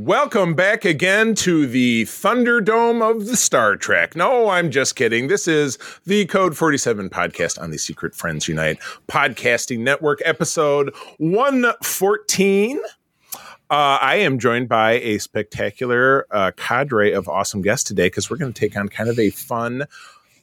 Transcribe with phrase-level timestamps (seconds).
[0.00, 4.14] Welcome back again to the Thunderdome of the Star Trek.
[4.14, 5.26] No, I'm just kidding.
[5.26, 5.76] This is
[6.06, 12.78] the Code 47 podcast on the Secret Friends Unite podcasting network, episode 114.
[12.78, 18.36] Uh, I am joined by a spectacular uh, cadre of awesome guests today because we're
[18.36, 19.84] going to take on kind of a fun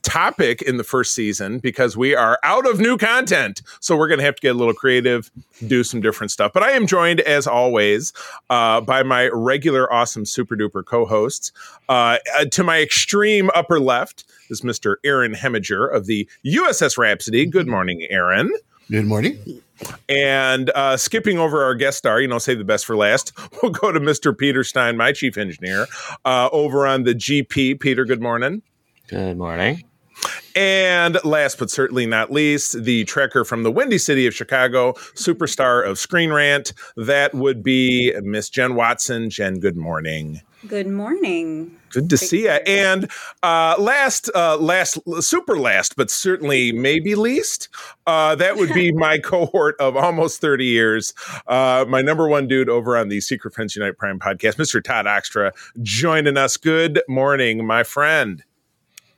[0.05, 3.61] topic in the first season because we are out of new content.
[3.79, 5.31] So we're going to have to get a little creative,
[5.67, 6.53] do some different stuff.
[6.53, 8.13] But I am joined, as always,
[8.49, 11.51] uh, by my regular, awesome, super duper co hosts.
[11.89, 14.95] Uh, uh, to my extreme upper left is Mr.
[15.03, 17.45] Aaron Hemiger of the USS Rhapsody.
[17.47, 18.53] Good morning, Aaron.
[18.89, 19.39] Good morning.
[20.07, 23.33] And uh, skipping over our guest star, you know, save the best for last,
[23.63, 24.37] we'll go to Mr.
[24.37, 25.87] Peter Stein, my chief engineer,
[26.23, 27.79] uh, over on the GP.
[27.79, 28.61] Peter, good morning.
[29.07, 29.83] Good morning.
[30.55, 35.85] And last but certainly not least, the trekker from the Windy City of Chicago, superstar
[35.85, 36.71] of Screen Rant.
[36.95, 39.29] That would be Miss Jen Watson.
[39.29, 40.41] Jen, good morning.
[40.67, 41.77] Good morning.
[41.91, 42.49] Good to see you.
[42.49, 43.11] And
[43.43, 47.69] uh, last, uh, last, super last, but certainly maybe least,
[48.07, 51.13] uh, that would be my cohort of almost 30 years.
[51.47, 54.83] Uh, my number one dude over on the Secret Friends Unite Prime podcast, Mr.
[54.83, 55.51] Todd Oxtra,
[55.83, 56.57] joining us.
[56.57, 58.43] Good morning, my friend.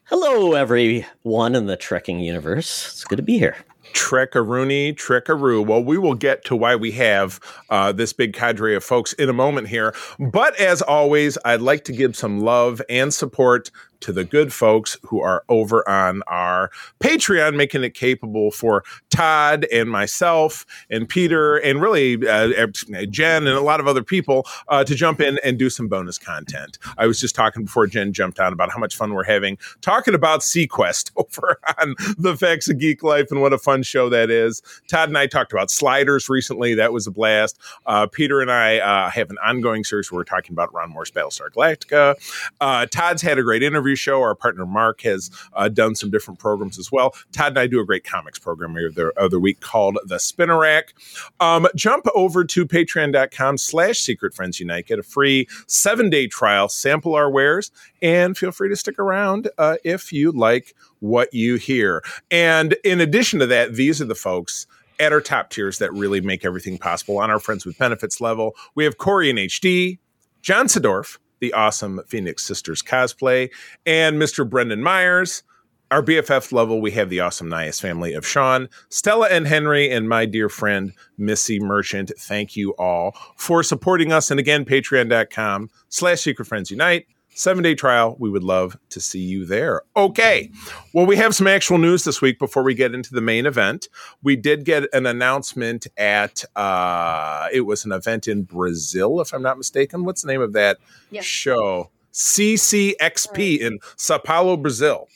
[0.09, 2.88] Hello, everyone in the trekking universe.
[2.94, 3.58] It's good to be here.
[3.91, 5.66] Trekkaroony, Trekkaroo.
[5.66, 9.27] Well, we will get to why we have uh, this big cadre of folks in
[9.27, 9.94] a moment here.
[10.17, 13.69] But as always, I'd like to give some love and support
[14.01, 19.65] to the good folks who are over on our Patreon, making it capable for Todd
[19.71, 22.67] and myself and Peter and really uh,
[23.09, 26.17] Jen and a lot of other people uh, to jump in and do some bonus
[26.17, 26.77] content.
[26.97, 30.13] I was just talking before Jen jumped on about how much fun we're having talking
[30.13, 34.30] about SeaQuest over on the Facts of Geek Life and what a fun show that
[34.30, 34.61] is.
[34.87, 36.73] Todd and I talked about sliders recently.
[36.75, 37.59] That was a blast.
[37.86, 41.11] Uh, Peter and I uh, have an ongoing series where we're talking about Ron Moore's
[41.11, 42.15] Battlestar Galactica.
[42.59, 44.21] Uh, Todd's had a great interview show.
[44.21, 47.15] Our partner Mark has uh, done some different programs as well.
[47.31, 50.93] Todd and I do a great comics program the other week called The Spinner Rack.
[51.39, 54.87] Um, jump over to patreon.com slash secret friends unite.
[54.87, 57.71] Get a free seven day trial, sample our wares,
[58.02, 62.04] and feel free to stick around uh, if you like what you hear.
[62.31, 64.67] And in addition to that, these are the folks
[64.99, 68.55] at our top tiers that really make everything possible on our Friends with Benefits level.
[68.75, 69.99] We have Corey in HD,
[70.42, 73.49] John Sedorf, the awesome Phoenix Sisters cosplay,
[73.86, 74.48] and Mr.
[74.48, 75.43] Brendan Myers.
[75.89, 80.09] Our BFF level, we have the awesome Nyhus family of Sean, Stella and Henry, and
[80.09, 82.11] my dear friend, Missy Merchant.
[82.20, 84.30] Thank you all for supporting us.
[84.30, 88.15] And again, patreon.com slash secret friends unite seven day trial.
[88.20, 89.83] We would love to see you there.
[89.95, 90.52] Okay.
[90.93, 93.87] Well, we have some actual news this week before we get into the main event.
[94.23, 99.42] We did get an announcement at, uh, it was an event in Brazil, if I'm
[99.43, 100.03] not mistaken.
[100.05, 100.77] What's the name of that
[101.11, 101.25] Yes.
[101.25, 101.92] show?
[102.11, 105.08] CCXP in Sao Paulo, Brazil.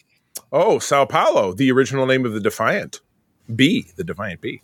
[0.51, 3.01] Oh, Sao Paulo, the original name of the Defiant.
[3.55, 4.61] B, the Defiant B.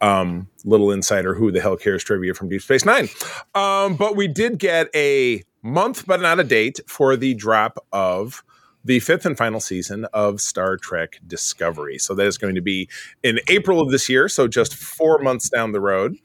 [0.00, 3.08] Um, little insider, who the hell cares trivia from Deep Space Nine.
[3.54, 8.42] Um, but we did get a month, but not a date, for the drop of
[8.84, 11.98] the fifth and final season of Star Trek Discovery.
[11.98, 12.88] So that is going to be
[13.22, 16.16] in April of this year, so just four months down the road.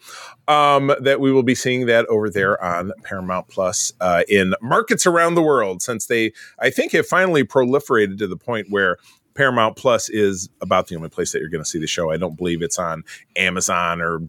[0.47, 5.05] Um, that we will be seeing that over there on Paramount Plus uh, in markets
[5.05, 8.97] around the world, since they, I think, have finally proliferated to the point where
[9.33, 12.09] Paramount Plus is about the only place that you're going to see the show.
[12.09, 13.03] I don't believe it's on
[13.35, 14.21] Amazon or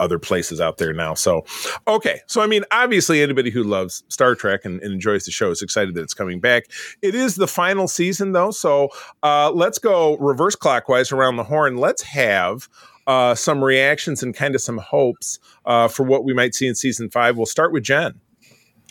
[0.00, 1.14] other places out there now.
[1.14, 1.44] So,
[1.86, 2.20] okay.
[2.26, 5.62] So, I mean, obviously, anybody who loves Star Trek and, and enjoys the show is
[5.62, 6.64] excited that it's coming back.
[7.02, 8.50] It is the final season, though.
[8.50, 8.88] So,
[9.22, 11.76] uh, let's go reverse clockwise around the horn.
[11.76, 12.68] Let's have
[13.06, 16.74] uh, some reactions and kind of some hopes uh, for what we might see in
[16.74, 17.36] season five.
[17.36, 18.20] We'll start with Jen.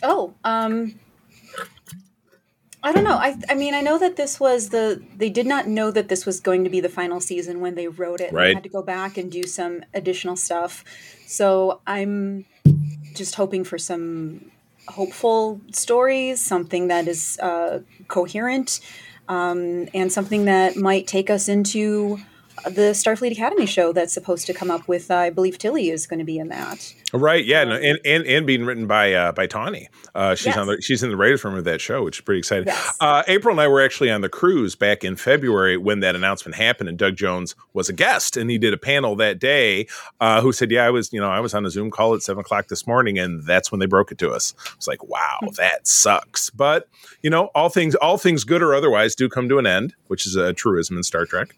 [0.02, 0.94] Oh, um,
[2.84, 3.16] I don't know.
[3.16, 6.26] I I mean, I know that this was the they did not know that this
[6.26, 8.30] was going to be the final season when they wrote it.
[8.32, 8.48] Right.
[8.48, 10.84] They had to go back and do some additional stuff.
[11.26, 12.44] So I'm
[13.14, 14.50] just hoping for some
[14.88, 18.80] hopeful stories, something that is uh, coherent,
[19.28, 22.18] um, and something that might take us into
[22.64, 25.10] the Starfleet Academy show that's supposed to come up with.
[25.10, 26.94] Uh, I believe Tilly is going to be in that.
[27.16, 27.44] Right.
[27.44, 27.62] Yeah.
[27.62, 29.88] No, and, and and being written by uh, by Tawny.
[30.16, 30.56] Uh, she's Yes.
[30.56, 32.66] on the she's in the writers' room of that show, which is pretty exciting.
[32.66, 32.96] Yes.
[33.00, 36.56] Uh, April and I were actually on the cruise back in February when that announcement
[36.56, 39.86] happened, and Doug Jones was a guest, and he did a panel that day.
[40.20, 42.22] Uh, who said, "Yeah, I was you know I was on a Zoom call at
[42.22, 45.38] seven o'clock this morning, and that's when they broke it to us." It's like, wow,
[45.56, 46.50] that sucks.
[46.50, 46.88] But
[47.22, 50.26] you know, all things all things good or otherwise do come to an end, which
[50.26, 51.54] is a truism in Star Trek.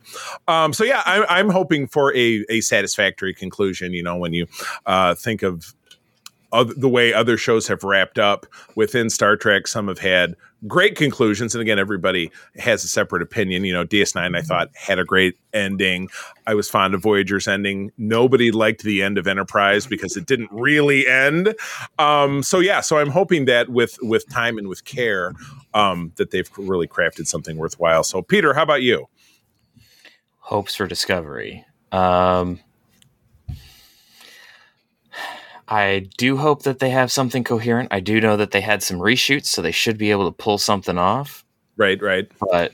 [0.49, 3.93] Um, so yeah, I'm, I'm hoping for a, a satisfactory conclusion.
[3.95, 4.47] You know, when you
[4.85, 5.75] uh, think of
[6.81, 8.47] the way other shows have wrapped up
[8.77, 13.65] within Star Trek, some have had great conclusions, and again, everybody has a separate opinion.
[13.65, 16.09] You know, DS9 I thought had a great ending.
[16.47, 17.91] I was fond of Voyager's ending.
[17.99, 21.55] Nobody liked the end of Enterprise because it didn't really end.
[21.99, 25.33] Um, so yeah, so I'm hoping that with with time and with care,
[25.75, 28.05] um, that they've really crafted something worthwhile.
[28.05, 29.09] So Peter, how about you?
[30.47, 31.65] hopes for discovery.
[31.91, 32.61] Um,
[35.69, 37.89] I do hope that they have something coherent.
[37.91, 40.59] I do know that they had some reshoots, so they should be able to pull
[40.59, 41.45] something off.
[41.77, 42.31] Right, right.
[42.51, 42.73] But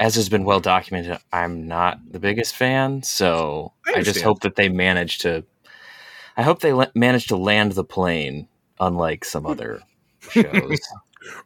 [0.00, 3.02] as has been well documented, I'm not the biggest fan.
[3.02, 5.44] So I I, just hope that they manage to.
[6.36, 8.48] I hope they la- manage to land the plane,
[8.80, 9.50] unlike some hmm.
[9.50, 9.82] other
[10.30, 10.80] shows.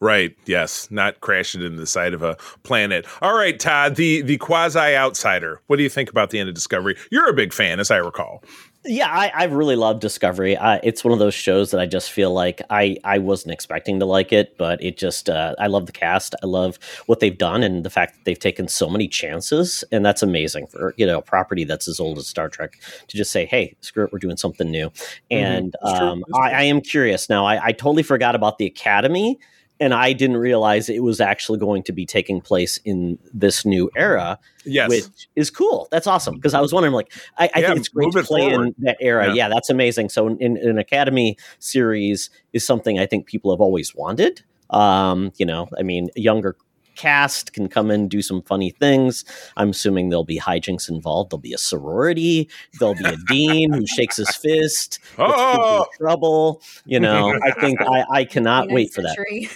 [0.00, 0.37] Right.
[0.47, 0.91] Yes.
[0.91, 3.06] Not crashing into the side of a planet.
[3.23, 5.61] All right, Todd, the the quasi outsider.
[5.67, 6.97] What do you think about the end of Discovery?
[7.11, 8.43] You're a big fan, as I recall.
[8.86, 10.56] Yeah, I, I really love Discovery.
[10.56, 14.00] I, it's one of those shows that I just feel like I, I wasn't expecting
[14.00, 16.34] to like it, but it just uh, I love the cast.
[16.42, 20.04] I love what they've done and the fact that they've taken so many chances, and
[20.04, 23.32] that's amazing for you know a property that's as old as Star Trek to just
[23.32, 24.90] say, hey, screw it, we're doing something new.
[25.30, 26.08] And That's true.
[26.08, 27.44] um, I, I am curious now.
[27.44, 29.38] I, I totally forgot about the Academy.
[29.80, 33.90] And I didn't realize it was actually going to be taking place in this new
[33.96, 34.90] era Yes.
[34.90, 35.88] which is cool.
[35.90, 38.50] That's awesome because I was wondering, like, I, I Yeah, think it's great to play
[38.50, 38.66] forward.
[38.68, 39.28] in that era.
[39.28, 39.32] Yeah.
[39.34, 39.48] Yeah.
[39.48, 40.10] that's amazing.
[40.10, 44.42] So, in, in an Academy series is something I think people have always wanted.
[44.68, 46.56] Um, you know, I mean, younger
[47.00, 49.25] cast can come in do some funny things.
[49.56, 51.31] I'm assuming there'll be hijinks involved.
[51.31, 52.49] There'll be a sorority.
[52.79, 54.99] There'll be a dean who shakes his fist.
[55.19, 55.87] Oh!
[55.97, 56.62] trouble.
[56.85, 59.17] You know, I think I, I cannot 29th wait for that.
[59.17, 59.49] century.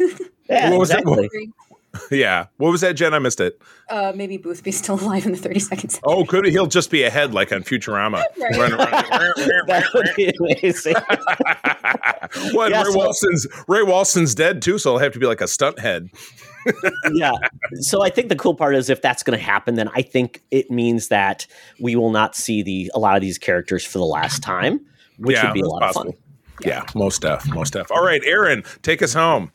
[0.49, 1.05] Yeah, What was that?
[1.95, 2.19] Exactly.
[2.19, 2.47] Yeah.
[2.59, 3.15] What was that, Jen?
[3.15, 3.61] I missed it.
[3.91, 6.01] uh, maybe Boothby's still alive in the 30 seconds.
[6.05, 6.51] Oh, could he?
[6.51, 8.23] He'll just be ahead like on Futurama.
[8.39, 8.57] Right.
[8.59, 8.89] Run around.
[9.67, 10.95] That would be amazing.
[12.53, 12.71] what?
[12.71, 15.49] Yeah, Ray so- Walston's Ray Walston's dead too, so I'll have to be like a
[15.49, 16.09] stunt head.
[17.13, 17.33] yeah.
[17.81, 20.43] So I think the cool part is if that's going to happen, then I think
[20.51, 21.47] it means that
[21.81, 24.81] we will not see the a lot of these characters for the last time,
[25.19, 26.11] which Yeah, would be a lot possible.
[26.11, 26.21] of fun.
[26.63, 27.91] Yeah, most stuff, most stuff.
[27.91, 29.51] All right, Aaron, take us home.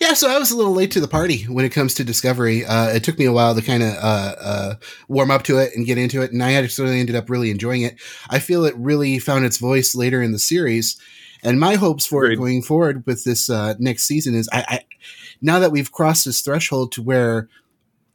[0.00, 2.64] Yeah, so I was a little late to the party when it comes to Discovery.
[2.64, 4.74] Uh, it took me a while to kind of uh, uh,
[5.08, 7.82] warm up to it and get into it, and I actually ended up really enjoying
[7.82, 7.96] it.
[8.28, 11.00] I feel it really found its voice later in the series,
[11.42, 12.34] and my hopes for Agreed.
[12.34, 14.80] it going forward with this uh, next season is I, I
[15.40, 17.48] now that we've crossed this threshold to where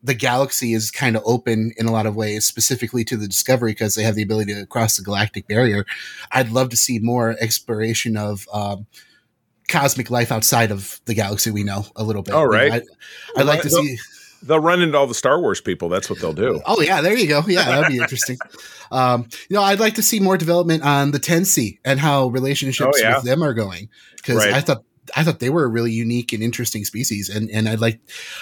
[0.03, 3.71] the galaxy is kind of open in a lot of ways, specifically to the Discovery
[3.71, 5.85] because they have the ability to cross the galactic barrier.
[6.31, 8.47] I'd love to see more exploration of.
[8.53, 8.87] Um,
[9.67, 12.33] cosmic life outside of the galaxy we know a little bit.
[12.33, 12.73] All right.
[12.73, 12.85] You know.
[13.37, 13.97] I, I'd like to see.
[14.43, 15.87] They'll run into all the Star Wars people.
[15.87, 16.61] That's what they'll do.
[16.65, 17.43] Oh yeah, there you go.
[17.47, 18.37] Yeah, that'd be interesting.
[18.91, 22.97] Um, you know, I'd like to see more development on the 10-C and how relationships
[22.97, 23.15] Oh, yeah.
[23.15, 23.87] with them are going
[24.17, 24.51] because Right.
[24.53, 24.83] I thought
[25.15, 27.99] I thought they were a really unique and interesting species, and and I'd like,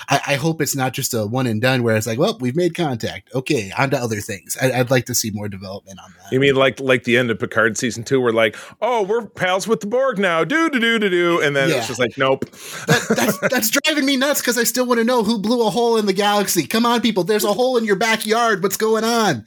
[0.10, 2.56] I, I hope it's not just a one and done where it's like, well, we've
[2.56, 4.58] made contact, okay, on to other things.
[4.62, 6.32] I, I'd like to see more development on that.
[6.34, 8.20] You mean like like the end of Picard season two?
[8.20, 10.44] We're like, oh, we're pals with the Borg now.
[10.44, 11.78] Do do do do do, and then Yeah.
[11.78, 12.42] it's just like, nope.
[12.88, 15.70] that, that's, that's driving me nuts because I still want to know who blew a
[15.70, 16.68] hole in the galaxy.
[16.68, 18.62] Come on, people, there's a hole in your backyard.
[18.64, 19.46] What's going on?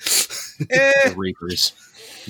[0.70, 1.08] Eh.
[1.10, 1.72] the Reapers.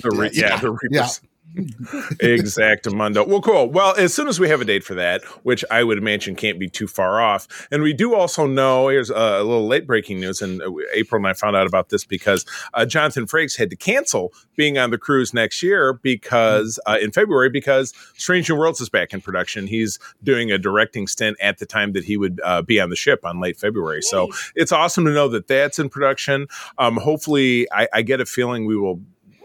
[0.02, 0.56] The re- yeah, Yeah.
[0.58, 1.20] the Reapers.
[1.54, 3.26] Exactamundo.
[3.26, 3.68] Well, cool.
[3.68, 6.58] Well, as soon as we have a date for that, which I would imagine can't
[6.58, 10.40] be too far off, and we do also know here's a, little late breaking news,
[10.40, 13.76] and uh, April and I found out about this because uh, Jonathan Frakes had to
[13.76, 18.80] cancel being on the cruise next year because uh, in February because Strange New Worlds
[18.80, 19.66] is back in production.
[19.66, 22.96] He's doing a directing stint at the time that he would uh, be on the
[22.96, 24.02] ship on late February.
[24.02, 26.46] So it's awesome to know that that's in production.
[26.78, 29.00] Um, hopefully, I, I get a feeling we will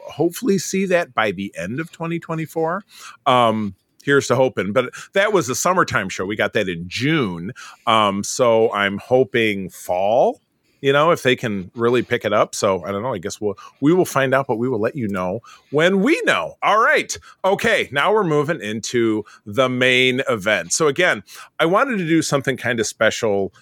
[0.09, 2.83] hopefully see that by the end of 2024.
[3.25, 3.75] Um,
[4.07, 4.73] here's to hoping.
[4.73, 6.25] But that was a summertime show.
[6.25, 7.51] We got that in June.
[7.85, 10.41] Um, so I'm hoping fall.
[10.79, 12.53] You know, if they can really pick it up.
[12.53, 13.13] So I don't know.
[13.13, 16.21] I guess we'll we will find out, but we will let you know when we
[16.23, 16.53] know.
[16.61, 17.17] All right.
[17.43, 17.89] Okay.
[17.91, 20.71] Now we're moving into the main event.
[20.71, 21.23] So again,
[21.59, 23.53] I wanted to do something kind of special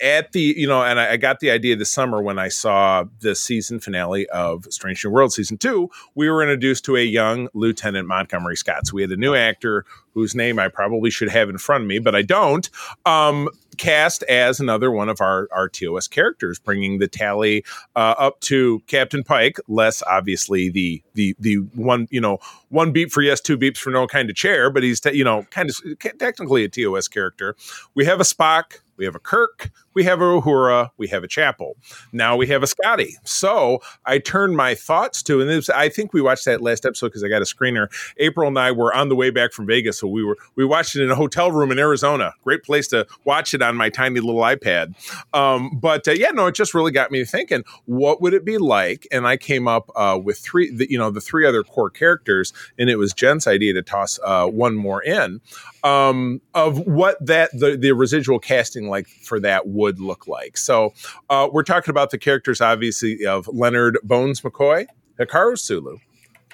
[0.00, 3.04] at the you know, and I, I got the idea this summer when I saw
[3.20, 5.90] the season finale of Strange New World season two.
[6.14, 8.86] We were introduced to a young Lieutenant Montgomery Scott.
[8.86, 11.88] So we had a new actor whose name I probably should have in front of
[11.88, 12.68] me, but I don't.
[13.04, 18.40] Um, cast as another one of our, our TOS characters, bringing the tally uh, up
[18.40, 22.38] to Captain Pike, less obviously the the the one you know
[22.70, 25.44] one beep for yes, two beeps for no kind of chair, but he's you know
[25.50, 27.56] kind of technically a TOS character.
[27.94, 31.28] We have a Spock, we have a Kirk, we have a Uhura, we have a
[31.28, 31.76] Chapel.
[32.12, 33.16] Now we have a Scotty.
[33.24, 37.24] So I turned my thoughts to, and I think we watched that last episode because
[37.24, 37.88] I got a screener.
[38.18, 40.96] April and I were on the way back from Vegas, so we were we watched
[40.96, 42.34] it in a hotel room in Arizona.
[42.44, 44.94] Great place to watch it on my tiny little iPad.
[45.32, 47.64] Um, but uh, yeah, no, it just really got me thinking.
[47.86, 49.06] What would it be like?
[49.10, 52.52] And I came up uh, with three, the, you know, the three other core characters,
[52.78, 55.40] and it was Jen's idea to toss uh, one more in
[55.86, 60.56] um, of what that the, the residual casting like for that would look like.
[60.56, 60.92] So
[61.30, 64.86] uh, we're talking about the characters, obviously, of Leonard Bones McCoy,
[65.18, 65.98] Hikaru Sulu,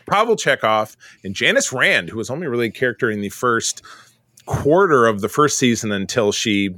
[0.08, 3.82] Pavel Chekov, and Janice Rand, who was only really a character in the first
[4.46, 6.74] quarter of the first season until she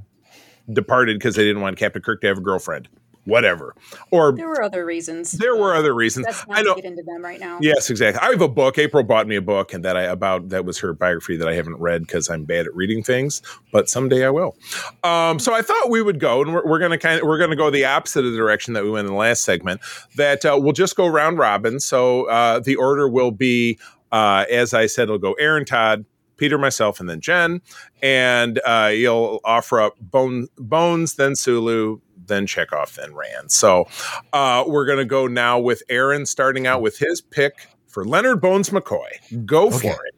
[0.73, 2.89] departed because they didn't want Captain Kirk to have a girlfriend
[3.25, 3.75] whatever.
[4.11, 5.33] Or there were other reasons.
[5.33, 6.27] There were other reasons.
[6.27, 6.75] Let's not I know.
[6.75, 7.59] get into them right now.
[7.61, 8.21] Yes, exactly.
[8.21, 8.79] I have a book.
[8.79, 11.55] April bought me a book, and that I about that was her biography that I
[11.55, 13.43] haven't read because I'm bad at reading things.
[13.73, 14.57] But someday I will.
[15.03, 17.39] Um, so I thought we would go, and we're, we're going to kind of we're
[17.39, 19.81] going to go the opposite of the direction that we went in the last segment.
[20.17, 21.81] That uh, we'll just go round robin.
[21.81, 23.79] So uh, the order will be,
[24.13, 26.05] uh, as I said, it'll go Aaron, Todd,
[26.37, 27.61] Peter, myself, and then Jen.
[28.03, 33.51] And uh, you'll offer up Bone, Bones, then Sulu, then Chekov, then Rand.
[33.51, 33.87] So
[34.33, 38.41] uh, we're going to go now with Aaron starting out with his pick for Leonard
[38.41, 39.47] Bones McCoy.
[39.47, 40.15] Go for it.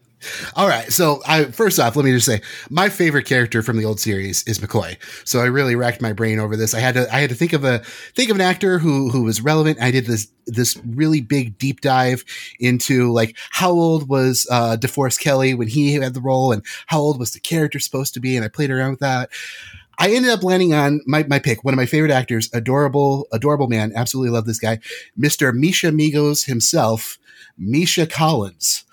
[0.55, 0.91] All right.
[0.93, 4.43] So, I first off, let me just say my favorite character from the old series
[4.45, 4.97] is McCoy.
[5.27, 6.75] So I really racked my brain over this.
[6.75, 7.81] I had to I had to think of a
[8.15, 9.81] think of an actor who who was relevant.
[9.81, 12.25] I did this this really big deep dive
[12.59, 17.01] into like how old was uh DeForest Kelley when he had the role and how
[17.01, 19.31] old was the character supposed to be and I played around with that.
[19.99, 23.67] I ended up landing on my, my pick, one of my favorite actors, adorable, adorable
[23.69, 23.93] man.
[23.95, 24.79] Absolutely love this guy.
[25.19, 25.55] Mr.
[25.55, 27.19] Misha Migos himself,
[27.59, 28.85] Misha Collins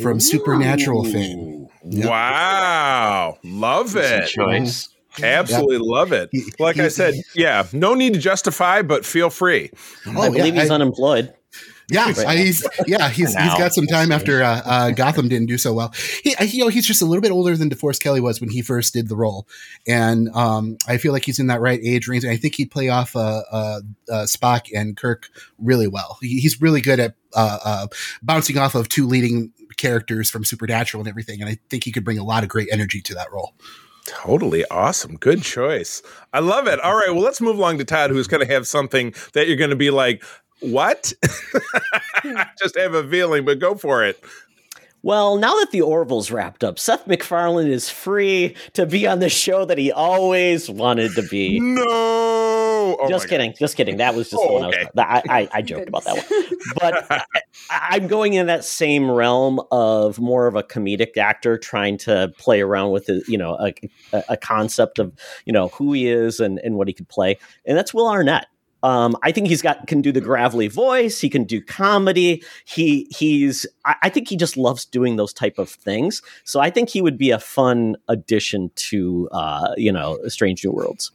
[0.00, 1.68] from Supernatural fame.
[1.84, 2.08] Yep.
[2.08, 3.38] Wow.
[3.42, 4.28] Love it.
[4.28, 4.88] choice.
[5.22, 6.30] Absolutely love it.
[6.32, 9.70] He- Like I said, yeah, no need to justify, but feel free.
[10.06, 11.34] Oh, I believe yeah, he's I- unemployed.
[11.92, 15.58] Yeah, Right he's yeah he's he's got some time after uh, uh, Gotham didn't do
[15.58, 15.92] so well.
[16.22, 18.50] He I- you know he's just a little bit older than DeForest Kelley was when
[18.50, 19.46] he first did the role,
[19.86, 22.24] and um, I feel like he's in that right age range.
[22.24, 23.80] And I think he'd play off uh, uh,
[24.10, 26.18] uh, Spock and Kirk really well.
[26.20, 27.86] He, he's really good at uh, uh,
[28.22, 32.04] bouncing off of two leading characters from Supernatural and everything, and I think he could
[32.04, 33.54] bring a lot of great energy to that role.
[34.04, 35.16] Totally awesome.
[35.16, 36.02] Good choice.
[36.32, 36.80] I love it.
[36.80, 37.10] All right.
[37.10, 39.76] Well, let's move along to Todd, who's going to have something that you're going to
[39.76, 40.24] be like,
[40.62, 41.12] what?
[41.24, 42.36] Hmm.
[42.38, 44.22] I just have a feeling, but go for it.
[45.04, 49.28] Well, now that the Orville's wrapped up, Seth MacFarlane is free to be on the
[49.28, 51.60] show that he always wanted to be.
[52.82, 52.96] No.
[53.00, 53.98] Oh just kidding, just kidding.
[53.98, 54.80] That was just Oh, the one okay.
[54.80, 54.90] I was.
[54.96, 57.22] Oh, I, I, I joked about that one, but I,
[57.70, 62.60] I'm going in that same realm of more of a comedic actor trying to play
[62.60, 63.72] around with the, you know, a,
[64.12, 65.12] a, a concept of
[65.46, 68.46] you know who he is and and what he could play, and that's Will Arnett.
[68.82, 71.20] Um, I think he's got can do the gravelly voice.
[71.20, 72.42] He can do comedy.
[72.64, 73.66] He he's.
[73.84, 76.22] I, I think he just loves doing those type of things.
[76.44, 80.72] So I think he would be a fun addition to uh, you know Strange New
[80.72, 81.12] Worlds.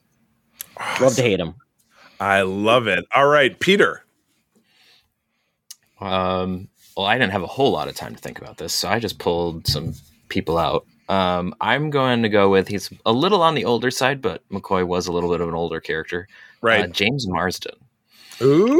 [1.00, 1.54] Love to hate him.
[2.20, 3.04] I love it.
[3.14, 4.04] All right, Peter.
[6.00, 8.88] Um, well, I didn't have a whole lot of time to think about this, so
[8.88, 9.94] I just pulled some
[10.28, 10.86] people out.
[11.08, 14.86] Um, I'm going to go with he's a little on the older side, but McCoy
[14.86, 16.28] was a little bit of an older character.
[16.60, 16.84] Right.
[16.84, 17.74] Uh, James Marsden.
[18.40, 18.78] Ooh.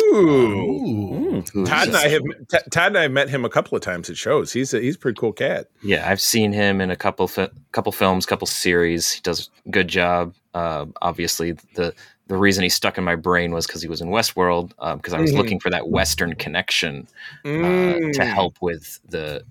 [1.38, 1.42] Ooh.
[1.64, 4.08] Todd and I have T- Todd and I have met him a couple of times
[4.08, 4.52] at shows.
[4.52, 5.68] He's a, he's a pretty cool cat.
[5.82, 9.10] Yeah, I've seen him in a couple fi- couple films, couple series.
[9.12, 10.34] He does a good job.
[10.54, 11.92] Uh, obviously, the
[12.28, 14.68] the reason he stuck in my brain was because he was in Westworld.
[14.96, 15.36] Because I was Mhm.
[15.38, 17.08] looking for that Western connection
[17.44, 18.12] uh, Mm.
[18.14, 19.42] to help with the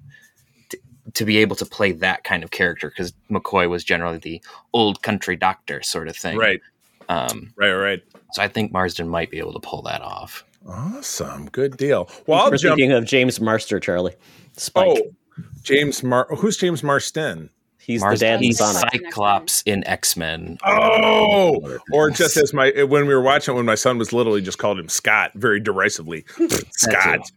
[0.70, 0.78] to,
[1.16, 2.90] to be able to play that kind of character.
[2.90, 4.42] Because McCoy was generally the
[4.74, 6.38] old country doctor sort of thing.
[6.38, 6.62] Right,
[7.10, 8.04] Um, right, right.
[8.34, 10.44] so I think Marsden might be able to pull that off.
[10.68, 11.48] Awesome.
[11.50, 12.10] Good deal.
[12.26, 12.78] Well, I'll We're jump.
[12.78, 14.16] thinking of James Marster, Charlie.
[14.58, 14.86] Spike.
[15.02, 16.28] Oh, James Mar.
[16.36, 17.50] Who's James Marston?
[17.80, 18.92] He's Marsden, the dad in he's Sonic.
[19.06, 20.58] Cyclops in X Men.
[20.66, 24.36] Oh, or just as my when we were watching it when my son was little,
[24.36, 26.26] he just called him Scott very derisively.
[26.72, 27.32] Scott.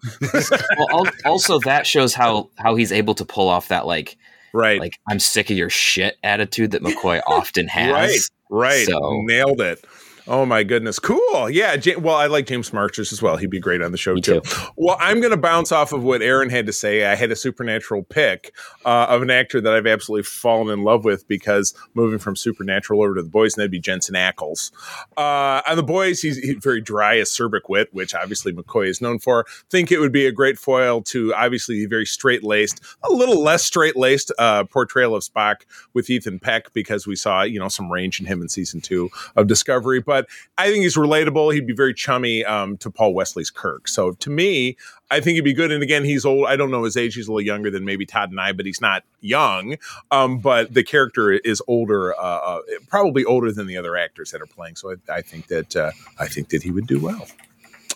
[0.78, 4.16] well, also that shows how how he's able to pull off that like
[4.52, 4.80] Right.
[4.80, 8.28] like I'm sick of your shit attitude that McCoy often has.
[8.50, 8.86] Right.
[8.86, 9.84] So- Nailed it.
[10.28, 10.98] Oh my goodness.
[10.98, 11.50] Cool.
[11.50, 11.76] Yeah.
[11.82, 13.36] Ja- well, I like James Marchers as well.
[13.36, 14.40] He'd be great on the show too.
[14.40, 14.60] too.
[14.76, 17.04] Well, I'm going to bounce off of what Aaron had to say.
[17.04, 21.04] I had a supernatural pick uh, of an actor that I've absolutely fallen in love
[21.04, 24.72] with because moving from Supernatural over to The Boys, and that'd be Jensen Ackles.
[25.16, 29.18] Uh, on The Boys, he's, he's very dry, acerbic wit, which obviously McCoy is known
[29.18, 29.46] for.
[29.70, 33.42] Think it would be a great foil to obviously the very straight laced, a little
[33.42, 35.62] less straight laced uh, portrayal of Spock
[35.94, 39.10] with Ethan Peck because we saw you know some range in him in season two
[39.36, 40.00] of Discovery.
[40.00, 40.19] But
[40.58, 41.52] I think he's relatable.
[41.54, 43.88] He'd be very chummy um, to Paul Wesley's Kirk.
[43.88, 44.76] So to me,
[45.10, 45.72] I think he'd be good.
[45.72, 46.46] And again, he's old.
[46.46, 47.14] I don't know his age.
[47.14, 49.76] He's a little younger than maybe Todd and I, but he's not young.
[50.10, 54.40] Um, but the character is older, uh, uh, probably older than the other actors that
[54.40, 54.76] are playing.
[54.76, 57.26] So I, I think that uh, I think that he would do well.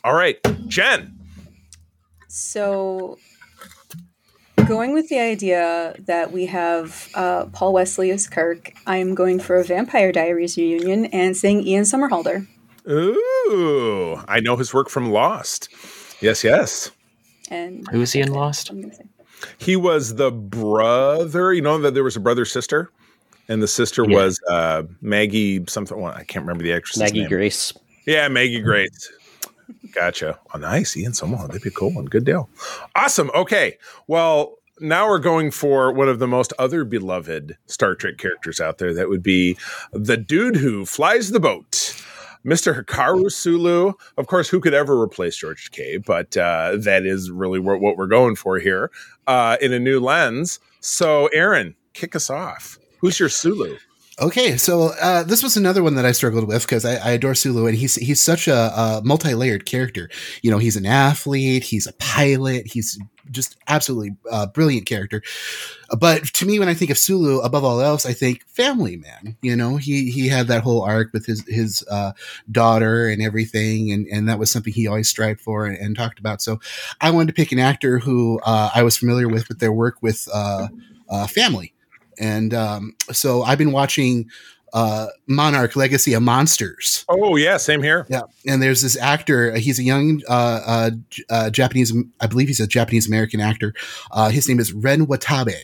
[0.03, 1.19] All right, Jen.
[2.29, 3.19] So,
[4.67, 9.57] going with the idea that we have uh, Paul Wesley as Kirk, I'm going for
[9.57, 12.47] a Vampire Diaries reunion and saying Ian Somerhalder.
[12.89, 15.69] Ooh, I know his work from Lost.
[16.21, 16.91] Yes, yes.
[17.51, 18.33] And Who is he in.
[18.33, 18.71] Lost?
[18.71, 19.05] I'm say.
[19.59, 21.53] He was the brother.
[21.53, 22.91] You know that there was a brother sister,
[23.49, 24.17] and the sister Yeah.
[24.17, 26.01] was uh, Maggie something.
[26.01, 26.99] Well, I can't remember the actress.
[26.99, 27.29] Maggie name.
[27.29, 27.73] Grace.
[28.07, 29.11] Yeah, Maggie Grace.
[29.93, 30.39] Gotcha.
[30.53, 30.97] Oh, nice.
[30.97, 31.49] Ian Somerhalder.
[31.49, 32.05] That'd be a cool one.
[32.07, 32.49] Good deal.
[32.95, 33.31] Awesome.
[33.35, 33.79] Okay.
[34.07, 38.79] Well, now we're going for one of the most other beloved Star Trek characters out
[38.79, 38.95] there.
[38.95, 39.57] That would be
[39.93, 42.01] the dude who flies the boat.
[42.45, 42.79] Mr.
[42.79, 43.95] Hikaru Sulu.
[44.19, 46.05] Of course, who could ever replace George Takei?
[46.05, 48.91] But uh, that is really what, what we're going for here
[49.27, 50.61] uh, in a new lens.
[50.81, 52.79] So, Aaron, kick us off.
[52.99, 53.79] Who's your Sulu?
[54.21, 57.35] Okay, so uh, this was another one that I struggled with because I, I adore
[57.35, 60.09] Sulu, and he's he's such a, a multi-layered character.
[60.41, 62.97] You know, he's an athlete, he's a pilot, he's
[63.33, 65.21] just absolutely uh, brilliant character.
[65.99, 69.37] But to me, when I think of Sulu, above all else, I think family man.
[69.43, 72.13] You know, he he had that whole arc with his his uh,
[72.53, 76.21] daughter and everything, and and that was something he always strived for and, and talked
[76.21, 76.41] about.
[76.41, 76.61] So
[77.01, 79.97] I wanted to pick an actor who uh, I was familiar with with their work
[80.03, 80.69] with uh,
[81.09, 81.73] uh, family.
[82.19, 84.31] And um, so I've been watching
[84.75, 87.05] uh, Monarch Legacy of Monsters.
[87.09, 87.57] Oh, yeah.
[87.57, 88.07] Same here.
[88.11, 88.23] Yeah.
[88.47, 90.91] And there's this actor, he's a young uh, uh,
[91.31, 93.73] uh, Japanese, I believe he's a Japanese American actor.
[94.11, 95.55] Uh, his name is Ren Watabe.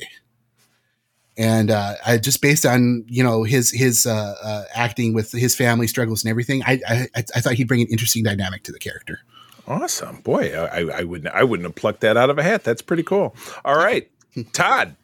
[1.37, 5.57] And uh, I just based on you know his his uh, uh, acting with his
[5.57, 8.79] family struggles and everything, I, I I thought he'd bring an interesting dynamic to the
[8.79, 9.21] character.
[9.67, 10.53] Awesome, boy!
[10.53, 12.65] I, I wouldn't I wouldn't have plucked that out of a hat.
[12.65, 13.35] That's pretty cool.
[13.65, 14.11] All right,
[14.53, 14.97] Todd.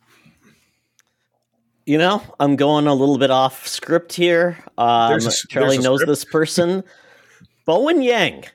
[1.87, 4.59] You know, I'm going a little bit off script here.
[4.77, 6.83] Um, a Charlie knows this person.
[7.65, 8.47] Bowen Yang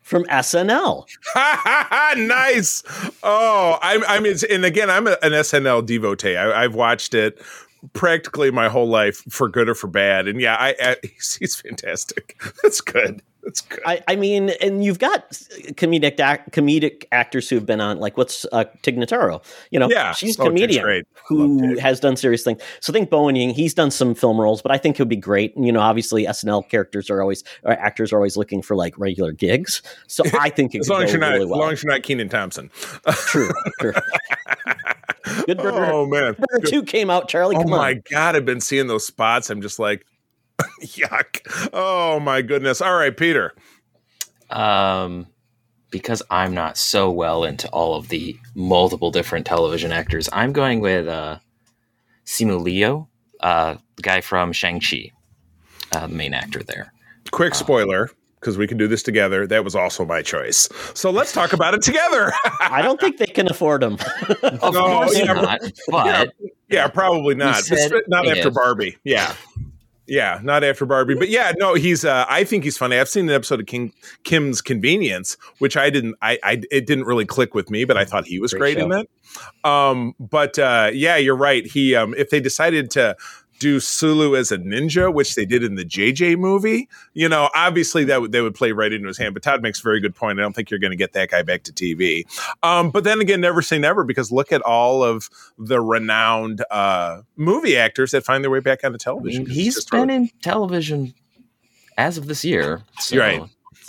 [0.00, 1.06] from SNL.
[2.16, 2.82] nice.
[3.22, 6.36] Oh, I'm I'm and again I'm an SNL devotee.
[6.36, 7.40] I, I've watched it
[7.92, 10.28] practically my whole life for good or for bad.
[10.28, 12.40] And yeah, I, I he's, he's fantastic.
[12.62, 13.22] That's good.
[13.44, 13.80] That's good.
[13.84, 18.46] I, I mean, and you've got comedic act, comedic actors who've been on, like what's
[18.52, 19.42] uh, Tig Notaro?
[19.70, 20.12] You know, Yeah.
[20.12, 22.62] she's a comedian who has done serious things.
[22.80, 25.16] So I think Bowen Yang, he's done some film roles, but I think he'll be
[25.16, 25.56] great.
[25.56, 28.96] And you know, obviously SNL characters are always, or actors are always looking for like
[28.98, 29.82] regular gigs.
[30.06, 31.58] So I think it as long as you're not really as well.
[31.58, 32.70] long as you're not Kenan Thompson.
[33.26, 33.50] true,
[33.80, 33.92] true.
[35.46, 36.34] Good Burger, Oh man.
[36.38, 37.28] Burger Two came out.
[37.28, 38.02] Charlie, Oh my on.
[38.10, 39.50] god, I've been seeing those spots.
[39.50, 40.04] I'm just like
[40.82, 41.70] yuck.
[41.72, 42.80] Oh my goodness.
[42.80, 43.54] All right, Peter.
[44.50, 45.26] Um,
[45.90, 50.80] because I'm not so well into all of the multiple different television actors, I'm going
[50.80, 51.38] with uh,
[52.26, 53.06] Simu Liu,
[53.40, 55.10] uh, the guy from Shang-Chi,
[55.92, 56.92] uh, the main actor there.
[57.30, 58.10] Quick spoiler,
[58.40, 59.46] because we can do this together.
[59.46, 60.68] That was also my choice.
[60.94, 62.32] So let's talk about it together.
[62.60, 63.94] I don't think they can afford him.
[64.42, 66.30] Of No, course yeah, not, but
[66.68, 67.56] yeah, probably not.
[67.64, 68.38] said not if.
[68.38, 68.96] after Barbie.
[69.04, 69.34] Yeah.
[70.06, 71.14] Yeah, not after Barbie.
[71.14, 72.98] But yeah, no, he's uh I think he's funny.
[72.98, 73.92] I've seen an episode of King
[74.24, 78.04] Kim's Convenience, which I didn't I, I it didn't really click with me, but I
[78.04, 79.06] thought he was Great great, in that.
[79.68, 81.64] Um, but uh yeah, you're right.
[81.64, 83.16] He um if they decided to
[83.62, 88.02] do Sulu as a ninja, which they did in the JJ movie, you know, obviously
[88.04, 89.34] that would they would play right into his hand.
[89.34, 90.38] But Todd makes a very good point.
[90.38, 92.24] I don't think you're going to get that guy back to TV.
[92.62, 97.22] Um, but then again, never say never because look at all of the renowned uh,
[97.36, 99.44] movie actors that find their way back onto I television.
[99.44, 101.14] mean, 'Cause it's he's been in television
[101.96, 102.82] as of this year.
[103.00, 103.42] So Right.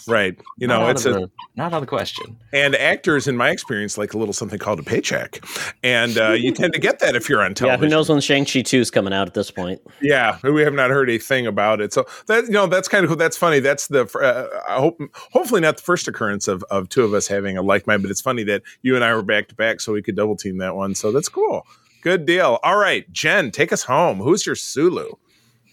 [0.07, 0.39] Right.
[0.57, 2.37] You not know, it's a the- not out of the question.
[2.51, 5.43] and actors, in my experience, like a little something called a paycheck,
[5.83, 7.81] and uh, you tend to get that if you're on television.
[7.81, 9.81] yeah, who knows when Shang-Chi 2 is coming out at this point.
[10.01, 11.93] Yeah, we have not heard a thing about it.
[11.93, 13.17] So that you know, that's kind of cool.
[13.17, 13.59] That's funny.
[13.59, 14.99] That's the uh, I hope,
[15.31, 18.01] hopefully not the first occurrence of of two of us having a like mind.
[18.01, 20.35] But it's funny that you and I were back to back, so we could double
[20.35, 20.95] team that one.
[20.95, 21.65] So that's cool.
[22.01, 22.59] Good deal.
[22.63, 24.17] All right, Jen, take us home.
[24.17, 25.11] Who's your Sulu?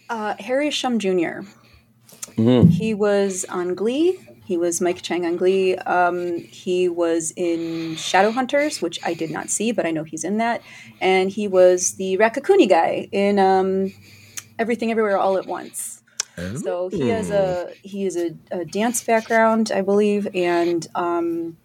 [0.09, 1.40] Uh, Harry Shum Jr.
[2.37, 2.71] Mhm.
[2.71, 4.19] He was on Glee.
[4.45, 5.77] He was Mike Chang on Glee.
[5.77, 10.38] Um, he was in Shadowhunters, which I did not see, but I know he's in
[10.38, 10.61] that.
[11.01, 13.93] And he was the Raccacoonie guy in um,
[14.59, 16.03] Everything Everywhere All at Once.
[16.64, 21.59] So he has a he has a, a dance background, I believe, and um,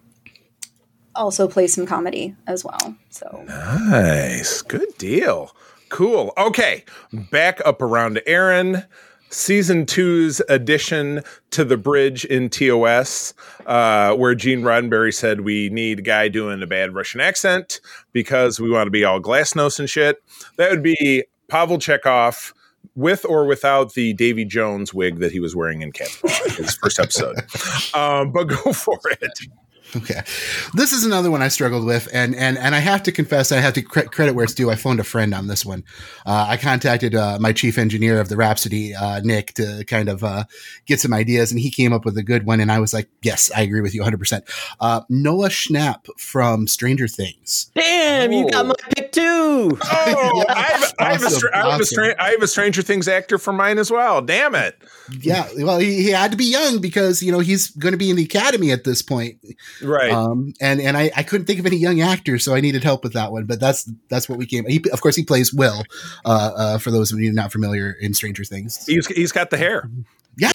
[1.16, 2.96] also plays some comedy as well.
[3.10, 4.62] So Nice.
[4.62, 5.56] Good deal.
[5.88, 6.34] Cool.
[6.38, 6.84] Okay.
[7.32, 8.84] Back up around Aaron.
[9.30, 13.34] Season two's addition to the bridge in TOS,
[13.66, 17.82] uh, where Gene Roddenberry said we need a guy doing a bad Russian accent
[18.14, 20.24] because we want to be all glasnost and shit.
[20.58, 22.54] That would be Pavel Chekov
[22.96, 27.00] with or without the Davy Jones wig that he was wearing in Catspaw, his first
[27.00, 27.36] episode.
[27.94, 29.40] Um, but go for it.
[30.06, 30.22] Okay,
[30.74, 33.62] this is another one I struggled with, and and and I have to confess, I
[33.62, 34.70] have to cre- credit where it's due.
[34.70, 35.86] I phoned a friend on this one.
[36.26, 40.22] Uh, I contacted uh, my chief engineer of the Rhapsody, uh, Nick, to kind of
[40.22, 40.44] uh,
[40.86, 42.60] get some ideas, and he came up with a good one.
[42.60, 44.18] And I was like, yes, I agree with you 100.
[44.18, 44.44] percent
[44.82, 47.72] uh, Noah Schnapp from Stranger Things.
[47.74, 49.78] Damn, you got my pick too.
[49.82, 51.86] Oh, I have, I, have a Awesome, str- have a awesome.
[51.86, 54.22] stra- have a Stranger Things actor for mine as well.
[54.22, 54.78] Damn it.
[55.20, 58.10] Yeah, well, he, he had to be young because you know he's going to be
[58.10, 59.38] in the academy at this point.
[59.82, 60.12] Right.
[60.12, 63.04] Um, and and I, I couldn't think of any young actors, so I needed help
[63.04, 63.46] with that one.
[63.46, 64.66] But that's that's what we came.
[64.68, 65.84] He, of course, he plays Will.
[66.26, 69.58] Uh, uh, for those of you not familiar in Stranger Things, He's he's got the
[69.58, 69.90] hair.
[70.38, 70.52] Yeah.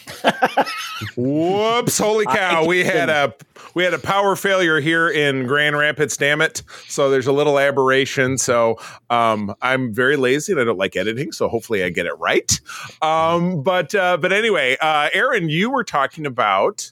[1.17, 1.99] Whoops!
[1.99, 2.67] Holy cow!
[2.67, 3.35] We had a
[3.75, 6.17] we had a power failure here in Grand Rapids.
[6.17, 6.63] Damn it!
[6.89, 8.37] So there's a little aberration.
[8.37, 11.33] So um, I'm very lazy and I don't like editing.
[11.33, 12.61] So hopefully I get it right.
[13.01, 16.91] Um, but uh, but anyway, uh, Aaron, you were talking about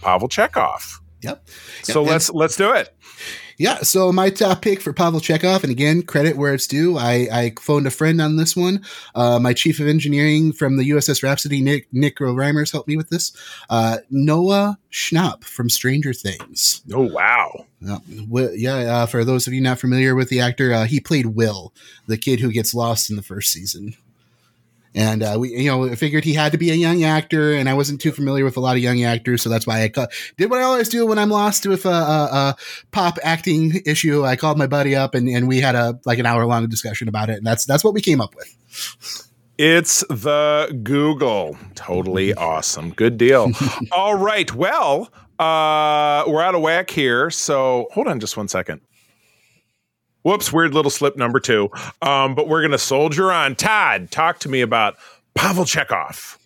[0.00, 1.00] Pavel Chekov.
[1.22, 1.48] Yep.
[1.82, 2.94] So Yep, let's let's do it.
[3.56, 6.98] Yeah, so my top pick for Pavel Chekov, and again, credit where it's due.
[6.98, 8.84] I, I phoned a friend on this one.
[9.14, 13.10] Uh, my chief of engineering from the USS Rhapsody, Nick Nick Reimers, helped me with
[13.10, 13.32] this.
[13.70, 16.82] Uh, Noah Schnapp from Stranger Things.
[16.92, 17.66] Oh wow!
[17.86, 17.98] Uh,
[18.54, 21.72] yeah, uh, for those of you not familiar with the actor, uh, he played Will,
[22.06, 23.94] the kid who gets lost in the first season.
[24.94, 27.74] And uh, we, you know, figured he had to be a young actor, and I
[27.74, 30.50] wasn't too familiar with a lot of young actors, so that's why I ca- did
[30.50, 32.56] what I always do when I'm lost with a, a, a
[32.92, 34.24] pop acting issue.
[34.24, 37.08] I called my buddy up, and, and we had a like an hour long discussion
[37.08, 38.54] about it, and that's that's what we came up with.
[39.58, 41.56] It's the Google.
[41.74, 42.90] Totally awesome.
[42.90, 43.52] Good deal.
[43.92, 44.52] All right.
[44.52, 47.30] Well, uh, we're out of whack here.
[47.30, 48.80] So hold on just one second.
[50.24, 51.70] Whoops, weird little slip number two.
[52.00, 53.54] Um, but we're going to soldier on.
[53.54, 54.96] Todd, talk to me about
[55.34, 56.38] Pavel Chekov.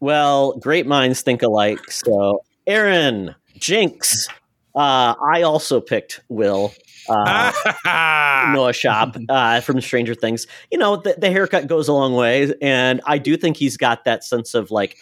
[0.00, 1.90] Well, great minds think alike.
[1.90, 4.26] So, Aaron, Jinx.
[4.74, 6.72] Uh, I also picked Will.
[7.10, 7.52] Uh,
[8.54, 10.46] Noah Schnapp uh, from Stranger Things.
[10.70, 14.04] You know, the, the haircut goes a long way, and I do think he's got
[14.04, 14.96] that sense of like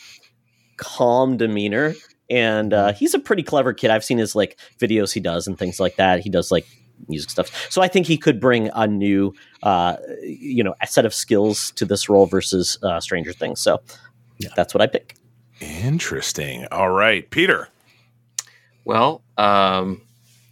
[0.76, 1.94] calm demeanor.
[2.28, 3.90] And uh, he's a pretty clever kid.
[3.90, 6.20] I've seen his like videos he does and things like that.
[6.20, 6.66] He does like
[7.08, 7.70] music stuff.
[7.70, 11.70] So I think he could bring a new, uh, you know, a set of skills
[11.72, 13.60] to this role versus uh, Stranger Things.
[13.60, 13.80] So
[14.54, 15.14] that's what I pick.
[15.60, 16.66] Interesting.
[16.70, 17.68] All right, Peter.
[18.84, 20.02] Well, um,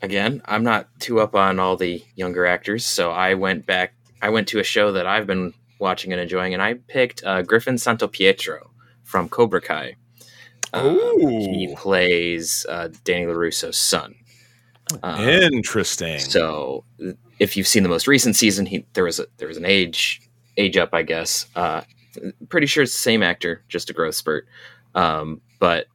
[0.02, 3.94] again, I'm not too up on all the younger actors, so I went back.
[4.22, 7.42] I went to a show that I've been watching and enjoying, and I picked uh,
[7.42, 8.70] Griffin Santopietro
[9.02, 9.96] from Cobra Kai.
[10.72, 14.16] Uh, he plays uh, Danny LaRusso's son.
[15.02, 16.18] Um, Interesting.
[16.18, 16.85] so,
[17.38, 20.20] if you've seen the most recent season, he there was a there was an age
[20.57, 21.46] age up, I guess.
[21.57, 21.83] Uh,
[22.48, 24.46] pretty sure it's the same actor, just a growth spurt.
[24.94, 25.87] Um, but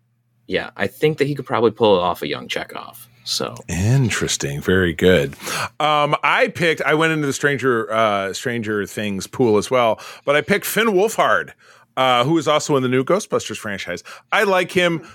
[0.47, 3.05] yeah, I think that he could probably pull off a young Chekov.
[3.23, 4.59] So Interesting.
[4.59, 5.35] Very good.
[5.79, 6.81] Um, I picked.
[6.81, 10.87] I went into the Stranger uh, Stranger Things pool as well, but I picked Finn
[10.87, 11.51] Wolfhard,
[11.95, 14.03] uh, who is also in the new Ghostbusters franchise.
[14.31, 15.07] I like him.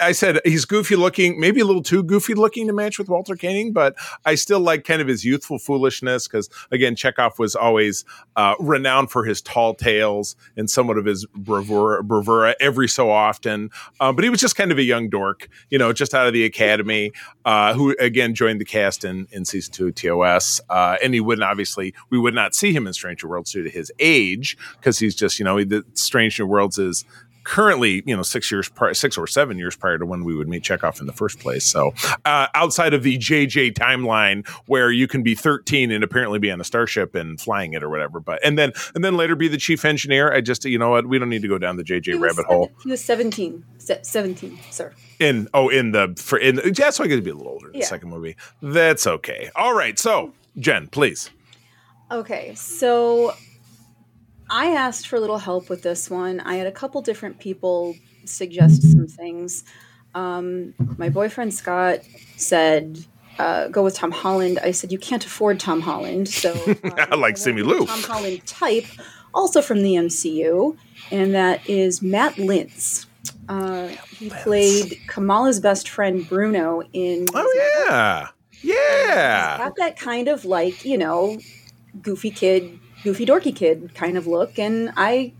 [0.00, 3.36] I said he's goofy looking, maybe a little too goofy looking to match with Walter
[3.36, 8.04] Koenig, but I still like kind of his youthful foolishness because, again, Chekov was always
[8.36, 13.70] uh, renowned for his tall tales and somewhat of his bravura, bravura every so often.
[14.00, 16.32] Um, but he was just kind of a young dork, you know, just out of
[16.32, 17.12] the academy,
[17.44, 20.60] uh, who again joined the cast in, in season two of TOS.
[20.68, 23.70] Uh, and he wouldn't obviously, we would not see him in Stranger Worlds due to
[23.70, 27.04] his age because he's just, you know, the Strange New Worlds is
[27.50, 30.48] currently, you know, six years prior, six or seven years prior to when we would
[30.48, 31.64] meet Chekov in the first place.
[31.64, 31.92] So,
[32.24, 36.60] uh, outside of the JJ timeline where you can be 13 and apparently be on
[36.60, 39.56] a starship and flying it or whatever, but and then and then later be the
[39.56, 40.32] chief engineer.
[40.32, 42.44] I just, you know what, we don't need to go down the JJ rabbit seven-
[42.44, 42.70] hole.
[42.84, 43.64] He was 17.
[43.78, 44.92] Se- 17, sir.
[45.18, 47.70] In oh, in the for in yeah, so I get to be a little older
[47.72, 48.36] in the second movie.
[48.62, 49.50] That's okay.
[49.56, 51.30] All right, so Jen, please.
[52.12, 53.34] Okay, so
[54.50, 56.40] I asked for a little help with this one.
[56.40, 59.64] I had a couple different people suggest some things.
[60.14, 62.00] Um, my boyfriend Scott
[62.36, 63.04] said,
[63.38, 66.52] uh, "Go with Tom Holland." I said, "You can't afford Tom Holland." So
[66.84, 67.86] uh, I like I went Simu Liu.
[67.86, 68.86] Tom Holland type,
[69.32, 70.76] also from the MCU,
[71.12, 73.06] and that is Matt Lintz.
[73.48, 77.26] Uh, he played Kamala's best friend Bruno in.
[77.34, 78.28] Oh yeah,
[78.62, 79.56] yeah.
[79.56, 81.38] He's got that kind of like you know,
[82.02, 85.32] goofy kid, goofy dorky kid kind of look, and I,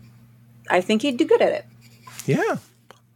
[0.69, 1.65] I think he'd do good at it.
[2.25, 2.57] Yeah,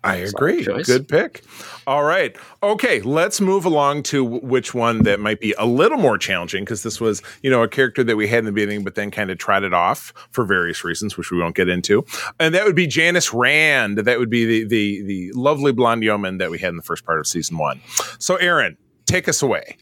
[0.05, 0.63] I agree.
[0.63, 1.43] Good pick.
[1.87, 2.35] All right.
[2.61, 6.83] Okay, let's move along to which one that might be a little more challenging because
[6.83, 9.31] this was, you know, a character that we had in the beginning, but then kind
[9.31, 12.05] of trotted off for various reasons, which we won't get into.
[12.39, 13.97] And that would be Janice Rand.
[13.97, 17.03] That would be the the the lovely blonde yeoman that we had in the first
[17.03, 17.81] part of season one.
[18.19, 18.77] So, Aaron,
[19.07, 19.77] take us away.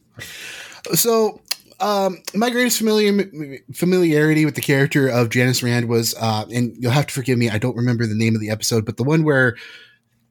[0.94, 1.42] So,
[1.80, 6.92] um, my greatest familiar, familiarity with the character of Janice Rand was, uh, and you'll
[6.92, 9.24] have to forgive me, I don't remember the name of the episode, but the one
[9.24, 9.56] where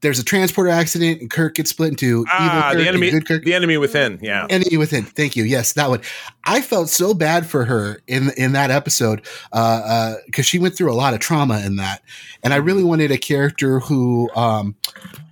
[0.03, 3.27] there's a transporter accident and Kirk gets split into Ah, evil Kirk the enemy, good
[3.27, 3.45] Kirk.
[3.45, 4.19] the enemy within.
[4.21, 4.47] Yeah.
[4.51, 5.05] Enemy within.
[5.05, 5.45] Thank you.
[5.45, 6.01] Yes, that one.
[6.45, 10.77] I felt so bad for her in in that episode because uh, uh, she went
[10.77, 12.03] through a lot of trauma in that,
[12.43, 14.75] and I really wanted a character who um,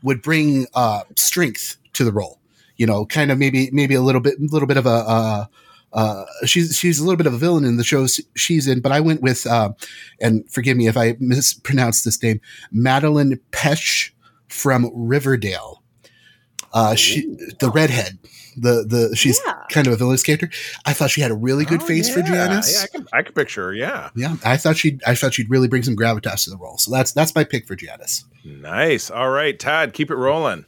[0.05, 2.38] would bring uh, strength to the role.
[2.77, 5.51] You know, kind of maybe maybe a little bit little bit of a.
[5.92, 8.92] Uh, she's she's a little bit of a villain in the shows she's in, but
[8.92, 9.70] I went with uh,
[10.20, 12.40] and forgive me if I mispronounced this name,
[12.72, 14.11] Madelaine Petsch
[14.48, 15.83] from Riverdale.
[16.72, 17.22] Uh, she
[17.59, 18.18] the redhead,
[18.57, 19.55] the the she's Yeah.
[19.70, 20.48] kind of a villainous character.
[20.87, 22.26] I thought she had a really good Oh, face for yeah.
[22.46, 22.72] Janice.
[22.72, 23.74] Yeah, I can, I can picture her.
[23.74, 24.11] Yeah.
[24.14, 26.79] Yeah, I thought she'd I thought she'd really bring some gravitas to the role.
[26.79, 28.24] So that's that's my pick for Janice.
[28.44, 29.11] Nice.
[29.11, 30.64] All right, Todd, keep it rolling.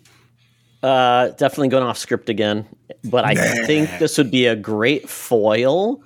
[0.83, 2.67] Uh, definitely going off script again,
[3.05, 3.35] but I
[3.67, 6.03] think this would be a great foil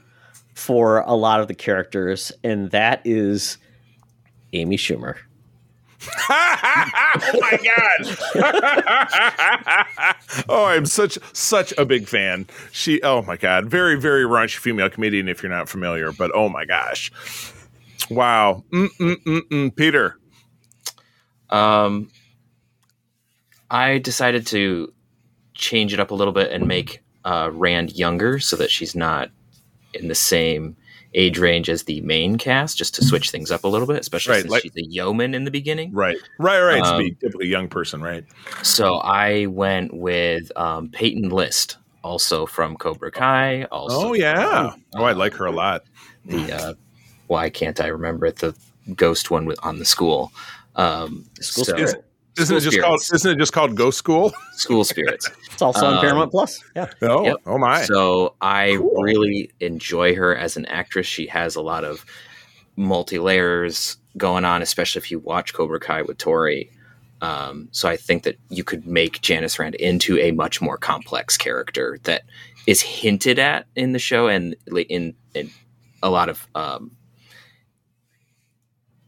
[0.55, 3.57] for a lot of the characters, and that is
[4.53, 5.17] Amy Schumer.
[6.31, 8.17] oh my god!
[10.49, 12.47] oh, I'm such such a big fan.
[12.71, 15.27] She, oh my god, very very raunchy female comedian.
[15.29, 17.11] If you're not familiar, but oh my gosh,
[18.11, 18.63] wow.
[18.73, 19.75] Mm-mm-mm-mm.
[19.75, 20.19] Peter,
[21.51, 22.11] Um,
[23.71, 24.93] I decided to
[25.55, 29.31] change it up a little bit and make uh, Rand younger so that she's not
[29.95, 30.77] in the same
[31.15, 34.33] age range as the main cast, just to switch things up a little bit, especially
[34.35, 35.93] Right, since like- she's a yeoman in the beginning.
[35.93, 36.85] right, right, right.
[36.85, 38.25] to Um, be typically a young person, right?
[38.63, 43.65] So I went with um, Peyton List, also from Cobra Kai.
[43.65, 44.71] Also Oh yeah.
[44.73, 45.85] from, Oh, I like her a lot.
[46.27, 46.75] the uh,
[47.29, 48.37] why can't I remember it?
[48.37, 48.55] The
[48.95, 50.33] ghost one with on the school.
[50.77, 52.05] Um, School so- Spirit.
[52.39, 53.01] Isn't it School just called?
[53.15, 54.33] Isn't it just called Ghost School?
[54.53, 55.31] School spirits.
[55.53, 56.63] It's also on Um, Paramount Plus.
[56.75, 56.87] Yeah.
[57.03, 57.37] Oh, Yep.
[57.47, 57.83] oh my.
[57.85, 59.03] So I Cool.
[59.03, 61.07] really enjoy her as an actress.
[61.07, 62.05] She has a lot of
[62.77, 66.71] multi layers going on, especially if you watch Cobra Kai with Tori.
[67.23, 71.39] Um, so I think that you could make Janice Rand into a much more complex
[71.39, 72.23] character that
[72.67, 74.55] is hinted at in the show and
[74.91, 75.51] in, in
[76.03, 76.91] a lot of um,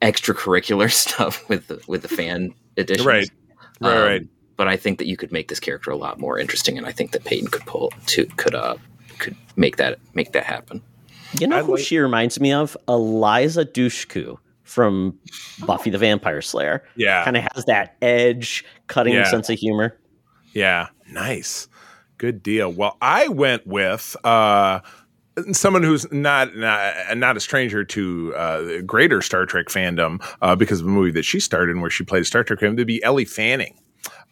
[0.00, 3.06] extracurricular stuff with the, with the fan edition.
[3.06, 3.28] Right.
[3.80, 4.28] Right, right.
[4.56, 6.90] But I think that you could make this character a lot more interesting, and I
[6.92, 8.76] think that Peyton could pull to could uh
[9.18, 10.82] could make that make that happen.
[11.38, 12.76] You know I who like- she reminds me of?
[12.88, 15.18] Eliza Dushku from
[15.64, 16.82] Buffy the Vampire Slayer.
[16.96, 17.24] Yeah.
[17.24, 19.24] Kind of has that edge, cutting Yeah.
[19.30, 19.96] sense of humor.
[20.52, 21.68] Yeah, nice.
[22.16, 22.72] Good deal.
[22.72, 24.80] Well, I went with uh,
[25.52, 30.80] someone who's not not, not a stranger to uh, greater Star Trek fandom uh, because
[30.80, 32.60] of the movie that she starred in, where she played Star Trek.
[32.60, 33.78] To be Ellie Fanning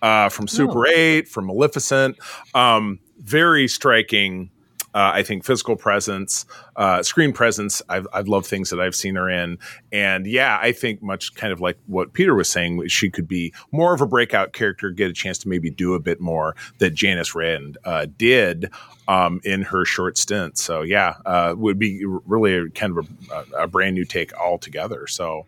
[0.02, 2.18] uh, from Super Eight, from Maleficent.
[2.54, 4.50] Um, very striking.
[4.96, 7.82] Uh, I think physical presence, uh, screen presence.
[7.90, 9.58] I've, I've loved things that I've seen her in,
[9.92, 13.52] and yeah, I think much kind of like what Peter was saying, she could be
[13.72, 16.94] more of a breakout character, get a chance to maybe do a bit more that
[16.94, 18.70] Janice Rand uh, did
[19.06, 20.56] um, in her short stint.
[20.56, 25.06] So yeah, uh, would be really kind of a, a brand new take altogether.
[25.06, 25.44] So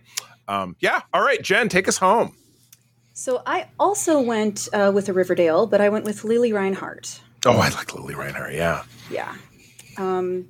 [0.46, 2.36] um, yeah, all right, Jen, take us home.
[3.14, 7.22] So I also went uh, with a Riverdale, but I went with Lili Reinhart.
[7.46, 8.54] Oh, I like Lili Reinhart.
[8.54, 9.34] Yeah, Yeah.
[9.96, 10.48] Um,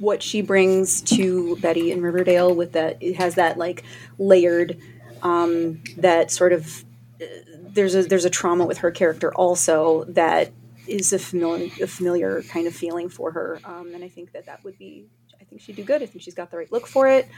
[0.00, 3.84] what she brings to Betty in Riverdale with that, it has that like
[4.18, 4.78] layered,
[5.22, 6.84] um, that sort of,
[7.22, 7.24] uh,
[7.72, 10.50] there's a, there's a trauma with her character also that
[10.88, 13.60] is a familiar, a familiar kind of feeling for her.
[13.64, 15.06] Um, and I think that that would be,
[15.40, 16.02] I think she'd do good.
[16.02, 17.28] I think she's got the right look for it.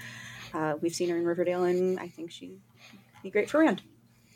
[0.54, 2.58] Uh, we've seen her in Riverdale and I think she'd
[3.22, 3.82] be great for Rand.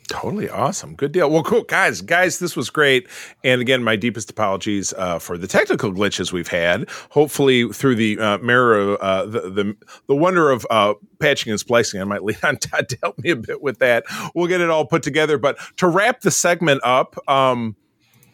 [0.07, 0.95] Totally awesome.
[0.95, 1.29] Good deal.
[1.29, 1.63] Well, cool.
[1.63, 3.09] Guys, guys, this was great.
[3.43, 6.89] And again, my deepest apologies uh, for the technical glitches we've had.
[7.09, 9.75] Hopefully, through the uh, mirror, uh, the, the,
[10.07, 13.31] the wonder of uh, patching and splicing, I might lean on Todd to help me
[13.31, 14.05] a bit with that.
[14.33, 15.37] We'll get it all put together.
[15.37, 17.75] But to wrap the segment up, um,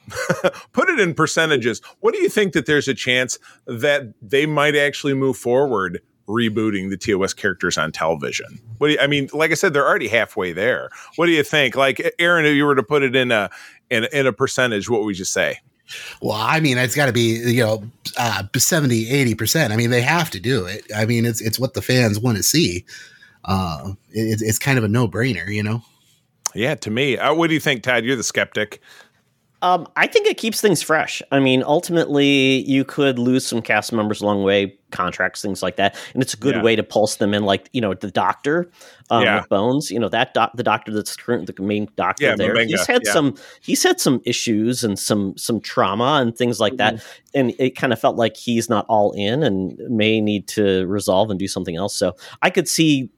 [0.74, 1.82] put it in percentages.
[2.02, 6.90] What do you think that there's a chance that they might actually move forward rebooting
[6.90, 8.60] the TOS characters on television.
[8.78, 10.90] What do you, I mean, like I said, they're already halfway there.
[11.16, 11.76] What do you think?
[11.76, 13.50] Like Aaron, if you were to put it in a
[13.90, 15.60] in, in a percentage, what would you say?
[16.22, 17.84] Well, I mean, it's got to be, you know,
[18.18, 19.06] uh, 70,
[19.36, 19.72] 80%.
[19.72, 20.86] I mean, they have to do it.
[20.96, 22.86] I mean, it's, it's what the fans want to see.
[23.44, 25.82] Uh, it, it's kind of a no brainer, you know?
[26.56, 27.18] Yeah, to me.
[27.18, 28.06] Uh, what do you think, Todd?
[28.06, 28.80] You're the skeptic.
[29.64, 31.22] Um, I think it keeps things fresh.
[31.32, 35.78] I mean, ultimately, you could lose some cast members along the way, contracts, things like
[35.78, 36.62] that, and it's a good yeah.
[36.62, 37.44] way to pulse them in.
[37.44, 38.70] Like you know, the doctor
[39.10, 39.38] um, yeah.
[39.40, 42.62] with Bones, you know that doc- the doctor that's current the main doctor yeah, there.
[42.66, 46.98] He's had some he's had some issues and some some trauma and things like mm-hmm.
[46.98, 50.86] that, and it kind of felt like he's not all in and may need to
[50.88, 51.96] resolve and do something else.
[51.96, 53.10] So I could see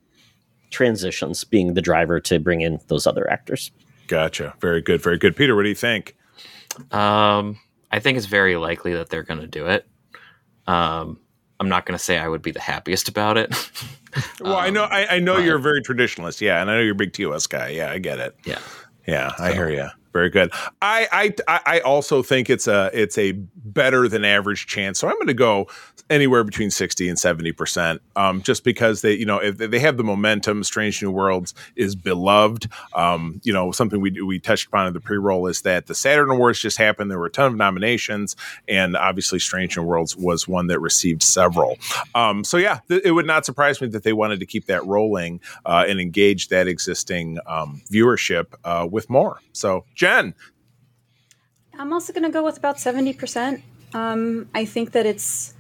[0.70, 3.72] transitions being the driver to bring in those other actors.
[4.06, 4.54] Gotcha.
[4.62, 5.02] Very good.
[5.02, 5.36] Very good.
[5.36, 6.16] Peter, what do you think?
[6.92, 7.60] Um,
[7.92, 9.88] I think it's very likely that they're going to do it.
[10.68, 11.20] Um,
[11.60, 13.54] I'm not going to say I would be the happiest about it.
[14.42, 16.42] well, um, I know, I, I know but, you're a very traditionalist.
[16.42, 17.70] Yeah, and I know you're a big TOS guy.
[17.70, 18.36] Yeah, I get it.
[18.46, 18.60] Yeah,
[19.08, 19.88] yeah, I hear you.
[20.16, 20.50] Very good.
[20.82, 24.98] I, I I also think it's a it's a better than average chance.
[24.98, 25.68] So I'm going to go
[26.10, 29.98] anywhere between 60 and 70 percent, um, just because they you know if they have
[29.98, 30.64] the momentum.
[30.64, 32.72] Strange New Worlds is beloved.
[32.94, 35.96] Um, you know something we we touched upon in the pre roll is that the
[35.96, 37.12] Saturn Awards just happened.
[37.12, 38.38] There were a ton of nominations,
[38.70, 41.78] and obviously Strange New Worlds was one that received several.
[42.14, 44.86] Um, so yeah, th- it would not surprise me that they wanted to keep that
[44.86, 49.42] rolling uh, and engage that existing um, viewership uh, with more.
[49.52, 49.84] So.
[50.06, 50.36] Jen.
[51.78, 53.62] I'm also going to go with about 70%.
[53.94, 55.54] Um, I think that it's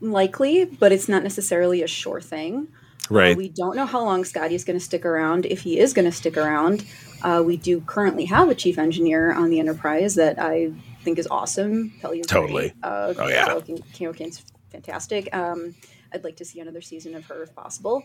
[0.00, 2.68] likely, but it's not necessarily a sure thing.
[3.10, 3.32] Uh, right.
[3.32, 5.92] Uh, we don't know how long Scotty is going to stick around, if he is
[5.92, 6.84] going to stick around.
[7.22, 11.28] Uh, we do currently have a chief engineer on the Enterprise that I think is
[11.30, 11.92] awesome.
[12.02, 12.72] Pelias totally.
[12.82, 13.60] Uh, oh, yeah.
[13.92, 15.34] Carol Kane's fantastic.
[15.34, 15.74] Um,
[16.12, 18.02] I'd like to see another season of her if possible.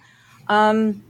[0.47, 1.03] Um,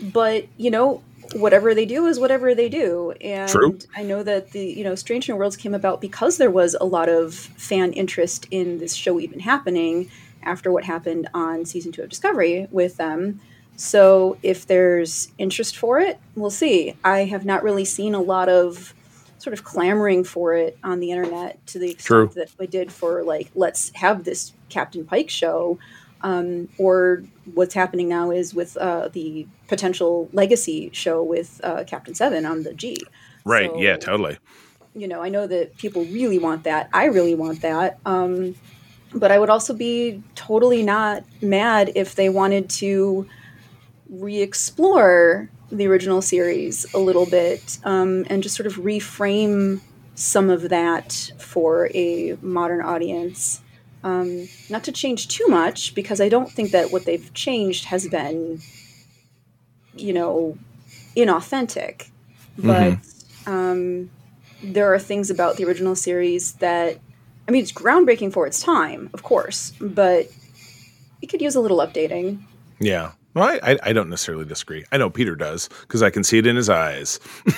[0.00, 1.02] but, you know,
[1.34, 3.12] whatever they do is whatever they do.
[3.20, 3.78] And True.
[3.96, 6.84] I know that the, you know, Strange New Worlds came about because there was a
[6.84, 10.10] lot of fan interest in this show even happening
[10.42, 13.40] after what happened on season two of Discovery with them.
[13.76, 16.96] So if there's interest for it, we'll see.
[17.04, 18.94] I have not really seen a lot of
[19.38, 22.42] sort of clamoring for it on the internet to the extent True.
[22.42, 25.78] that I did for like, let's have this Captain Pike show.
[26.22, 32.14] Um, or what's happening now is with uh, the potential legacy show with uh, Captain
[32.14, 32.96] Seven on the G.
[33.44, 33.70] Right.
[33.70, 33.96] So, yeah.
[33.96, 34.38] Totally.
[34.94, 36.88] You know, I know that people really want that.
[36.92, 37.98] I really want that.
[38.04, 38.54] Um,
[39.14, 43.28] but I would also be totally not mad if they wanted to
[44.08, 49.80] re-explore the original series a little bit um, and just sort of reframe
[50.14, 53.61] some of that for a modern audience.
[54.04, 58.08] Um, not to change too much because I don't think that what they've changed has
[58.08, 58.60] been
[59.94, 60.58] you know,
[61.16, 62.08] inauthentic.
[62.58, 63.50] But mm-hmm.
[63.50, 64.10] um,
[64.62, 66.98] there are things about the original series that,
[67.48, 70.28] I mean, it's groundbreaking for its time, of course, but
[71.20, 72.42] it could use a little updating.
[72.78, 73.12] Yeah.
[73.34, 74.84] Well, I, I don't necessarily disagree.
[74.92, 77.18] I know Peter does because I can see it in his eyes.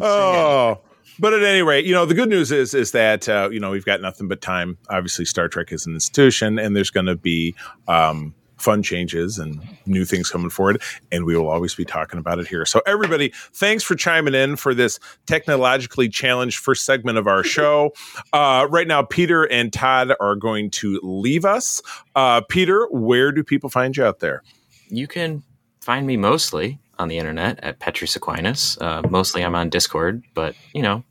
[0.00, 0.80] oh,
[1.18, 3.70] but at any rate, you know the good news is is that uh, you know
[3.70, 4.78] we've got nothing but time.
[4.88, 7.54] Obviously, Star Trek is an institution, and there's going to be
[7.86, 10.82] um, fun changes and new things coming forward.
[11.10, 12.64] And we will always be talking about it here.
[12.66, 17.92] So, everybody, thanks for chiming in for this technologically challenged first segment of our show.
[18.32, 21.80] Uh, right now, Peter and Todd are going to leave us.
[22.14, 24.42] Uh, Peter, where do people find you out there?
[24.88, 25.42] You can
[25.80, 28.78] find me mostly on the internet at Petrus Aquinas.
[28.80, 31.04] Uh, mostly I'm on Discord, but you know,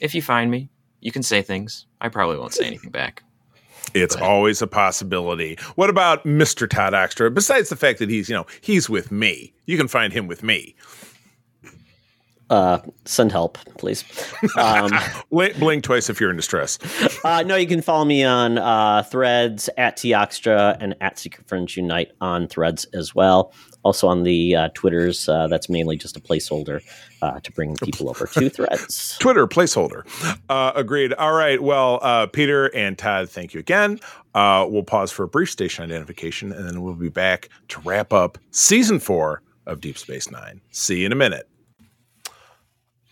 [0.00, 1.86] if you find me, you can say things.
[2.00, 3.22] I probably won't say anything back.
[3.94, 5.58] It's always a possibility.
[5.74, 6.68] What about Mr.
[6.68, 7.32] Todd Oxtra?
[7.32, 9.54] Besides the fact that he's, you know, he's with me.
[9.66, 10.74] You can find him with me.
[12.50, 14.04] Uh, send help, please.
[14.56, 14.90] Um,
[15.30, 16.78] Blink twice if you're in distress.
[17.24, 21.76] uh, no, you can follow me on uh, Threads at Toxtra and at Secret Friends
[21.76, 23.52] Unite on Threads as well.
[23.84, 26.82] Also on the uh, Twitters, uh, that's mainly just a placeholder
[27.22, 29.16] uh, to bring people over to Threads.
[29.18, 30.02] Twitter placeholder.
[30.48, 31.12] Uh, agreed.
[31.14, 31.62] All right.
[31.62, 34.00] Well, uh, Peter and Todd, thank you again.
[34.34, 38.12] Uh, we'll pause for a brief station identification, and then we'll be back to wrap
[38.12, 40.60] up season four of Deep Space Nine.
[40.70, 41.48] See you in a minute.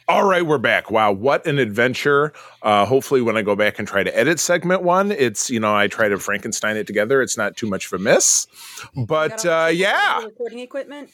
[0.08, 0.88] All right, we're back.
[0.88, 2.32] Wow, what an adventure.
[2.62, 5.74] Uh, hopefully, when I go back and try to edit segment one, it's, you know,
[5.74, 7.20] I try to Frankenstein it together.
[7.22, 8.46] It's not too much of a miss.
[8.94, 10.22] But uh, yeah.
[10.22, 11.10] Recording equipment.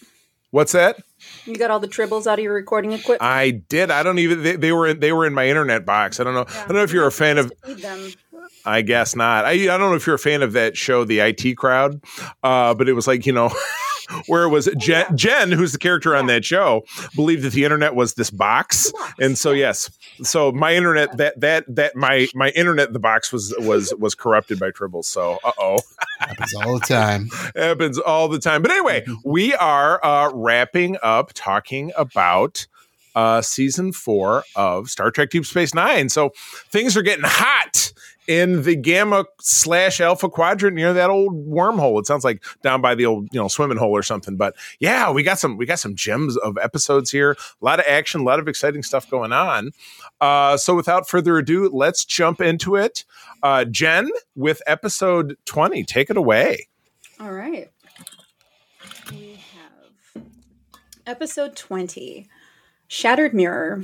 [0.51, 1.01] What's that?
[1.47, 3.22] You got all the tribbles out of your recording equipment.
[3.22, 3.90] I did.
[3.90, 4.43] I don't even.
[4.43, 6.20] They, they were in, they were in my internet box.
[6.20, 6.45] I don't know.
[6.47, 6.64] Yeah.
[6.64, 7.51] I don't know if you're a fan of.
[8.65, 9.45] I guess not.
[9.45, 12.03] I, I don't know if you're a fan of that show, The IT Crowd,
[12.43, 13.51] uh, but it was like you know,
[14.27, 15.15] where it was Jen, yeah.
[15.15, 16.85] Jen, who's the character on that show,
[17.15, 19.91] believed that the internet was this box, box, and so yes,
[20.23, 24.59] so my internet that that that my my internet the box was was was corrupted
[24.59, 25.05] by tribbles.
[25.07, 25.79] So uh oh.
[26.19, 27.29] Happens all the time.
[27.57, 28.63] happens all the time.
[28.63, 32.67] But anyway, we are uh, wrapping up talking about
[33.15, 36.09] uh, season four of Star Trek Deep Space Nine.
[36.09, 36.33] So
[36.71, 37.93] things are getting hot
[38.33, 42.01] in the Gamma slash Alpha quadrant near that old wormhole.
[42.01, 44.37] It sounds like down by the old you know swimming hole or something.
[44.37, 47.33] But yeah, we got some we got some gems of episodes here.
[47.33, 49.72] A lot of action, a lot of exciting stuff going on.
[50.20, 53.05] Uh, so without further ado, let's jump into it.
[53.43, 55.85] Uh, Jen with episode twenty.
[55.85, 56.68] Take it away.
[57.20, 57.70] All right.
[59.11, 60.24] We have
[61.07, 62.28] episode 20
[62.89, 63.83] Shattered Mirror,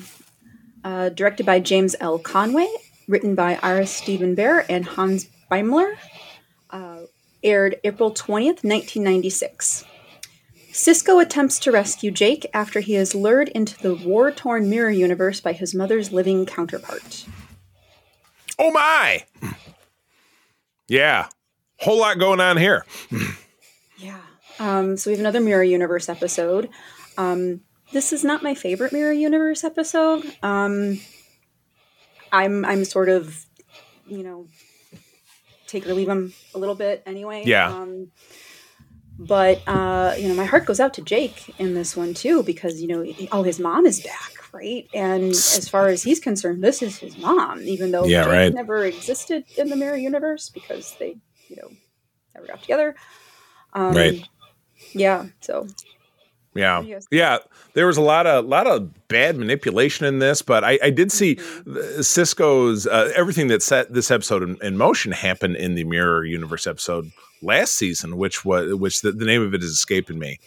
[0.84, 2.18] uh, directed by James L.
[2.18, 2.68] Conway,
[3.08, 5.96] written by Ira Steven Behr and Hans Beimler,
[6.70, 7.00] uh,
[7.42, 9.84] aired April 20th, 1996.
[10.70, 15.40] Sisko attempts to rescue Jake after he is lured into the war torn mirror universe
[15.40, 17.26] by his mother's living counterpart.
[18.58, 19.24] Oh my!
[20.86, 21.28] Yeah,
[21.78, 22.84] whole lot going on here.
[23.98, 24.20] Yeah.
[24.60, 26.68] Um, so we have another Mirror Universe episode.
[27.16, 30.24] Um, this is not my favorite Mirror Universe episode.
[30.42, 31.00] Um,
[32.32, 33.46] I'm I'm sort of,
[34.06, 34.48] you know,
[35.66, 37.44] take or leave him a little bit anyway.
[37.44, 37.68] Yeah.
[37.68, 38.08] Um,
[39.18, 42.80] but uh, you know, my heart goes out to Jake in this one too because
[42.80, 44.88] you know, he- oh, his mom is back, right?
[44.94, 48.54] And as far as he's concerned, this is his mom, even though Yeah, Jake right.
[48.54, 51.16] never existed in the Mirror Universe because they,
[51.48, 51.72] you know,
[52.34, 52.94] never got together.
[53.72, 54.28] Um, Right.
[54.94, 55.26] Yeah.
[55.40, 55.66] So
[56.58, 57.38] Yeah, yeah.
[57.74, 61.12] There was a lot of lot of bad manipulation in this, but I, I did
[61.12, 61.38] see
[61.68, 62.00] Mm-hmm.
[62.00, 66.66] Sisko's uh, everything that set this episode in, in motion happened in the Mirror Universe
[66.66, 67.10] episode
[67.42, 70.38] last season, which was which the, the name of it is escaping me.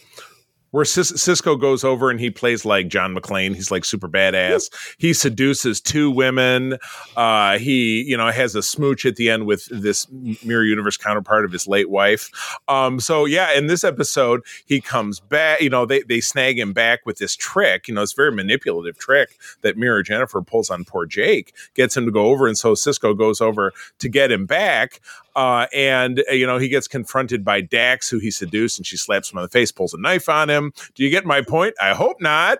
[0.72, 3.54] Where Cis- Sisko goes over and he plays like John McClane.
[3.54, 4.70] He's like super badass.
[4.98, 6.78] He seduces two women.
[7.16, 10.06] Uh, he, you know, has a smooch at the end with this
[10.44, 12.30] mirror universe counterpart of his late wife.
[12.68, 15.60] Um, so yeah, in this episode, he comes back.
[15.60, 17.86] You know, they they snag him back with this trick.
[17.86, 22.06] You know, it's very manipulative trick that Mirror Jennifer pulls on poor Jake, gets him
[22.06, 25.00] to go over, and so Sisko goes over to get him back.
[25.34, 28.96] Uh, and uh, you know he gets confronted by Dax, who he seduced, and she
[28.96, 30.72] slaps him on the face, pulls a knife on him.
[30.94, 31.74] Do you get my point?
[31.80, 32.58] I hope not.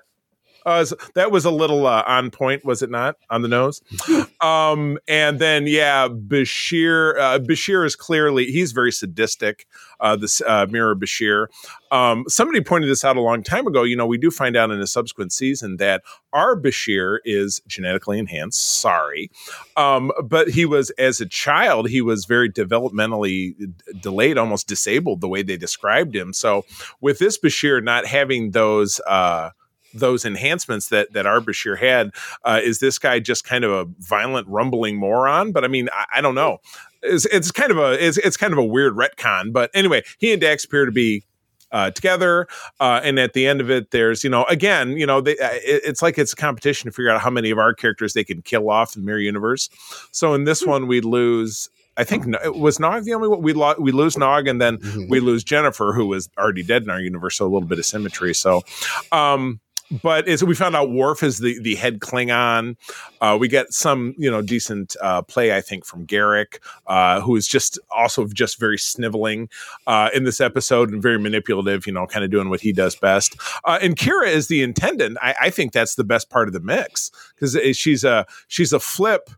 [0.64, 3.16] Uh, so that was a little uh, on point, was it not?
[3.30, 3.82] On the nose.
[4.42, 7.16] Um, and then yeah, Bashir.
[7.16, 9.68] Uh, Bashir is clearly he's very sadistic.
[10.00, 11.46] Uh, this uh, Mirror Bashir.
[11.92, 13.84] Um, somebody pointed this out a long time ago.
[13.84, 16.02] You know, we do find out in a subsequent season that
[16.32, 18.80] our Bashir is genetically enhanced.
[18.80, 19.30] Sorry,
[19.76, 25.20] um, but he was as a child he was very developmentally d- delayed, almost disabled
[25.20, 26.32] the way they described him.
[26.32, 26.64] So
[27.00, 29.00] with this Bashir not having those.
[29.06, 29.50] Uh,
[29.94, 32.10] those enhancements that that our Bashir had,
[32.44, 35.52] uh, is this guy just kind of a violent, rumbling moron?
[35.52, 36.58] But I mean, I, I don't know.
[37.02, 39.52] It's, it's kind of a it's, it's kind of a weird retcon.
[39.52, 41.24] But anyway, he and Dax appear to be
[41.72, 42.46] uh, together.
[42.80, 45.48] Uh, and at the end of it, there's, you know, again, you know, they, uh,
[45.52, 48.24] it, it's like it's a competition to figure out how many of our characters they
[48.24, 49.70] can kill off in the Mirror Universe.
[50.10, 51.70] So in this one, we lose.
[51.96, 54.78] I think it was Nog the only one we lo- we lose Nog, and then
[54.78, 55.10] Mhm.
[55.10, 57.36] we lose Jennifer, who was already dead in our universe.
[57.36, 58.32] So a little bit of symmetry.
[58.34, 58.62] So,
[59.10, 59.60] um,
[60.00, 62.76] but it's, we found out Worf is the the head Klingon.
[63.20, 67.36] Uh, we get some you know decent uh, play, I think, from Garak, uh, who
[67.36, 69.48] is just also just very sniveling
[69.86, 71.86] uh, in this episode and very manipulative.
[71.86, 73.36] You know, kind of doing what he does best.
[73.64, 75.18] Uh, and Kira is the intendant.
[75.20, 78.80] I, I think that's the best part of the mix because she's a she's a
[78.80, 79.30] flip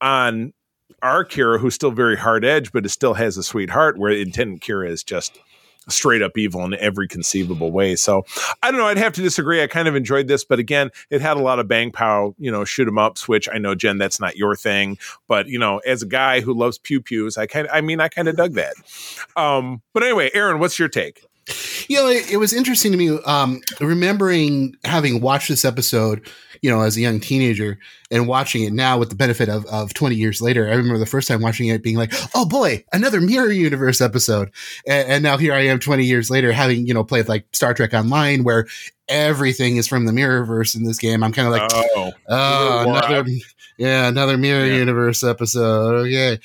[0.00, 0.54] on
[1.02, 3.98] our Kira, who's still very hard edge, but it still has a sweetheart.
[3.98, 5.38] Where intendant Kira is just
[5.88, 7.96] straight up evil in every conceivable way.
[7.96, 8.24] So
[8.62, 8.86] I don't know.
[8.86, 9.62] I'd have to disagree.
[9.62, 12.50] I kind of enjoyed this, but again, it had a lot of bang pow, you
[12.50, 14.98] know, shoot 'em ups, which I know Jen, that's not your thing.
[15.26, 18.08] But you know, as a guy who loves pew pews, I kind I mean, I
[18.08, 18.74] kind of dug that.
[19.36, 21.26] Um, but anyway, Aaron, what's your take?
[21.88, 26.28] You know, it, it was interesting to me, um, remembering having watched this episode,
[26.62, 27.78] you know, as a young teenager
[28.10, 30.66] and watching it now with the benefit of, of 20 years later.
[30.68, 34.50] I remember the first time watching it being like, oh boy, another Mirror Universe episode.
[34.86, 37.74] And, and now here I am 20 years later having, you know, played like Star
[37.74, 38.66] Trek Online where
[39.08, 41.22] everything is from the Mirrorverse in this game.
[41.24, 43.30] I'm kind of like, oh, oh, another,
[43.78, 44.76] yeah, another Mirror Yeah.
[44.76, 46.06] Universe episode.
[46.06, 46.38] Okay.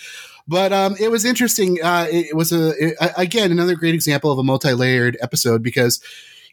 [0.48, 1.80] But um, it was interesting.
[1.84, 6.00] Uh, it, it was a it- again another great example of a multi-layered episode because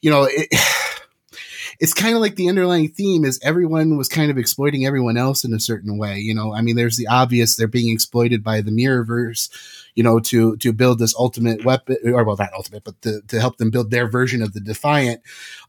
[0.00, 0.48] you know it,
[1.80, 5.44] it's kind of like the underlying theme is everyone was kind of exploiting everyone else
[5.44, 6.18] in a certain way.
[6.18, 9.50] You know, I mean, there's the obvious they're being exploited by the Mirrorverse,
[9.94, 13.40] you know, to to build this ultimate weapon, or well, not ultimate, but to, to
[13.40, 15.20] help them build their version of the Defiant.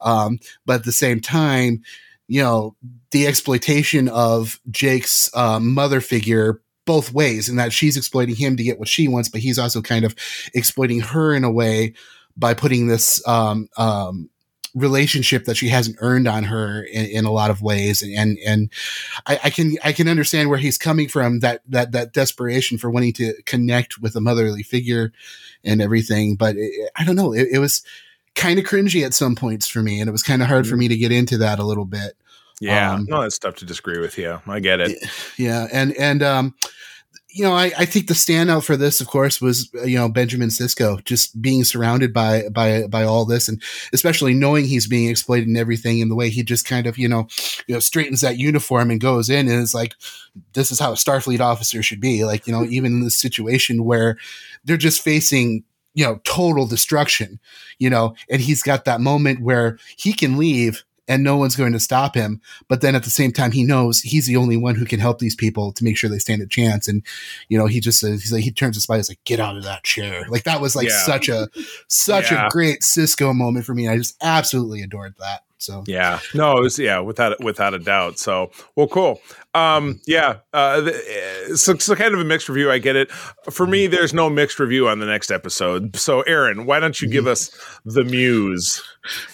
[0.02, 1.84] Um, but at the same time,
[2.28, 2.76] you know,
[3.12, 8.64] the exploitation of Jake's uh, mother figure both ways, in that she's exploiting him to
[8.64, 10.16] get what she wants, but he's also kind of
[10.54, 11.94] exploiting her in a way
[12.36, 14.30] by putting this um, um,
[14.76, 18.02] relationship that she hasn't earned on her in, in a lot of ways.
[18.02, 18.70] And and, and
[19.26, 22.90] I, I can I can understand where he's coming from that that that desperation for
[22.90, 25.12] wanting to connect with a motherly figure
[25.64, 26.36] and everything.
[26.36, 27.34] But it, I don't know.
[27.34, 27.84] It, it was
[28.36, 30.76] kind of cringy at some points for me and it was kind of hard for
[30.76, 32.18] me to get into that a little bit
[32.60, 32.94] yeah.
[32.94, 34.42] Um, no, that's tough to disagree with you.
[34.48, 34.98] I get it.
[35.38, 36.56] yeah and and um
[37.34, 40.08] you know I, I think the standout for this of course was uh, you know
[40.08, 45.10] benjamin Sisko just being surrounded by by by all this and especially knowing he's being
[45.10, 47.28] exploited and everything and the way he just kind of you know
[47.68, 49.96] you know straightens that uniform and goes in and is like
[50.54, 53.84] this is how a starfleet officer should be like you know even in this situation
[53.84, 54.18] where
[54.64, 55.64] they're just facing
[55.96, 57.40] you know total destruction
[57.80, 61.74] you know and he's got that moment where he can leave and no one's going
[61.74, 62.42] to stop him.
[62.70, 65.20] But then at the same time he knows he's the only one who can help
[65.20, 66.88] these people to make sure they stand a chance.
[66.88, 67.04] And
[67.50, 69.58] you know he just says he's like he turns to spy he's like get out
[69.58, 70.26] of that chair.
[70.30, 71.00] Like that was like Yeah.
[71.06, 71.50] such a
[71.88, 72.48] such Yeah.
[72.48, 73.88] a great sisko moment for me.
[73.88, 76.20] I just absolutely adored that so Yeah.
[76.34, 78.20] No, it was yeah, without without a doubt.
[78.20, 79.22] So, well, cool.
[79.54, 80.38] Um, yeah.
[80.52, 80.94] Uh, the,
[81.52, 82.72] uh, so, so kind of a mixed review.
[82.72, 83.12] I get it.
[83.12, 85.96] For me, there's no mixed review on the next episode.
[85.96, 87.52] So, Aaron, why don't you give us
[87.86, 88.84] the muse?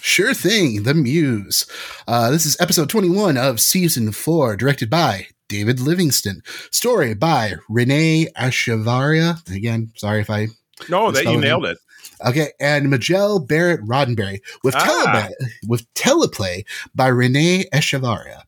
[0.00, 1.66] Sure thing, The Muse.
[2.06, 6.42] Uh, this is episode 21 of season four, directed by David Livingston.
[6.70, 9.48] Story by Renee Echevarria.
[9.54, 10.48] Again, sorry if I.
[10.88, 11.78] No, that you nailed it.
[12.24, 14.84] Okay, and Majel Barrett Roddenberry with, Ah.
[14.84, 15.30] teleplay,
[15.68, 18.42] with teleplay by Renee Echevarria.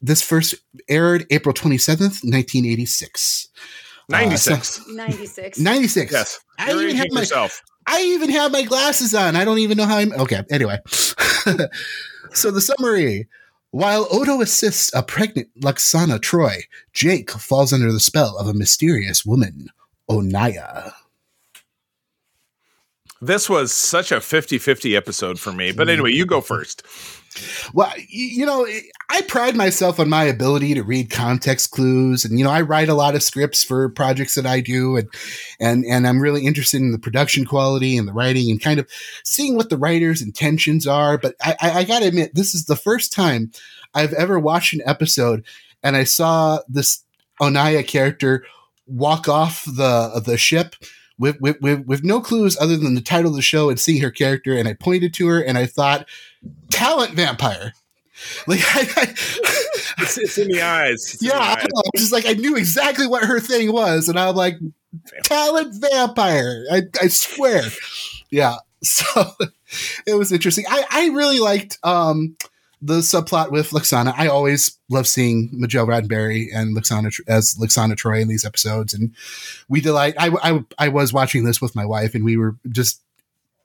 [0.00, 0.56] This first
[0.88, 3.48] aired April 27th, 1986.
[4.08, 4.80] Ninety Uh, six.
[4.88, 5.58] 96.
[5.60, 6.12] 96.
[6.12, 6.40] yes.
[6.58, 7.62] I even have aging my yourself.
[7.86, 9.36] I even have my glasses on.
[9.36, 10.12] I don't even know how I'm.
[10.12, 10.78] Okay, anyway.
[12.32, 13.28] so the summary.
[13.70, 19.24] While Odo assists a pregnant Lwaxana Troi, Jake falls under the spell of a mysterious
[19.24, 19.68] woman,
[20.10, 20.92] Onaya.
[23.22, 25.70] This was such a 50-50 episode for me.
[25.70, 26.82] But anyway, you go first.
[27.72, 28.66] Well, you know,
[29.08, 32.88] I pride myself on my ability to read context clues, and you know, I write
[32.88, 35.08] a lot of scripts for projects that I do, and
[35.58, 38.86] and and I'm really interested in the production quality and the writing, and kind of
[39.24, 41.16] seeing what the writer's intentions are.
[41.16, 43.50] But I, I, I got to admit, this is the first time
[43.94, 45.44] I've ever watched an episode,
[45.82, 47.02] and I saw this
[47.40, 48.44] Onaya character
[48.86, 50.74] walk off the the ship.
[51.18, 54.02] With, with, with, with no clues other than the title of the show and seeing
[54.02, 56.08] her character, and I pointed to her and I thought,
[56.70, 57.72] talent vampire.
[58.46, 59.14] Like, I, I,
[59.98, 61.14] It's, it's in the eyes.
[61.14, 61.64] It's yeah, the I eyes.
[61.64, 61.82] know.
[61.94, 64.58] It's just like I knew exactly what her thing was, and I'm like,
[65.24, 66.64] talent vampire.
[66.70, 67.62] I, I swear.
[68.30, 68.56] Yeah.
[68.84, 69.04] So
[70.08, 70.64] it was interesting.
[70.68, 72.36] I, I really liked um,
[72.82, 74.12] the subplot with Lwaxana.
[74.16, 79.14] I always love seeing Majel Roddenberry and Lwaxana as Lwaxana Troi in these episodes, and
[79.68, 80.14] we delight.
[80.18, 83.00] I, I I was watching this with my wife, and we were just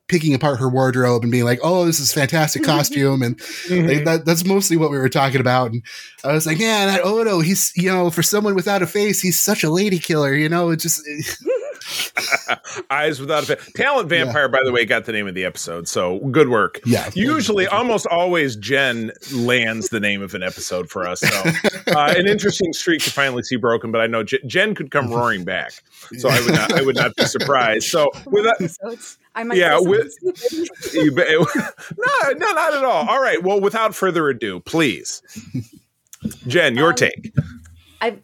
[0.07, 4.03] picking apart her wardrobe and being like, "Oh, this is fantastic costume," and like, mm-hmm.
[4.05, 5.71] that, that's mostly what we were talking about.
[5.71, 5.83] And
[6.23, 9.41] I was like, "Yeah, that Odo, he's you know, for someone without a face, he's
[9.41, 11.01] such a lady killer." You know, it just
[12.89, 14.47] Eyes without a fa- talent vampire.
[14.49, 15.87] By the way, got the name of the episode.
[15.87, 16.79] So good work.
[16.85, 17.09] yeah.
[17.13, 21.19] Usually, almost always, Jen lands the name of an episode for us.
[21.21, 21.27] So,
[21.95, 23.91] uh, an interesting streak to finally see broken.
[23.91, 25.71] But I know J- Jen could come roaring back,
[26.17, 26.73] so I would not.
[26.73, 27.87] I would not be surprised.
[27.87, 29.17] So, with that, episodes.
[29.35, 31.27] I might Yeah, with- something stupid.
[31.29, 31.45] you
[31.97, 33.07] no, no, not at all.
[33.07, 33.41] All right.
[33.43, 35.21] Well, without further ado, please,
[36.47, 37.33] Jen, your Um, take.
[38.01, 38.17] I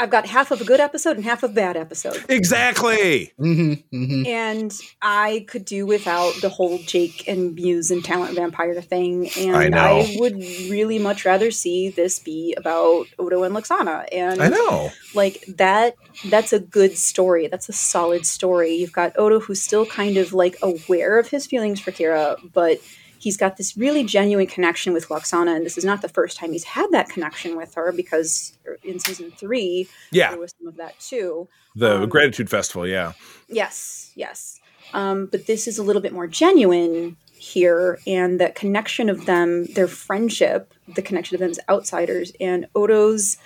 [0.00, 2.24] I've got half of a good episode and half of a bad episode.
[2.30, 3.32] Exactly.
[3.36, 4.72] hmm hmm And
[5.02, 9.28] I could do without the whole Jake and Muse and talent vampire thing.
[9.36, 10.06] And I know.
[10.16, 10.36] would
[10.70, 14.06] really much rather see this be about Odo and Lwaxana.
[14.10, 14.90] And I know.
[15.14, 15.96] like that
[16.30, 17.48] that's a good story.
[17.48, 18.74] That's a solid story.
[18.76, 22.78] You've got Odo who's still kind of like aware of his feelings for Kira, but
[23.20, 26.52] he's got this really genuine connection with Lwaxana, and this is not the first time
[26.52, 30.30] he's had that connection with her because in season three Yeah.
[30.30, 31.46] there was some of that too.
[31.76, 32.86] The Um, gratitude festival.
[32.88, 33.12] Yeah.
[33.48, 34.58] Yes, yes.
[34.92, 39.66] Um, but this is a little bit more genuine here, and that connection of them,
[39.66, 43.36] their friendship, the connection of them as outsiders, and Odo's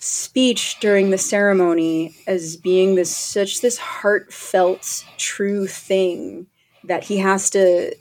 [0.00, 6.46] speech during the ceremony as being this such this heartfelt, true thing
[6.84, 7.94] that he has to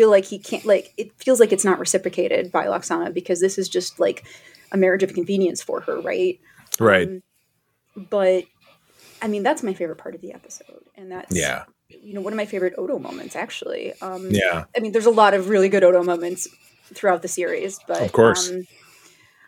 [0.00, 3.58] feel like he can't like it feels like it's not reciprocated by Lwaxana because this
[3.58, 4.24] is just like
[4.72, 6.40] a marriage of convenience for her, right?
[6.78, 7.06] Right.
[7.06, 7.22] Um,
[8.08, 8.44] but
[9.20, 11.64] I mean, that's my favorite part of the episode, and that's yeah.
[11.90, 13.92] you know one of my favorite Odo moments actually.
[14.00, 14.64] Um, Yeah.
[14.74, 16.48] I mean, there's a lot of really good Odo moments
[16.94, 18.50] throughout the series, but Of course.
[18.50, 18.66] um,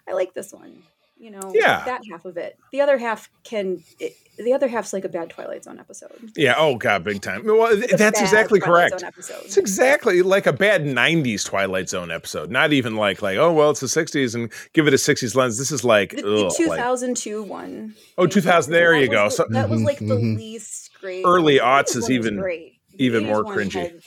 [0.07, 0.83] I like this one.
[1.19, 1.85] You know, Yeah.
[1.85, 2.59] that half of it.
[2.73, 3.83] The other half can.
[4.01, 6.33] It, the other half's like a bad Twilight Zone episode.
[6.37, 6.55] Yeah.
[6.57, 7.45] Oh God, big time.
[7.47, 9.23] Well, It's that's exactly Twilight correct.
[9.23, 9.37] Zone.
[9.45, 12.51] It's exactly like a bad '90s Twilight Zone episode.
[12.51, 15.59] Not even like like oh well, it's the '60s and give it a '60s lens.
[15.59, 17.95] This is like, The, the ugh, like 2002 one.
[18.19, 19.25] Oh, 2000, there you go.
[19.27, 20.37] the- So- that was like the Mhm.
[20.39, 21.25] least great.
[21.25, 22.81] Early The aughts is even- great.
[22.95, 23.73] Even more cringy.
[23.75, 24.01] had-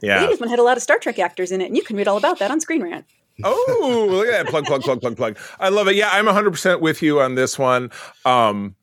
[0.00, 0.20] yeah.
[0.20, 1.96] The 80s one had a lot of Star Trek actors in it, and you can
[1.96, 3.04] read all about that on Screen Rant.
[3.44, 5.38] Oh, look at that plug, plug, plug, plug, plug.
[5.60, 5.94] I love it.
[5.94, 7.90] Yeah, I'm 100 percent with you on this one.
[8.24, 8.74] Um,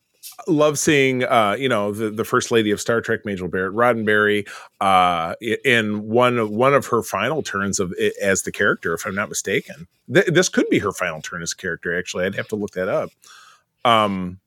[0.46, 4.48] love seeing uh, you know the, the first lady of Star Trek, Majel Barrett Roddenberry,
[4.80, 5.34] uh,
[5.64, 7.92] in one one of her final turns of
[8.22, 9.86] as the character, if I'm not mistaken.
[10.12, 11.96] Th- this could be her final turn as a character.
[11.98, 13.10] Actually, I'd have to look that up.
[13.84, 14.38] Um,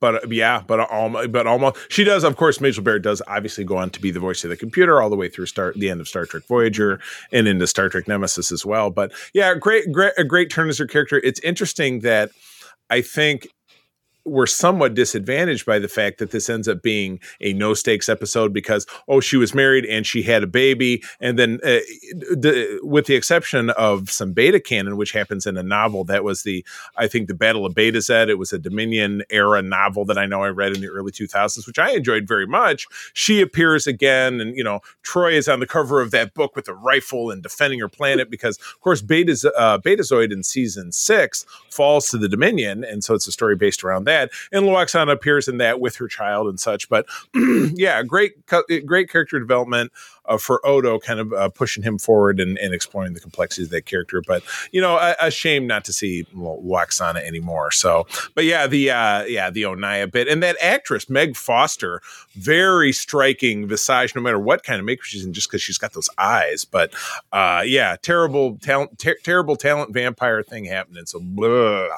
[0.00, 2.24] but uh, yeah, but almost, but almost she does.
[2.24, 5.00] Of course, Majel Barrett does obviously go on to be the voice of the computer
[5.00, 7.00] all the way through start the end of Star Trek Voyager
[7.32, 8.90] and into Star Trek Nemesis as well.
[8.90, 11.20] But yeah, great, great, a great turn as her character.
[11.24, 12.30] It's interesting that
[12.90, 13.48] I think
[14.24, 18.52] we're somewhat disadvantaged by the fact that this ends up being a no stakes episode
[18.52, 21.02] because oh she was married and she had a baby.
[21.20, 21.80] And then uh,
[22.30, 26.42] the, with the exception of some beta canon which happens in a novel that was
[26.42, 26.64] the
[26.96, 28.28] i think the battle of Betazed.
[28.28, 31.66] It was a dominion era novel that i know i read in the early 2000s
[31.66, 32.86] which i enjoyed very much.
[33.12, 36.68] She appears again and you know troi is on the cover of that book with
[36.68, 41.46] a rifle and defending her planet because of course beta's uh, betazoid in season six
[41.70, 42.84] falls to the dominion.
[42.84, 44.17] And so it's a story based around that
[44.52, 48.34] and Lwaxana appears in that with her child and such but yeah great
[48.86, 49.92] great character development
[50.28, 53.70] uh, for Odo kind of uh, pushing him forward and, and exploring the complexities of
[53.72, 54.22] that character.
[54.26, 57.70] But you know a, a shame not to see Lo- Lwaxana anymore.
[57.72, 60.28] So but yeah the uh yeah the Onaya bit.
[60.28, 62.00] And that actress Meg Foster
[62.34, 65.94] very striking visage no matter what kind of makeup she's in just because she's got
[65.94, 66.64] those eyes.
[66.64, 66.92] But
[67.32, 71.06] uh yeah terrible talent ter- terrible talent vampire thing happening.
[71.06, 71.88] So blah.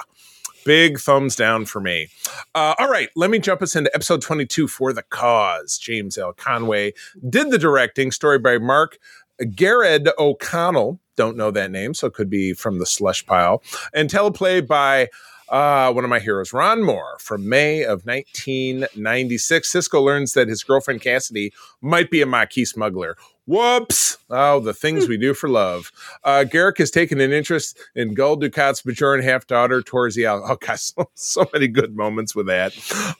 [0.64, 2.08] Big thumbs down for me.
[2.54, 5.78] Uh, all right let me jump us into episode 22 for the cause.
[5.78, 6.32] James l.
[6.32, 6.92] Conway
[7.28, 8.98] did the directing story by mark
[9.54, 10.98] garrett o'connell.
[11.16, 13.62] Don't know that name so it could be from the slush pile.
[13.92, 15.08] And teleplay by
[15.50, 19.72] uh, one of my heroes, Ron Moore, from May of 1996.
[19.72, 21.50] Sisko learns that his girlfriend Kasidy
[21.80, 23.16] might be a Maquis smuggler.
[23.50, 24.16] Whoops!
[24.30, 25.90] Oh, the things we do for love.
[26.22, 30.40] Uh, Garak has taken an interest in Gul Dukat's Bajoran half daughter, Tora Ziyal.
[30.50, 32.72] Oh, gosh, so, so many good moments with that.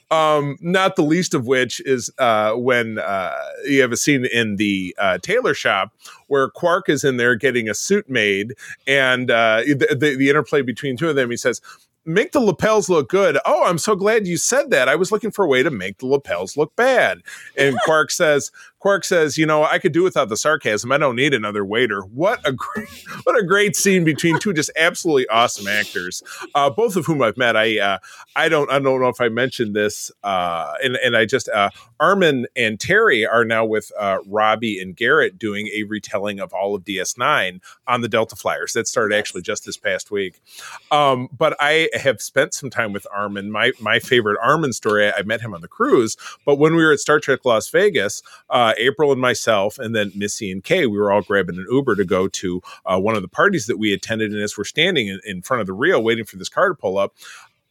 [0.09, 4.55] Um, not the least of which is uh, when uh, you have a scene in
[4.55, 5.91] the uh, tailor shop
[6.27, 8.53] where Quark is in there getting a suit made,
[8.87, 11.59] and uh, the, the, the interplay between two of them, he says,
[12.05, 13.37] make the lapels look good.
[13.45, 14.89] Oh, I'm so glad you said that.
[14.89, 17.21] I was looking for a way to make the lapels look bad.
[17.57, 18.51] And Quark says,
[18.81, 20.91] Quark says, you know, I could do without the sarcasm.
[20.91, 22.01] I don't need another waiter.
[22.01, 22.89] What a great,
[23.23, 26.23] what a great scene between two just absolutely awesome actors,
[26.55, 27.55] uh, both of whom I've met.
[27.55, 27.97] I, uh,
[28.35, 31.69] I don't, I don't know if I mentioned this, uh, and and I just, uh,
[31.99, 36.73] Armin and Terry are now with uh, Robbie and Garrett doing a retelling of all
[36.73, 38.73] of DS9 on the Delta Flyers.
[38.73, 40.41] That started actually just this past week.
[40.89, 43.51] Um, but I have spent some time with Armin.
[43.51, 45.11] My my favorite Armin story.
[45.11, 48.23] I met him on the cruise, but when we were at Star Trek Las Vegas,
[48.49, 51.95] uh, April and myself, and then Missy and Kay, we were all grabbing an Uber
[51.95, 54.31] to go to uh, one of the parties that we attended.
[54.31, 56.75] And as we're standing in, in front of the Rio waiting for this car to
[56.75, 57.15] pull up,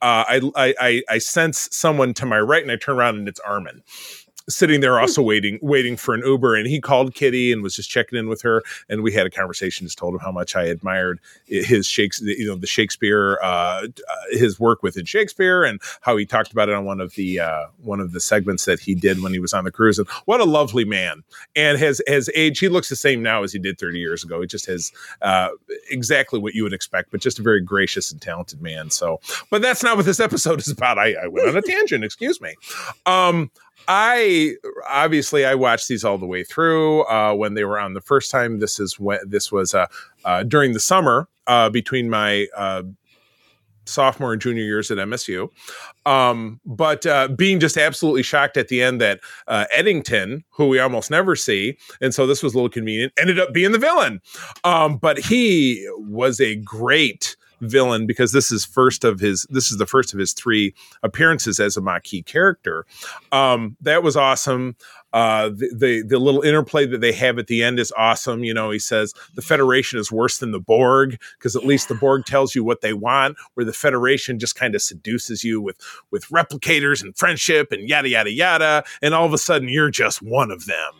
[0.03, 3.40] uh, I I I sense someone to my right, and I turn around and it's
[3.40, 3.82] Armin.
[4.51, 7.90] Sitting there also waiting waiting for an Uber, and he called Kitty and was just
[7.90, 9.86] checking in with her, and we had a conversation.
[9.86, 13.86] Just told him how much I admired his Shakespeare, you know, the Shakespeare, uh,
[14.30, 17.66] his work within Shakespeare, and how he talked about it on one of the uh,
[17.82, 19.98] one of the segments that he did when he was on the cruise.
[19.98, 21.22] And what a lovely man!
[21.57, 22.59] And has has age.
[22.59, 24.40] He looks the same now as he did 30 years ago.
[24.40, 24.92] He just has
[25.22, 25.51] uh,
[25.90, 28.90] exactly what you would expect, but just a very gracious and talented man.
[28.90, 29.20] So,
[29.51, 30.98] but that's not what this episode is about.
[30.98, 32.05] I, I went on a tangent.
[32.05, 32.55] Excuse me.
[33.07, 33.51] Um,
[33.89, 34.55] I
[34.89, 38.31] obviously I watched these all the way through uh, when they were on the first
[38.31, 38.59] time.
[38.59, 39.87] This is when this was uh,
[40.24, 42.83] uh, during the summer uh, between my uh,
[43.87, 45.49] sophomore and junior years at MSU.
[46.07, 51.11] Um, but uh, being just absolutely shocked at the end that Eddington, who we almost
[51.11, 54.20] never see, and so this was a little convenient, ended up being the villain.
[54.62, 59.78] Um, but he was a great villain because this is first of his this is
[59.78, 62.86] the first of his three appearances as a Maquis character.
[63.32, 64.76] Um, that was awesome.
[65.12, 68.44] Uh, the, the, the little interplay that they have at the end is awesome.
[68.44, 71.68] You know, he says the Federation is worse than the Borg because at yeah.
[71.68, 75.42] least the Borg tells you what they want, where the Federation just kind of seduces
[75.42, 75.78] you with
[76.11, 80.22] with replicators and friendship and yada yada yada, and all of a sudden you're just
[80.22, 80.92] one of them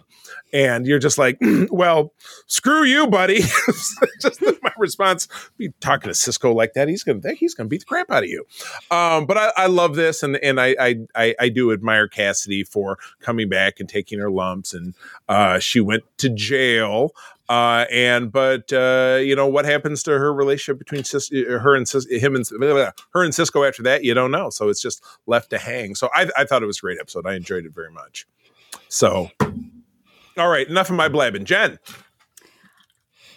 [0.53, 1.39] and you're just like,
[1.70, 2.12] well,
[2.47, 3.41] screw you, buddy.
[4.20, 5.28] just my response.
[5.57, 8.28] Be talking to Sisko like that, he's gonna he's gonna beat the crap out of
[8.28, 8.45] you.
[8.91, 10.74] Um, but I, I, love this, and and I,
[11.14, 14.95] I I do admire Kasidy for coming back and taking her lumps, and
[15.28, 17.12] uh, she went to jail.
[17.51, 21.74] Uh, and but uh, you know what happens to her relationship between Sis- uh, her
[21.74, 25.03] and Sis- him and her and Sisko after that you don't know so it's just
[25.26, 27.74] left to hang so I, I thought it was a great episode I enjoyed it
[27.74, 28.24] very much
[28.87, 29.33] so
[30.37, 31.45] all right, enough of my blabbing.
[31.45, 31.78] Jen.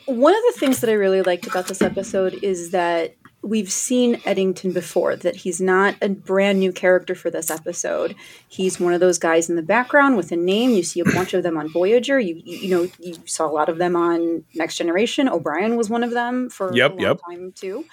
[0.06, 4.22] One of the things that I really liked about this episode is that we've seen
[4.26, 8.16] Eddington before, that he's not a brand new character for this episode.
[8.48, 10.72] He's one of those guys in the background with a name.
[10.72, 12.20] You see a bunch of them on Voyager.
[12.20, 15.30] You you know, you saw a lot of them on Next Generation.
[15.30, 17.20] O'Brien was one of them for yep, a long yep.
[17.30, 17.86] time too.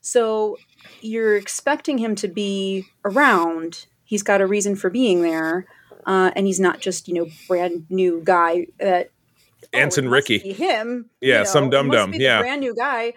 [0.00, 0.58] So
[1.00, 3.86] you're expecting him to be around.
[4.04, 5.66] He's got a reason for being there
[6.08, 9.10] uh, and he's not just you know brand new guy that
[9.62, 12.40] oh, Ensign Ricky him yeah you know, some dum dum yeah.
[12.40, 13.12] brand new guy.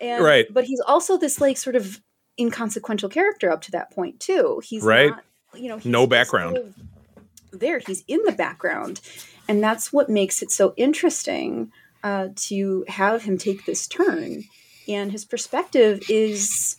[0.00, 0.46] And, right.
[0.52, 2.00] but he's also this like sort of
[2.38, 4.60] inconsequential character up to that point too.
[4.64, 5.10] He's right.
[5.10, 5.24] not,
[5.54, 6.74] you know no background.
[7.52, 7.80] there.
[7.80, 9.00] He's in the background.
[9.48, 11.72] And that's what makes it so interesting
[12.04, 14.44] uh, to have him take this turn.
[14.86, 16.76] And his perspective is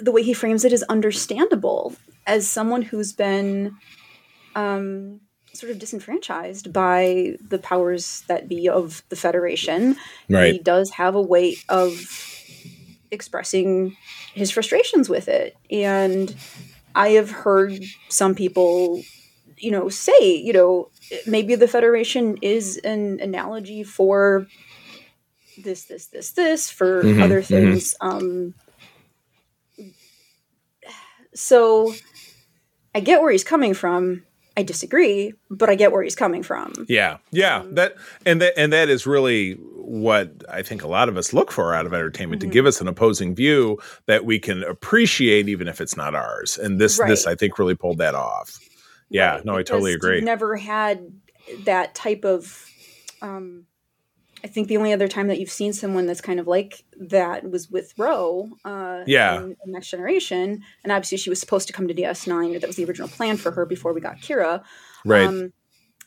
[0.00, 1.94] the way he frames it is understandable.
[2.26, 3.76] As someone who's been
[4.54, 5.20] um,
[5.52, 9.96] sort of disenfranchised by the powers that be of the Federation.
[10.28, 10.54] Right.
[10.54, 11.92] He does have a way of
[13.10, 13.96] expressing
[14.32, 15.56] his frustrations with it.
[15.70, 16.34] And
[16.94, 19.02] I have heard some people,
[19.58, 20.90] you know, say, you know,
[21.26, 24.46] maybe the Federation is an analogy for
[25.62, 27.54] this, this, this, this, for mm-hmm, other mm-hmm.
[27.54, 27.94] things.
[28.00, 28.16] Mm-hmm.
[28.16, 28.54] Um,
[31.34, 31.94] so
[32.94, 34.24] I get where he's coming from.
[34.56, 36.72] I disagree, but I get where he's coming from.
[36.88, 37.94] Yeah, yeah, um, that
[38.26, 41.74] and that and that is really what I think a lot of us look for
[41.74, 42.50] out of entertainment mm-hmm.
[42.50, 46.58] to give us an opposing view that we can appreciate, even if it's not ours.
[46.58, 47.08] And this right.
[47.08, 48.58] this I think really pulled that off.
[49.08, 50.20] Yeah, right, no, I totally agree.
[50.20, 51.12] Never had
[51.64, 52.66] that type of
[53.20, 53.66] um,
[54.44, 57.48] I think the only other time that you've seen someone that's kind of like that
[57.48, 58.50] was with Ro.
[58.64, 59.36] Uh, yeah.
[59.36, 62.60] In, in, Next Generation, and obviously she was supposed to come to DS9.
[62.60, 64.62] That was the original plan for her before we got Kira.
[65.04, 65.26] Right.
[65.26, 65.52] Um,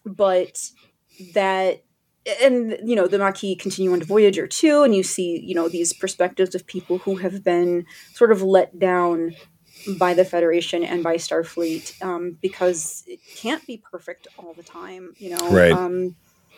[0.06, 0.70] but
[1.34, 1.84] that,
[2.42, 5.70] and you know, the Maquis continue on to Voyager too, and you see, you know,
[5.70, 9.34] these perspectives of people who have been sort of let down
[9.98, 15.14] by the Federation and by Starfleet um, because it can't be perfect all the time.
[15.18, 15.50] You know.
[15.50, 15.72] Right.
[15.72, 16.16] Um,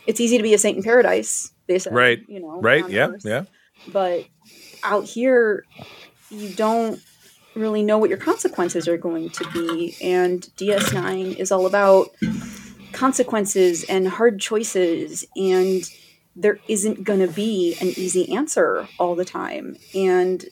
[0.08, 2.24] it's easy to be a saint in paradise they said right.
[2.28, 2.90] you know right.
[2.90, 3.10] Yeah.
[3.10, 3.26] Earth.
[3.26, 3.44] yeah.
[3.90, 4.26] But
[4.84, 5.66] out here
[6.30, 7.02] you don't
[7.56, 9.96] really know what your consequences are going to be.
[10.02, 12.10] And ds9 is all about
[12.94, 15.84] consequences and hard choices and
[16.36, 19.76] there isn't going to be an easy answer all the time.
[19.96, 20.46] And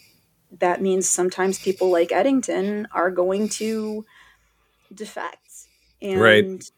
[0.60, 4.06] that means sometimes people like eddington are going to
[4.94, 5.40] defect.
[6.02, 6.72] And right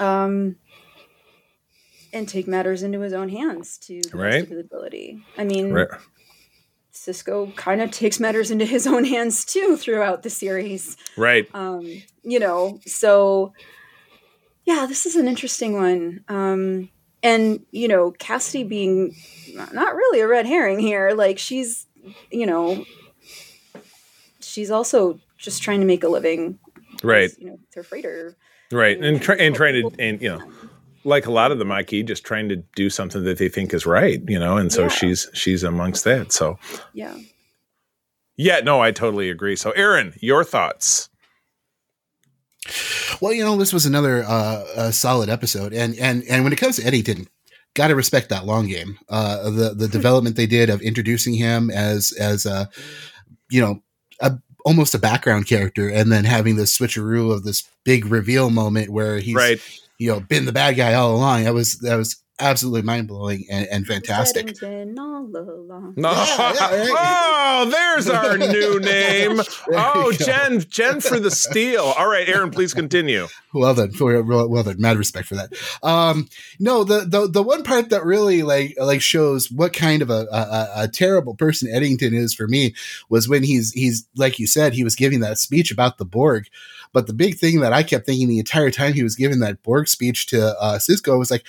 [0.00, 0.56] um
[2.14, 4.30] and take matters into his own hands to the right.
[4.30, 5.22] best of his ability.
[5.36, 5.88] I mean, right.
[6.92, 10.96] Sisko kind of takes matters into his own hands too throughout the series.
[11.16, 11.48] Right.
[11.52, 13.52] Um, you know, so
[14.64, 16.24] yeah, this is an interesting one.
[16.28, 16.88] Um,
[17.22, 19.14] and you know, Kasidy being
[19.72, 21.12] not really a red herring here.
[21.14, 21.86] Like she's,
[22.30, 22.84] you know,
[24.40, 26.58] she's also just trying to make a living.
[27.02, 27.30] Right.
[27.38, 28.36] You know, with her freighter.
[28.72, 30.52] right, and tra- and trying to and you know,
[31.04, 33.86] like a lot of the Maquis, just trying to do something that they think is
[33.86, 34.88] right, you know, and so Yeah.
[34.88, 36.32] she's she's amongst that.
[36.32, 36.58] So
[36.92, 37.16] Yeah.
[38.36, 39.56] yeah, no, I totally agree.
[39.56, 41.08] So Aaron, your thoughts?
[43.20, 46.56] Well, you know, this was another uh, a solid episode, and and and when it
[46.58, 47.28] comes to Eddington,
[47.74, 48.98] got to respect that long game.
[49.08, 52.70] Uh, the the development they did of introducing him as as a
[53.50, 53.82] you know
[54.20, 58.88] a almost a background character, and then having this switcheroo of this big reveal moment
[58.90, 59.60] where he's right,
[60.04, 61.44] you know been the bad guy all along.
[61.44, 64.62] That was that was absolutely mind blowing and, and fantastic.
[64.62, 65.94] All along.
[65.96, 67.64] no, Yeah, yeah, right.
[67.66, 69.40] oh, there's our new name.
[69.72, 70.12] Oh.
[70.12, 71.82] Jen, Jen for the steal.
[71.82, 73.28] All right, Aaron, please continue.
[73.54, 74.78] Well done, well, well done.
[74.78, 75.52] Mad respect for that.
[75.82, 76.28] Um,
[76.58, 80.26] no, the, the the one part that really like like shows what kind of a,
[80.30, 82.74] a a terrible person Eddington is for me
[83.08, 86.48] was when he's he's like you said he was giving that speech about the Borg,
[86.94, 89.62] but the big thing that I kept thinking the entire time he was giving that
[89.62, 91.44] Borg speech to uh, Sisko was like.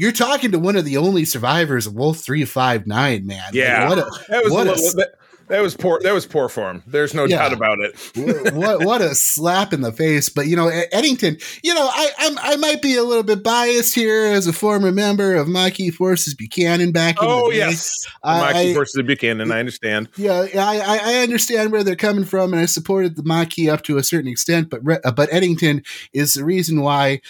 [0.00, 3.42] You're talking to one of the only survivors of Wolf three five nine, man.
[3.46, 3.88] Like, Yeah.
[3.88, 5.14] what a That was What a a little, that,
[5.48, 6.00] that was poor.
[6.02, 6.82] That was poor form.
[6.86, 7.38] There's no Yeah.
[7.38, 8.52] doubt about it.
[8.54, 10.28] what what a slap in the face.
[10.28, 13.94] But you know, Eddington, you know, I I'm, I might be a little bit biased
[13.94, 17.62] here as a former member of Maquis Forces Buchanan back in Oh the day.
[17.64, 19.50] Oh, yes, I- versus Buchanan.
[19.52, 20.08] I understand.
[20.16, 23.82] Yeah, I, I I understand where they're coming from, and I supported the Maquis up
[23.84, 24.70] to a certain extent.
[24.70, 25.82] But uh, but Eddington
[26.12, 27.20] is the reason why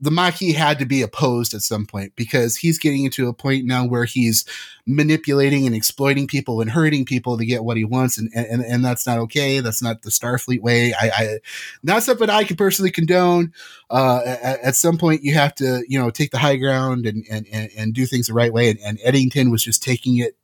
[0.00, 3.64] the Maquis had to be opposed at some point because he's getting into a point
[3.64, 4.44] now where he's
[4.86, 8.84] manipulating and exploiting people and hurting people to get what he wants, and and, and
[8.84, 9.60] that's not okay.
[9.60, 10.94] That's not the Starfleet way.
[10.94, 11.38] I, I
[11.82, 13.52] not something I can personally condone.
[13.90, 17.24] Uh, at, at some point, you have to you know take the high ground and
[17.30, 18.70] and and, and do things the right way.
[18.70, 20.36] And, and Eddington was just taking it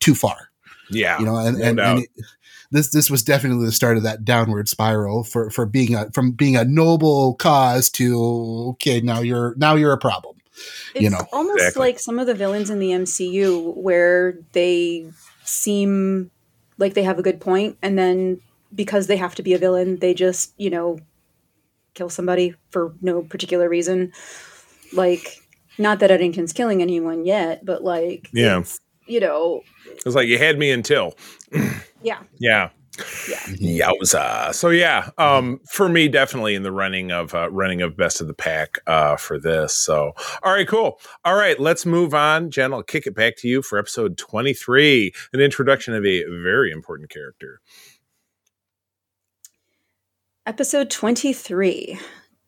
[0.00, 0.50] too far
[0.90, 2.10] Yeah, you know and, no and, and it,
[2.70, 6.32] this this was definitely the start of that downward spiral for for being a from
[6.32, 10.36] being a noble cause to okay now you're now you're a problem
[10.94, 11.80] It's you know, almost exactly.
[11.80, 15.10] like some of the villains in the MCU where they
[15.44, 16.30] seem
[16.78, 18.40] like they have a good point, and then
[18.74, 20.98] because they have to be a villain, they just you know
[21.94, 24.12] kill somebody for no particular reason.
[24.92, 25.38] Like,
[25.78, 28.62] not that Eddington's killing anyone yet, but like, Yeah.
[29.06, 29.62] you know,
[30.04, 31.14] it's like you had me until.
[32.02, 32.70] yeah, Yeah.
[33.28, 33.86] yeah.
[33.90, 34.54] Yowza.
[34.54, 38.26] So yeah, um, for me, definitely in the running of uh, running of best of
[38.26, 39.74] the pack uh, for this.
[39.74, 40.98] So all right, cool.
[41.24, 42.50] All right, let's move on.
[42.50, 46.24] Jen, I'll kick it back to you for episode twenty three, an introduction of a
[46.42, 47.60] very important character.
[50.46, 51.98] Episode 23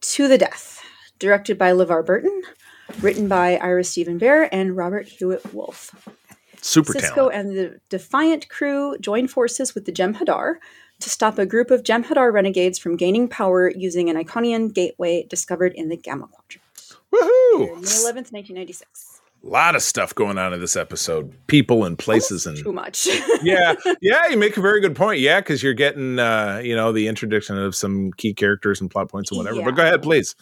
[0.00, 0.80] To the Death,
[1.18, 2.42] directed by LeVar Burton,
[3.00, 6.08] written by Ira Steven Behr and Robert Hewitt Wolf.
[6.60, 7.34] Super Sisko talent.
[7.34, 10.56] and the Defiant crew join forces with the Jem'Hadar
[11.00, 15.72] to stop a group of Jem'Hadar renegades from gaining power using an Iconian gateway discovered
[15.74, 16.64] in the Gamma Quadrant.
[17.12, 17.68] May Woohoo!
[17.78, 19.20] 11th, 1996.
[19.44, 21.32] A lot of stuff going on in this episode.
[21.46, 23.06] People and places and Too much.
[23.42, 25.20] yeah, yeah, you make a very good point.
[25.20, 29.08] Yeah, because you're getting, uh, you know, the introduction of some key characters and plot
[29.08, 29.58] points and whatever.
[29.58, 29.64] Yeah.
[29.64, 30.34] But go ahead, please.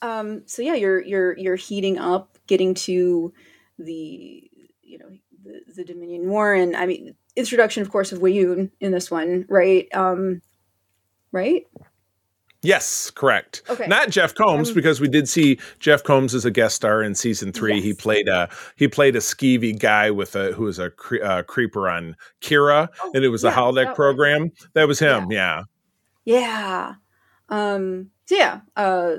[0.00, 3.34] um, so yeah, you're you're you're heating up, getting to
[3.78, 4.47] the
[4.88, 5.10] you know
[5.44, 9.44] the, the Dominion War, and I mean introduction, of course, of Weyoun in this one,
[9.48, 9.86] right?
[9.94, 10.42] Um,
[11.32, 11.66] right?
[12.60, 13.62] Yes, correct.
[13.70, 13.86] Okay.
[13.86, 17.14] Not Jeff Combs Um, because we did see Jeff Combs as a guest star in
[17.14, 17.80] season three.
[17.80, 21.42] He played a he played a skeevy guy with a who was a cre- uh,
[21.44, 23.94] creeper on Kira, Oh, and it was yeah, the holodeck that one.
[23.94, 24.50] program.
[24.74, 25.30] That was him.
[25.30, 25.62] Yeah.
[26.24, 26.94] Yeah.
[27.48, 29.16] Um, so yeah, uh,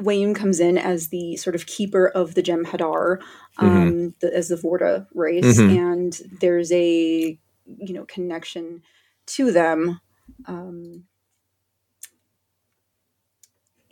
[0.00, 3.18] Weyoun comes in as the sort of keeper of the Jem'Hadar,
[3.58, 5.76] um, the, as the Vorta race, Mhm.
[5.76, 8.82] and there's a you know connection
[9.26, 10.00] to them.
[10.46, 11.04] Um,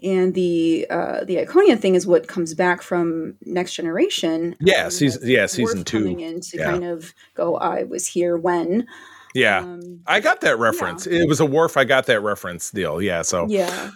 [0.02, 4.54] and the uh, the Iconian thing is what comes back from Next Generation.
[4.61, 6.00] Yeah, um, season- yeah, season two.
[6.00, 6.70] coming in to Yeah.
[6.70, 7.57] kind of go.
[7.57, 8.86] I was here when.
[9.34, 9.61] Yeah.
[9.61, 11.07] Um, I got that reference.
[11.07, 11.76] It was a Worf.
[11.76, 13.02] I got that reference deal.
[13.02, 13.20] Yeah.
[13.22, 13.90] So, yeah.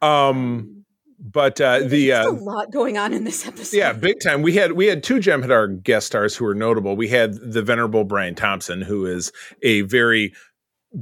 [0.00, 0.77] um,
[1.18, 3.76] but uh, the uh, a lot going on in this episode.
[3.76, 4.42] Yeah, big time.
[4.42, 6.96] We had we had two Jem'Hadar guest stars who were notable.
[6.96, 10.32] We had the venerable Brian Thompson, who is a very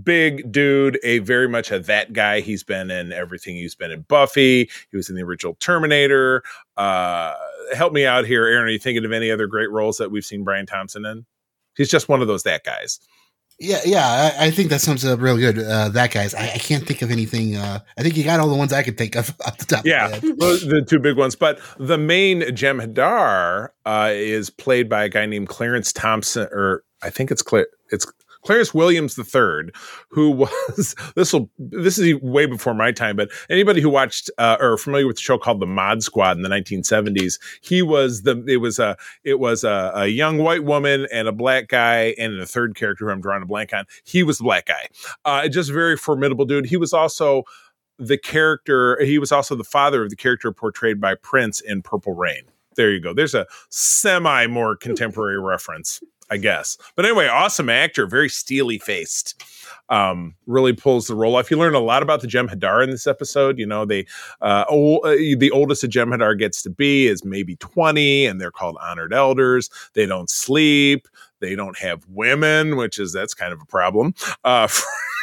[0.02, 2.40] big dude, a very much a that guy.
[2.40, 3.56] He's been in everything.
[3.56, 4.70] He's been in Buffy.
[4.90, 6.42] He was in the original Terminator.
[6.76, 7.34] Uh,
[7.74, 8.64] help me out here, Aaron.
[8.64, 11.26] Are you thinking of any other great roles that we've seen Brian Thompson in?
[11.76, 13.00] He's just one of those that guys.
[13.58, 16.58] Yeah yeah I, I think that sums up real good uh, that guys I, I
[16.58, 19.16] can't think of anything uh, I think you got all the ones I could think
[19.16, 20.22] of off the top Yeah, of my head
[20.60, 21.34] the two big ones.
[21.36, 27.10] But the main Jem'Hadar uh, is played by a guy named Clarence Thompson, or I
[27.10, 28.06] think it's Cla- it's
[28.46, 29.72] Clarence Williams III,
[30.08, 34.56] who was this will this is way before my time, but anybody who watched uh,
[34.60, 38.44] or familiar with the show called the Mod Squad in the 1970s, he was the
[38.46, 42.40] it was a it was a, a young white woman and a black guy and
[42.40, 43.84] a third character who I'm drawing a blank on.
[44.04, 44.88] He was the black guy,
[45.24, 46.66] uh, just very formidable dude.
[46.66, 47.42] He was also
[47.98, 49.02] the character.
[49.04, 52.42] He was also the father of the character portrayed by Prince in Purple Rain.
[52.76, 53.14] There you go.
[53.14, 56.00] There's a semi more contemporary reference.
[56.30, 56.76] I guess.
[56.94, 59.42] But anyway, awesome actor, very steely faced.
[59.88, 61.50] Um, really pulls the role off.
[61.50, 63.58] You learn a lot about the Jem'Hadar in this episode.
[63.58, 64.06] You know, they
[64.40, 68.76] uh, uh, the oldest a Jem'Hadar gets to be is maybe twenty, and they're called
[68.80, 69.70] honored elders.
[69.94, 71.06] They don't sleep.
[71.40, 74.14] They don't have women, which is that's kind of a problem.
[74.42, 74.68] Uh,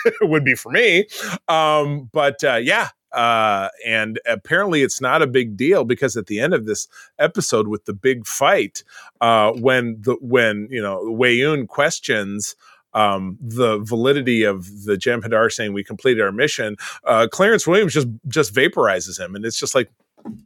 [0.06, 1.08] it would be for me.
[1.47, 6.39] Um, but uh, yeah, uh, and apparently, it's not a big deal because at the
[6.39, 6.88] end of this
[7.20, 8.84] episode, with the big fight,
[9.22, 12.55] uh, when the when you know Weyoun questions
[12.93, 18.07] um, the validity of the Jem'Hadar saying we completed our mission, uh, Clarence Williams just
[18.28, 19.91] just vaporizes him, and it's just like,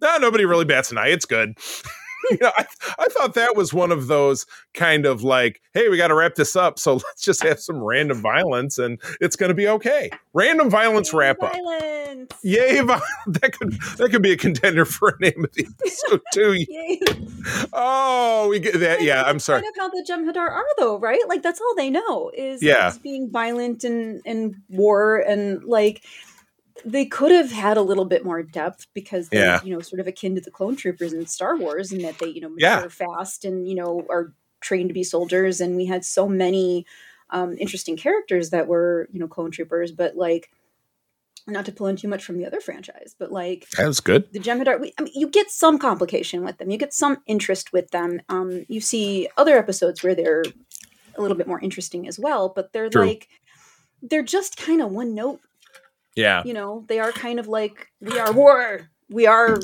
[0.01, 1.09] nah, nobody really bats an eye.
[1.09, 1.57] It's good.
[2.32, 2.65] you know, I,
[2.99, 6.36] I thought that was one of those kind of like, hey, we got to wrap
[6.36, 10.09] this up, so let's just have some random violence, and it's going to be okay.
[10.34, 12.32] Random violence Yay, wrap violence.
[12.32, 12.39] up.
[12.43, 12.82] Yay!
[13.28, 17.68] That could that could be a contender for a name of the episode too.
[17.74, 19.01] Oh, we get that.
[19.01, 19.61] Yeah, I'm sorry.
[19.61, 21.20] Kind of how the Jem'Hadar are, though, right?
[21.28, 22.93] Like that's all they know is yeah.
[23.03, 26.03] being violent and and war and like
[26.86, 29.59] they could have had a little bit more depth because they're Yeah.
[29.63, 32.28] you know sort of akin to the clone troopers in Star Wars and that they
[32.28, 32.75] you know Yeah.
[32.75, 36.86] mature fast and you know are trained to be soldiers and we had so many
[37.30, 40.49] um, interesting characters that were you know clone troopers but like
[41.45, 44.32] not to pull in too much from the other franchise but like That was good.
[44.34, 46.69] the Jem'Hadar, we, I mean, you get some complication with them.
[46.69, 48.21] You get some interest with them.
[48.30, 50.43] Um, you see other episodes where they're
[51.15, 53.05] a little bit more interesting as well, but they're True.
[53.05, 53.30] like
[54.01, 55.39] they're just kind of one note.
[56.18, 58.89] Yeah, You know, they are kind of like we are war.
[59.09, 59.57] We are,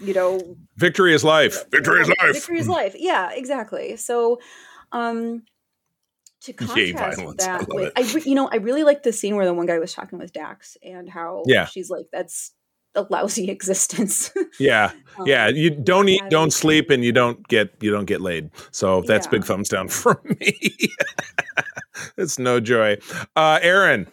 [0.00, 1.68] you know, victory is life.
[1.70, 2.32] Victory is life.
[2.32, 2.94] Victory is life.
[2.98, 3.96] Yeah, exactly.
[3.96, 4.38] So,
[4.92, 5.42] um,
[6.42, 7.44] to contrast violence.
[7.46, 7.92] I that love with, it.
[7.96, 10.18] I re- you know, I really like the scene where the one guy was talking
[10.18, 11.66] with Dax and how Yeah.
[11.66, 12.52] she's like, "That's
[12.94, 15.48] a lousy existence." Yeah, Um, yeah.
[15.48, 18.50] You don't eat, don't sleep, and you don't get you don't get laid.
[18.70, 19.30] So that's Yeah.
[19.32, 20.56] big thumbs down from me.
[22.16, 22.96] it's no joy.
[23.36, 24.06] Uh, Aaron.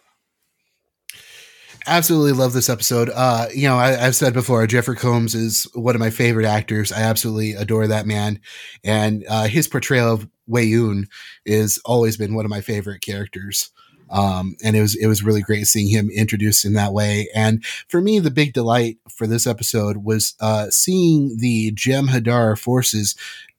[1.88, 3.10] Absolutely love this episode.
[3.14, 6.92] Uh, you know, I, I've said before, Jeffrey Combs is one of my favorite actors.
[6.92, 8.40] I absolutely adore that man,
[8.84, 11.08] and uh, his portrayal of Weyoun
[11.46, 13.72] is always been one of my favorite characters.
[14.10, 17.28] Um, and it was it was really great seeing him introduced in that way.
[17.36, 23.16] And for me, the big delight for this episode was uh, seeing the Jem'Hadar forces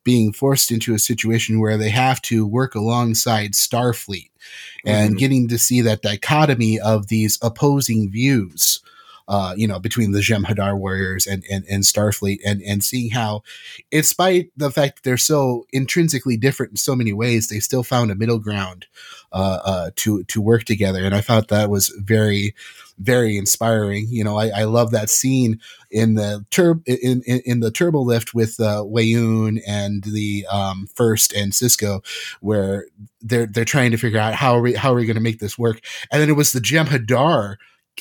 [0.09, 4.31] being forced into a situation where they have to work alongside Starfleet
[4.83, 5.19] and Mhm.
[5.19, 8.81] getting to see that dichotomy of these opposing views,
[9.29, 13.43] uh, you know, between the Jem'Hadar warriors and, and, and Starfleet and, and seeing how,
[13.91, 17.83] in spite the fact that they're so intrinsically different in so many ways, they still
[17.83, 18.87] found a middle ground,
[19.33, 21.05] uh, uh, to, to work together.
[21.05, 22.55] And I thought that was very,
[22.99, 24.07] very inspiring.
[24.09, 25.61] You know, I, I love that scene
[25.91, 30.89] in the tur- in, in, in the turbo lift with, uh, Weyoun and the, um,
[30.95, 32.03] first and Sisko,
[32.41, 32.87] where
[33.21, 35.41] they're they're trying to figure out how are we how are we going to make
[35.41, 35.81] this work
[36.13, 37.57] and then it was the Jem'Hadar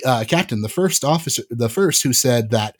[0.05, 2.75] uh, captain the first officer the first who said that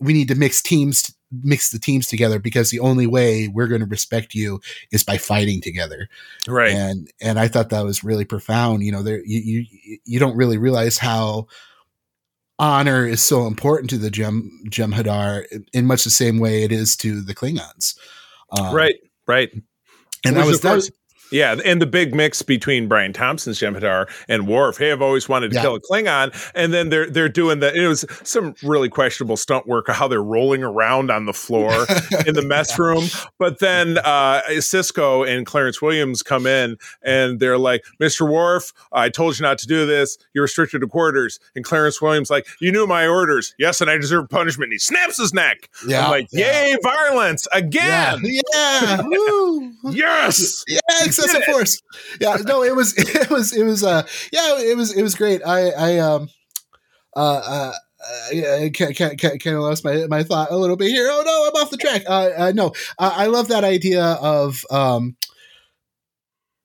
[0.00, 3.80] we need to mix teams mix the teams together because the only way we're going
[3.80, 4.60] to respect you
[4.90, 6.08] is by fighting together
[6.46, 6.72] Right.
[6.72, 10.36] and and I thought that was really profound you know there you you, you don't
[10.36, 11.46] really realize how
[12.58, 16.72] honor is so important to the Gem Jem'Hadar in- in much the same way it
[16.72, 17.96] is to the Klingons
[18.58, 18.96] um, right.
[19.26, 19.50] Right.
[20.24, 20.90] and Which, that was that was
[21.32, 24.78] Yeah, and the big mix between Brian Thompson's Jem'Hadar and Worf.
[24.78, 25.62] Hey, I've always wanted to Yeah.
[25.62, 27.74] kill a Klingon, and then they're they're doing that.
[27.74, 31.72] It was some really questionable stunt work of how they're rolling around on the floor
[32.26, 33.04] in the mess room.
[33.38, 38.28] But then uh, Sisko and Clarence Williams come in, and they're like, "Mr.
[38.30, 40.18] Worf, I told you not to do this.
[40.34, 43.54] You're restricted to quarters." And Clarence Williams like, "You knew my orders.
[43.58, 45.68] Yes, and I deserve punishment." And he snaps his neck.
[45.86, 46.66] yeah I'm like, yeah.
[46.66, 49.02] "Yay, violence again!" yeah.
[49.90, 50.64] Yes.
[50.68, 50.78] yeah,
[51.24, 51.82] excessive force.
[52.20, 55.42] Yeah, no, it was, it was, it was, uh, yeah, it was, it was great.
[55.44, 56.28] I, I, um,
[57.14, 57.72] uh, uh,
[58.04, 61.06] I kind kind of lost my my thought a little bit here.
[61.08, 62.02] Oh no, I'm off the track.
[62.08, 65.16] Uh, uh no, uh, I love that idea of, um,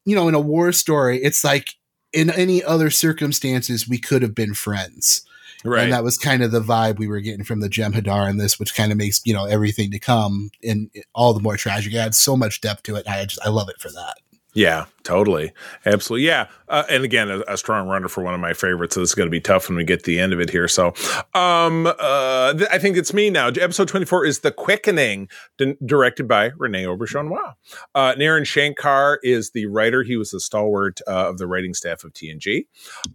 [0.06, 1.76] you know, in a war story, it's like
[2.14, 5.24] in any other circumstances we could have been friends.
[5.66, 5.84] Right.
[5.84, 8.60] And that was kind of the vibe we were getting from the Jem'Hadar in this,
[8.60, 11.94] which kind of makes you know everything to come and all the more tragic.
[11.94, 13.08] It adds so much depth to it.
[13.08, 14.16] I just I love it for that.
[14.58, 15.54] Yeah, totally.
[15.86, 16.26] Absolutely.
[16.26, 16.48] Yeah.
[16.68, 18.96] Uh, and again, a, a, strong runner for one of my favorites.
[18.96, 20.68] So this is going to be tough when we get the end of it here.
[20.68, 20.96] So
[21.36, 23.50] um, uh, th- I think it's me now.
[23.50, 25.30] Episode 24 is The Quickening,
[25.60, 27.54] d- directed by Rene Auberjonois.
[27.94, 30.02] Uh, Naren Shankar is the writer.
[30.02, 32.66] He was the stalwart uh, of the writing staff of TNG.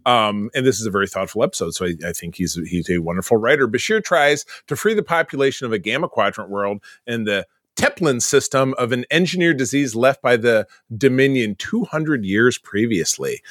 [0.05, 1.73] Um, and this is a very thoughtful episode.
[1.75, 3.67] So I, I think he's, he's a wonderful writer.
[3.67, 8.73] Bashir tries to free the population of a gamma quadrant world and the Teplan system
[8.77, 13.41] of an engineered disease left by the Dominion 200 years previously.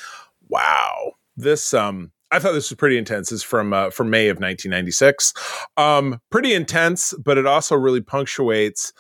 [0.49, 1.13] Wow.
[1.37, 3.31] This um I thought this was pretty intense.
[3.31, 5.35] Is from uh, from May of 1996.
[5.77, 8.95] Um, pretty intense, but it also really punctuates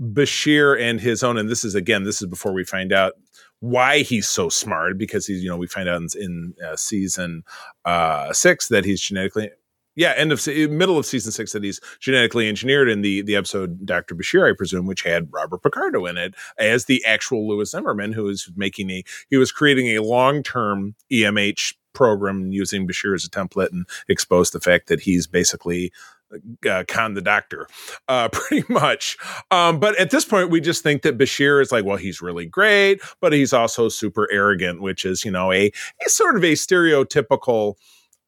[0.00, 1.36] Bashir and his own.
[1.36, 3.12] And this is again, this is before we find out
[3.60, 7.44] why he's so smart because he's you know we find out in, in uh, season
[7.84, 9.50] uh, six that he's genetically
[9.96, 13.84] yeah, end of middle of season six that he's genetically engineered in the the episode
[13.84, 18.12] Doctor Bashir, I presume, which had Robert Picardo in it as the actual Lewis Zimmerman,
[18.12, 23.24] who was making a he was creating a long term EMH program using Bashir as
[23.24, 25.92] a template and exposed the fact that he's basically
[26.68, 27.66] uh, Khan the doctor,
[28.08, 29.16] uh, pretty much.
[29.50, 32.46] Um, but at this point, we just think that Bashir is like, well, he's really
[32.46, 35.72] great, but he's also super arrogant, which is, you know, a,
[36.06, 37.74] a sort of a stereotypical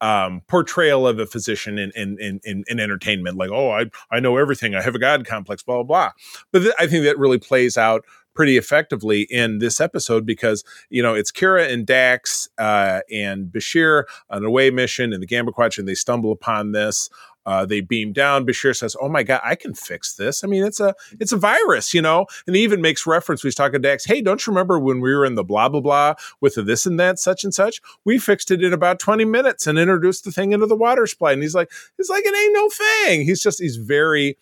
[0.03, 4.35] um, portrayal of a physician in, in, in, in, entertainment, like, oh, I, I know
[4.35, 4.75] everything.
[4.75, 6.11] I have a God complex, blah, blah, blah.
[6.51, 11.01] But th- I think that really plays out pretty effectively in this episode because, you
[11.01, 15.53] know, it's Kira and Dax uh, and Bashir on an away mission in the Gamma
[15.53, 15.79] Quadrant.
[15.79, 17.09] And they stumble upon this.
[17.45, 18.45] Uh, they beam down.
[18.45, 20.43] Bashir says, "Oh my god, I can fix this.
[20.43, 23.41] I mean, it's a it's a virus, you know." And he even makes reference.
[23.41, 24.05] He's talking to Dax.
[24.05, 26.85] Hey, don't you remember when we were in the blah blah blah with the this
[26.85, 27.81] and that such and such?
[28.05, 31.33] We fixed it in about twenty minutes and introduced the thing into the water supply.
[31.33, 34.37] And he's like, "It's like it ain't no thing." He's just he's very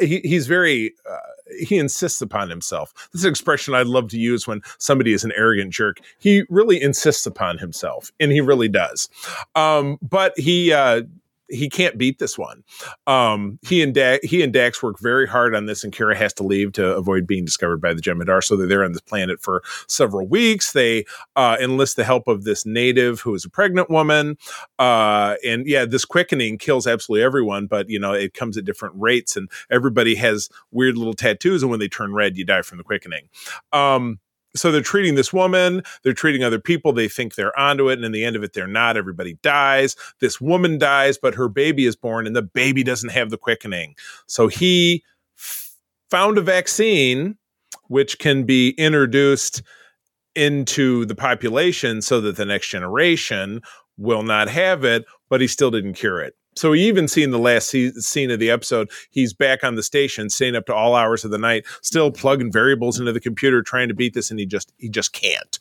[0.00, 1.16] he, he's very uh,
[1.58, 2.92] he insists upon himself.
[3.12, 5.98] This is an expression I'd love to use when somebody is an arrogant jerk.
[6.18, 9.08] He really insists upon himself, and he really does.
[9.54, 11.02] Um, but he uh,
[11.50, 12.62] he can't beat this one.
[13.06, 16.32] Um, he and da- he and Dax work very hard on this, and Kira has
[16.34, 18.42] to leave to avoid being discovered by the Jem'Hadar.
[18.42, 20.72] So they're there on this planet for several weeks.
[20.72, 21.04] They
[21.36, 24.36] uh, enlist the help of this native who is a pregnant woman,
[24.78, 27.66] uh, and yeah, this quickening kills absolutely everyone.
[27.66, 31.70] But you know, it comes at different rates, and everybody has weird little tattoos, and
[31.70, 33.28] when they turn red, you die from the quickening.
[33.72, 34.20] Um,
[34.54, 38.04] so they're treating this woman, they're treating other people, they think they're onto it, and
[38.04, 38.96] in the end of it, they're not.
[38.96, 39.96] Everybody dies.
[40.20, 43.94] This woman dies, but her baby is born, and the baby doesn't have the quickening.
[44.26, 45.04] So he
[45.38, 45.76] f-
[46.10, 47.36] found a vaccine
[47.88, 49.62] which can be introduced
[50.34, 53.60] into the population so that the next generation
[53.98, 56.34] will not have it, but he still didn't cure it.
[56.60, 59.82] So we even seen the last se- scene of the episode, he's back on the
[59.82, 63.62] station, staying up to all hours of the night, still plugging variables into the computer,
[63.62, 65.58] trying to beat this, and he just he just can't.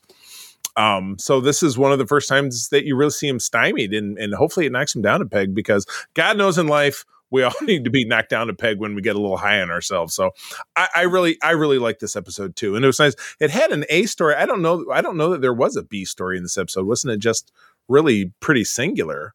[0.75, 3.93] Um, so this is one of the first times that you really see him stymied,
[3.93, 5.85] and, and hopefully it knocks him down a peg because
[6.15, 9.01] God knows in life we all need to be knocked down a peg when we
[9.01, 10.13] get a little high on ourselves.
[10.13, 10.31] So
[10.75, 13.15] I, I really, I really like this episode too, and it was nice.
[13.39, 14.35] It had an A story.
[14.35, 16.85] I don't know, I don't know that there was a B story in this episode.
[16.85, 17.53] Wasn't it just
[17.87, 19.33] really pretty singular?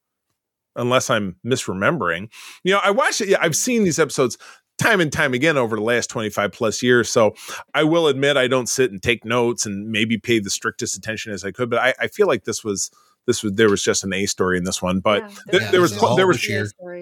[0.76, 2.30] Unless I'm misremembering.
[2.62, 3.28] You know, I watched it.
[3.28, 4.38] Yeah, I've seen these episodes
[4.78, 7.08] time and time again over the last 25 plus years.
[7.08, 7.34] So
[7.74, 11.32] I will admit I don't sit and take notes and maybe pay the strictest attention
[11.32, 12.90] as I could, but I, I feel like this was
[13.26, 15.70] this was there was just an A story in this one, but yeah, there, yeah,
[15.70, 16.46] there was pl- there was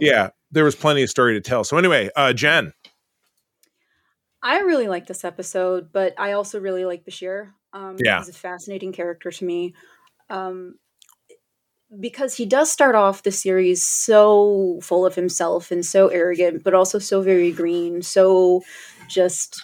[0.00, 1.64] yeah there was plenty of story to tell.
[1.64, 2.72] So anyway, uh, Jen,
[4.42, 7.50] I really like this episode, but I also really like Bashir.
[7.72, 9.74] Um, yeah, he's a fascinating character to me.
[10.30, 10.76] Um,
[12.00, 16.74] because he does start off the series so full of himself and so arrogant, but
[16.74, 18.62] also so very green, so
[19.08, 19.62] just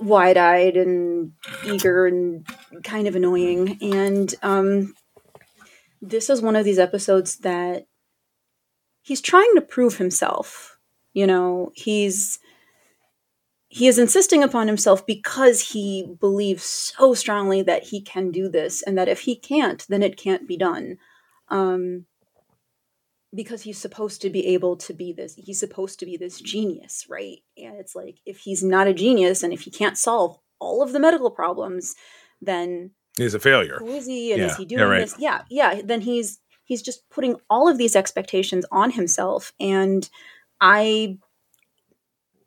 [0.00, 1.32] wide eyed and
[1.64, 2.46] eager and
[2.82, 3.78] kind of annoying.
[3.80, 4.94] And um,
[6.02, 7.86] this is one of these episodes that
[9.02, 10.78] he's trying to prove himself.
[11.12, 12.38] You know, he's
[13.72, 18.82] he is insisting upon himself because he believes so strongly that he can do this
[18.82, 20.98] and that if he can't then it can't be done
[21.48, 22.04] um,
[23.34, 27.06] because he's supposed to be able to be this he's supposed to be this genius
[27.08, 30.82] right and it's like if he's not a genius and if he can't solve all
[30.82, 31.94] of the medical problems
[32.42, 34.46] then he's a failure who is he and yeah.
[34.48, 35.00] is he doing yeah, right.
[35.00, 40.10] this yeah yeah then he's he's just putting all of these expectations on himself and
[40.60, 41.16] i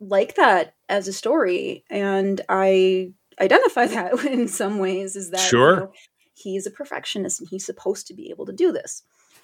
[0.08, 5.74] like that as a story and i identify that in some ways is that sure
[5.74, 5.92] you know,
[6.34, 9.04] he's a perfectionist and he's supposed to be able to do this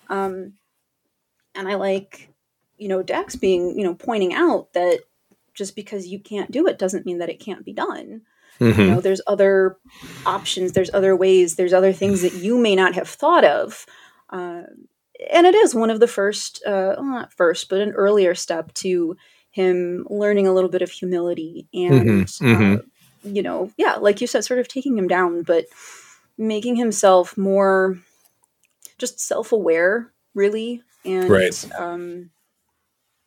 [0.09, 0.53] um,
[1.55, 2.29] and i like
[2.77, 4.99] you know dax being you know pointing out that
[5.53, 8.21] just because you can't do it doesn't mean that it can't be done
[8.59, 8.77] Mhm.
[8.77, 9.77] You know, there's other
[10.25, 13.85] options, there's other ways, there's other things that you may not have thought of.
[14.29, 14.63] Uh,
[15.31, 18.73] and it is one of the first, uh, well, not first, but an earlier step
[18.75, 19.15] to
[19.59, 22.79] him learning a little bit of humility and, Mhm, mhm.
[22.79, 22.81] Uh,
[23.23, 25.65] you know, yeah, like you said, sort of taking him down, but
[26.37, 27.99] making himself more
[28.97, 31.71] just self aware, really, and Right.
[31.77, 32.29] um,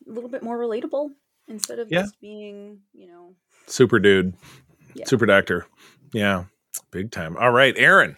[0.07, 1.11] a little bit more relatable
[1.47, 2.01] instead of Yeah.
[2.03, 3.35] just being, you know,
[3.67, 4.33] Super dude.
[4.95, 5.05] Yeah.
[5.07, 5.65] Super doctor.
[6.11, 6.45] Yeah.
[6.91, 7.37] Big time.
[7.37, 8.17] All right, Aaron.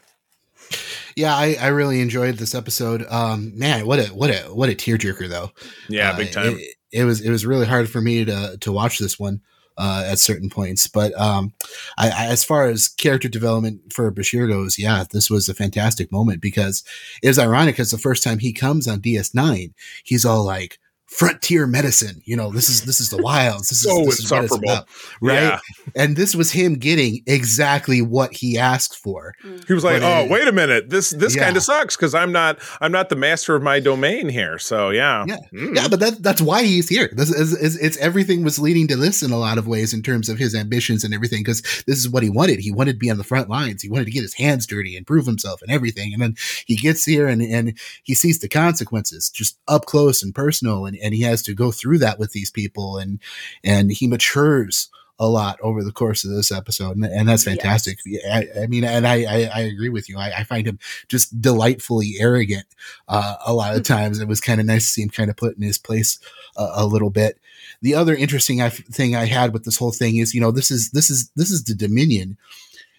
[1.16, 3.06] Yeah, I, I really enjoyed this episode.
[3.10, 5.52] Um, man, what a what a what a tearjerker though.
[5.88, 6.58] Yeah, Uh, big time.
[6.58, 9.42] It, it was it was really hard for me to to watch this one
[9.78, 11.54] uh, at certain points, but um,
[11.98, 16.12] I, I, as far as character development for Bashir goes, yeah, this was a fantastic
[16.12, 16.84] moment because
[17.22, 19.74] it was ironic because the first time he comes on DS9,
[20.04, 20.80] he's all like
[21.18, 22.22] frontier medicine.
[22.26, 23.70] You know, this is this is the wilds.
[23.70, 24.72] This So is this is what it's insufferable.
[24.74, 24.88] about,
[25.22, 25.34] right?
[25.44, 25.60] Yeah.
[25.96, 29.34] And this was him getting exactly what he asked for.
[29.68, 30.90] He was like, But "Oh, it- wait a minute.
[30.90, 31.46] This this Yeah.
[31.46, 34.90] kind of sucks because I'm not I'm not the master of my domain here." So
[34.90, 35.38] yeah, Yeah.
[35.54, 35.76] Mm.
[35.76, 37.10] Yeah, but that, that's why he's here.
[37.14, 40.02] This is, is it's everything was leading to this in a lot of ways in
[40.02, 41.42] terms of his ambitions and everything.
[41.44, 42.60] Because this is what he wanted.
[42.60, 43.82] He wanted to be on the front lines.
[43.82, 46.14] He wanted to get his hands dirty and prove himself and everything.
[46.14, 46.36] And then
[46.66, 50.86] he gets here and and he sees the consequences just up close and personal.
[50.86, 52.98] And, and he has to go through that with these people.
[52.98, 53.20] And
[53.64, 57.56] and he matures a lot over the course of this episode, and, and that's Yes.
[57.56, 58.00] fantastic.
[58.30, 60.18] I, I mean, and I, I, I agree with you.
[60.18, 60.78] I, I find him
[61.08, 62.66] just delightfully arrogant
[63.08, 64.20] uh, a lot of times.
[64.20, 66.20] It was kind of nice to see him kind of put in his place
[66.58, 67.40] a, a little bit.
[67.82, 70.92] The other interesting thing I had with this whole thing is, you know, this is
[70.92, 72.38] this is this is the Dominion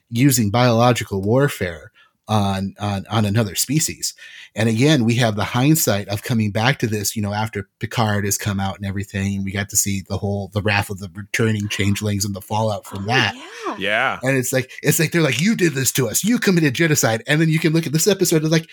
[0.08, 1.92] using biological warfare
[2.28, 4.14] on on on another species.
[4.54, 8.24] And again, we have the hindsight of coming back to this, you know, after Picard
[8.24, 9.44] has come out and everything.
[9.44, 12.84] We got to see the whole the wrath of the returning changelings and the fallout
[12.86, 13.34] from Oh, that.
[13.34, 13.76] yeah.
[13.78, 14.18] yeah.
[14.22, 16.24] And it's like it's like they're like, you did this to us.
[16.24, 17.22] You committed genocide.
[17.26, 18.68] And then you can look at this episode and like,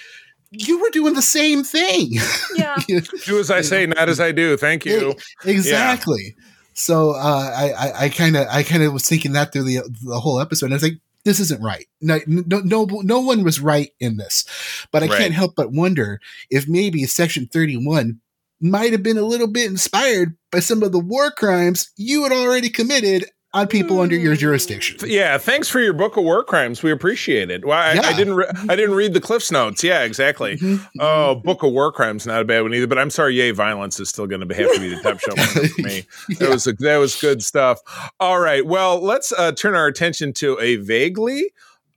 [0.52, 2.12] you were doing the same thing.
[2.56, 2.78] Yeah.
[3.26, 4.56] Do as I say, not as I do.
[4.58, 5.16] Thank you.
[5.44, 6.36] exactly.
[6.74, 9.80] So uh, I I- I kind of I kind of was thinking that through the
[10.04, 10.68] the whole episode.
[10.68, 11.86] And I was like, this isn't right.
[12.02, 14.46] No, no, no, no one was right in this.
[14.92, 15.18] But I Right.
[15.20, 16.20] can't help but wonder
[16.50, 18.20] if maybe Section Thirty One
[18.62, 22.32] might have been a little bit inspired by some of the war crimes you had
[22.32, 24.98] already committed on people under your jurisdiction.
[25.06, 26.82] Yeah, thanks for your book of war crimes.
[26.82, 27.64] We appreciate it.
[27.66, 28.34] Well, I, I didn't.
[28.34, 29.84] Re- I didn't read the Cliff's notes.
[29.84, 30.58] Yeah, exactly.
[30.58, 30.88] Mhm.
[31.00, 32.88] Oh, book of war crimes, not a bad one either.
[32.88, 35.36] But I'm sorry, yay, violence is still going to have to be the top show
[35.36, 36.06] for me.
[36.40, 37.80] That was that was good stuff.
[38.20, 41.52] All right, well, let's uh, turn our attention to a vaguely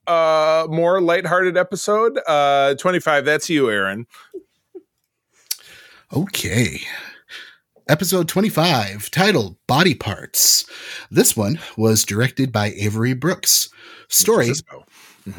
[0.07, 2.19] uh, more lighthearted episode.
[2.29, 3.25] Uh, 25.
[3.25, 4.07] That's you, Aaron.
[6.15, 6.81] Okay.
[7.89, 10.65] Episode 25, titled Body Parts.
[11.09, 13.69] This one was directed by Avery Brooks.
[14.09, 14.51] Story,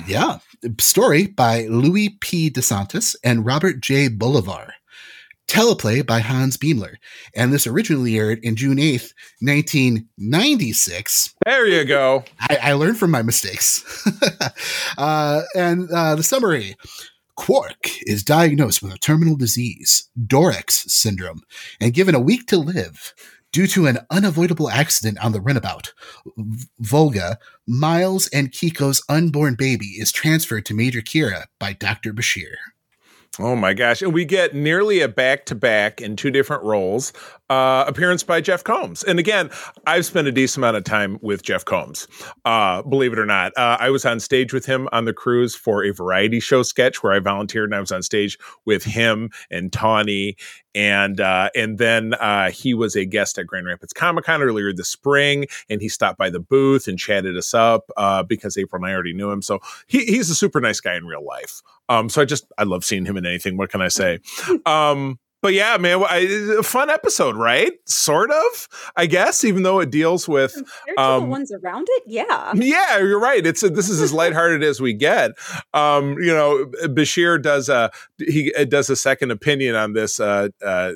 [0.07, 0.37] yeah,
[0.79, 2.49] story by Louis P.
[2.49, 4.07] DeSantis and Robert J.
[4.07, 4.75] Bolivar.
[5.49, 6.95] Teleplay by Hans Beimler.
[7.35, 9.11] And this originally aired in June 8th,
[9.41, 11.35] 1996.
[11.45, 12.23] There you go.
[12.39, 14.07] I, I learned from my mistakes.
[14.97, 16.77] uh, and uh, the summary
[17.37, 21.43] Quark is diagnosed with a terminal disease, Dorex syndrome,
[21.79, 23.13] and given a week to live.
[23.53, 25.93] Due to an unavoidable accident on the runabout,
[26.79, 32.11] Volga, Miles and Keiko's unborn baby is transferred to Major Kira by Dr.
[32.11, 32.55] Bashir.
[33.39, 34.01] Oh my gosh.
[34.01, 37.13] And we get nearly a back to back in two different roles
[37.49, 39.03] uh, appearance by Jeff Combs.
[39.03, 39.49] And again,
[39.85, 42.07] I've spent a decent amount of time with Jeff Combs,
[42.45, 43.53] uh, believe it or not.
[43.57, 47.01] Uh, I was on stage with him on the cruise for a variety show sketch
[47.01, 50.35] where I volunteered and I was on stage with him and Tawny.
[50.75, 54.71] And uh, and then uh, he was a guest at Grand Rapids Comic Con earlier
[54.71, 58.83] this spring, and he stopped by the booth and chatted us up uh, because April
[58.83, 59.41] and I already knew him.
[59.41, 61.63] So he, he's a super nice guy in real life.
[61.89, 63.57] Um, so I just I love seeing him in anything.
[63.57, 64.19] What can I say?
[64.65, 67.73] Um, but yeah, man, I, a fun episode, right?
[67.85, 70.53] Sort of, I guess, even though it deals with.
[70.53, 72.53] Compared Um, the ones around it, yeah.
[72.55, 73.45] Yeah, you're right.
[73.45, 75.31] It's a, this is as lighthearted as we get.
[75.73, 80.93] Um, you know, Bashir does a he does a second opinion on this uh, uh,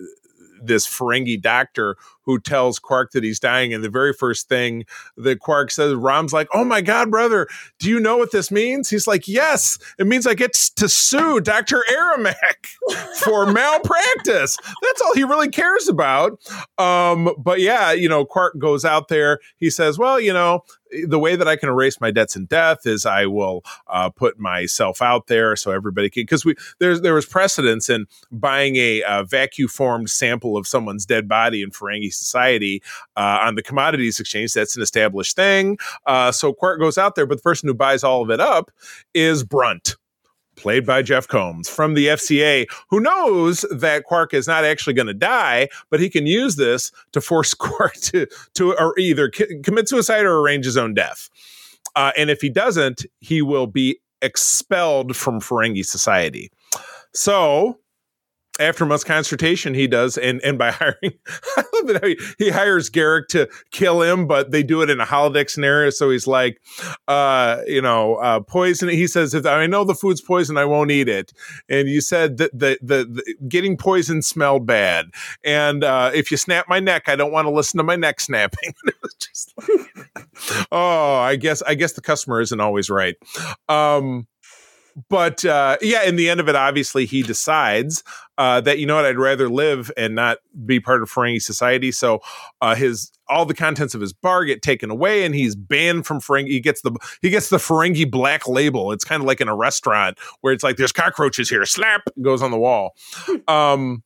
[0.61, 4.85] this Ferengi doctor who tells Quark that he's dying, and the very first thing
[5.17, 7.47] that Quark says, Rom's like, "Oh my God, brother,
[7.79, 11.39] do you know what this means?" He's like, "Yes, it means I get to sue
[11.41, 12.67] Doctor Aramek
[13.23, 14.57] for malpractice.
[14.81, 16.39] That's all he really cares about."
[16.77, 19.39] Um, but yeah, you know, Quark goes out there.
[19.57, 20.63] He says, "Well, you know."
[21.07, 24.39] the way that I can erase my debts in death is I will uh, put
[24.39, 29.01] myself out there so everybody can because we there's there was precedence in buying a,
[29.07, 32.81] a vacuum formed sample of someone's dead body in Ferengi society
[33.15, 34.53] uh, on the commodities exchange.
[34.53, 35.77] That's an established thing.
[36.05, 38.71] Uh, so Quark goes out there, but the person who buys all of it up
[39.13, 39.95] is Brunt
[40.55, 45.07] played by Jeff Combs from the FCA, who knows that Quark is not actually going
[45.07, 49.29] to die, but he can use this to force Quark to to or either
[49.63, 51.29] commit suicide or arrange his own death.
[51.95, 56.51] Uh, and if he doesn't, he will be expelled from Ferengi society.
[57.13, 57.79] So
[58.61, 61.13] after much consultation, he does, and and by hiring,
[61.57, 64.99] I love it he, he hires Garak to kill him, but they do it in
[64.99, 65.89] a holodeck scenario.
[65.89, 66.61] So he's like,
[67.07, 68.89] uh, you know, uh, poison.
[68.89, 71.33] He says, "If I know the food's poison, I won't eat it."
[71.69, 75.07] And you said that the the, the getting poison smelled bad,
[75.43, 78.19] and uh, if you snap my neck, I don't want to listen to my neck
[78.19, 78.73] snapping.
[78.85, 79.87] like,
[80.71, 83.15] oh, I guess I guess the customer isn't always right.
[83.69, 84.27] Um,
[85.09, 88.03] but uh, yeah, in the end of it, obviously he decides
[88.37, 91.91] uh, that you know what, I'd rather live and not be part of Ferengi society.
[91.91, 92.21] So
[92.61, 96.19] uh, his all the contents of his bar get taken away, and he's banned from
[96.19, 96.49] Ferengi.
[96.49, 96.91] He gets the
[97.21, 98.91] he gets the Ferengi black label.
[98.91, 101.65] It's kind of like in a restaurant where it's like there's cockroaches here.
[101.65, 102.95] Slap goes on the wall.
[103.47, 104.03] um,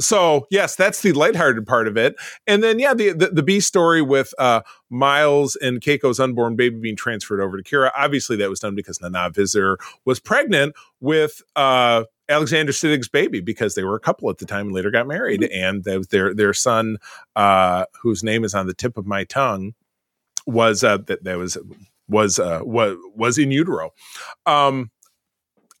[0.00, 2.16] so yes, that's the lighthearted part of it,
[2.46, 6.76] and then yeah, the the, the B story with uh, Miles and Keiko's unborn baby
[6.76, 7.90] being transferred over to Kira.
[7.96, 13.74] Obviously, that was done because Nana Visitor was pregnant with uh, Alexander Siddig's baby because
[13.74, 16.54] they were a couple at the time and later got married, and they, their their
[16.54, 16.96] son,
[17.36, 19.74] uh, whose name is on the tip of my tongue,
[20.46, 21.58] was uh, that that was
[22.08, 23.90] was uh, was was in utero.
[24.46, 24.90] Um,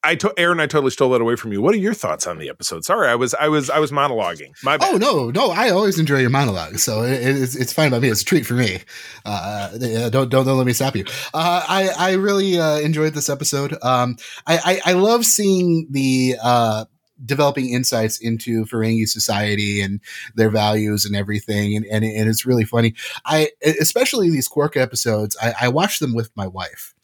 [0.02, 1.60] I to- Aaron, I totally stole that away from you.
[1.60, 2.84] What are your thoughts on the episode?
[2.84, 4.52] Sorry, I was I was I was monologuing.
[4.62, 4.94] My bad.
[4.94, 5.50] Oh no, no!
[5.50, 8.08] I always enjoy your monologue, so it, it's it's fine by me.
[8.08, 8.78] It's a treat for me.
[9.24, 9.76] Uh,
[10.08, 11.04] don't don't don't let me stop you.
[11.34, 13.76] Uh, I I really uh, enjoyed this episode.
[13.82, 14.16] Um,
[14.46, 16.84] I, I I love seeing the uh
[17.22, 20.00] developing insights into Ferengi society and
[20.36, 22.94] their values and everything, and and, and it's really funny.
[23.26, 25.36] I especially these Quark episodes.
[25.42, 26.94] I, I watch them with my wife.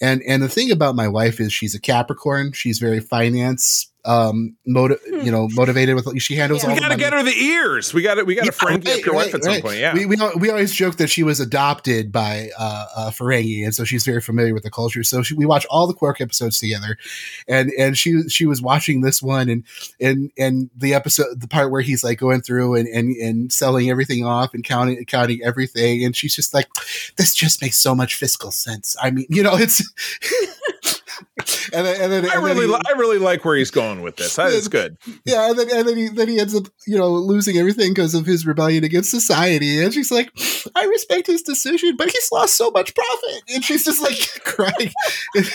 [0.00, 2.52] And and the thing about my wife is she's a Capricorn.
[2.52, 6.68] She's very finance um motiv- you know motivated with she handles Yeah.
[6.70, 7.00] all we got to money.
[7.02, 7.94] get her the ears.
[7.94, 9.60] We got to we got to Yeah, friend right, up your wife right, at some
[9.62, 9.78] point.
[9.78, 9.94] Yeah.
[9.94, 13.84] we, we we always joke that she was adopted by uh, uh, Ferengi, and so
[13.84, 15.02] she's very familiar with the culture.
[15.04, 16.98] So she, we watch all the Quark episodes together,
[17.48, 19.64] and and she she was watching this one, and
[20.00, 23.88] and and the episode, the part where he's like going through and and, and selling
[23.90, 26.68] everything off and counting counting everything, and she's just like,
[27.16, 28.96] this just makes so much fiscal sense.
[29.02, 29.82] I mean, you know, it's.
[31.74, 34.02] and then, and then, I and then really, he- I really like where he's going
[34.02, 34.36] with this.
[34.36, 34.96] That is good.
[35.24, 38.14] yeah, and then and then he then he ends up you know losing everything because
[38.14, 40.30] of his rebellion against society, and she's like,
[40.74, 44.92] I respect his decision, but he's lost so much profit, and she's just like crying.
[45.34, 45.52] It-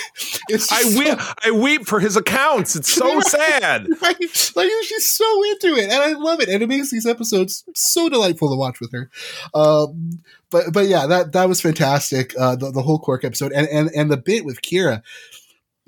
[0.50, 2.76] I just so- weep, I weep for his accounts.
[2.76, 3.88] It's so sad.
[4.02, 4.20] Like,
[4.56, 8.10] like she's so into it, and I love it, and it makes these episodes so
[8.10, 9.10] delightful to watch with her.
[9.54, 10.22] Um,
[10.52, 12.34] but but yeah, that that was fantastic.
[12.38, 15.02] Uh, the the whole Quark episode, and and and the bit with Kira.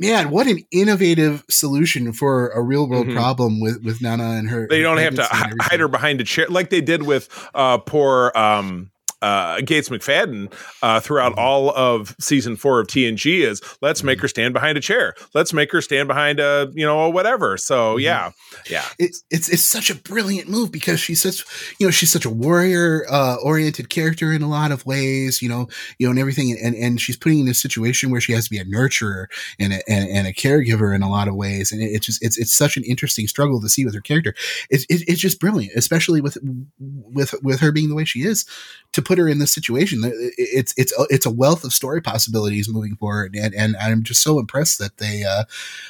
[0.02, 3.15] Man, what an innovative solution for a real world Mhm.
[3.15, 4.68] problem with with Nana and her.
[4.69, 5.68] They don't have to pregnancy and hi- everything.
[5.69, 8.90] hide her behind a chair like they did with uh, poor um,
[9.22, 13.41] uh, Gates McFadden uh, throughout all of season four of TNG.
[13.41, 15.14] Is let's make her stand behind a chair.
[15.34, 17.57] Let's make her stand behind a you know whatever.
[17.57, 18.31] So yeah,
[18.69, 18.85] yeah.
[18.99, 21.45] it's it's it's such a brilliant move because she's such
[21.80, 25.49] you know she's such a warrior uh, oriented character in a lot of ways you
[25.49, 25.68] know
[25.98, 28.49] you know and everything and and she's putting in a situation where she has to
[28.49, 29.26] be a nurturer
[29.60, 32.23] and a, and, and a caregiver in a lot of ways and it, it's just
[32.23, 34.34] it's it's such an interesting struggle to see with her character
[34.69, 36.38] it's it, it's just brilliant especially with
[36.80, 38.45] with with her being the way she is
[38.93, 39.99] to put her in this situation
[40.38, 44.21] it's it's a- it's a wealth of story possibilities moving forward and and I'm just
[44.21, 45.43] so impressed that they uh,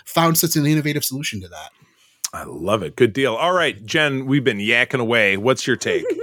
[0.05, 1.69] found such an innovative solution to that.
[2.33, 2.95] I love it.
[2.95, 3.35] Good deal.
[3.35, 5.37] All right, Jen, we've been yakking away.
[5.37, 6.05] What's your take?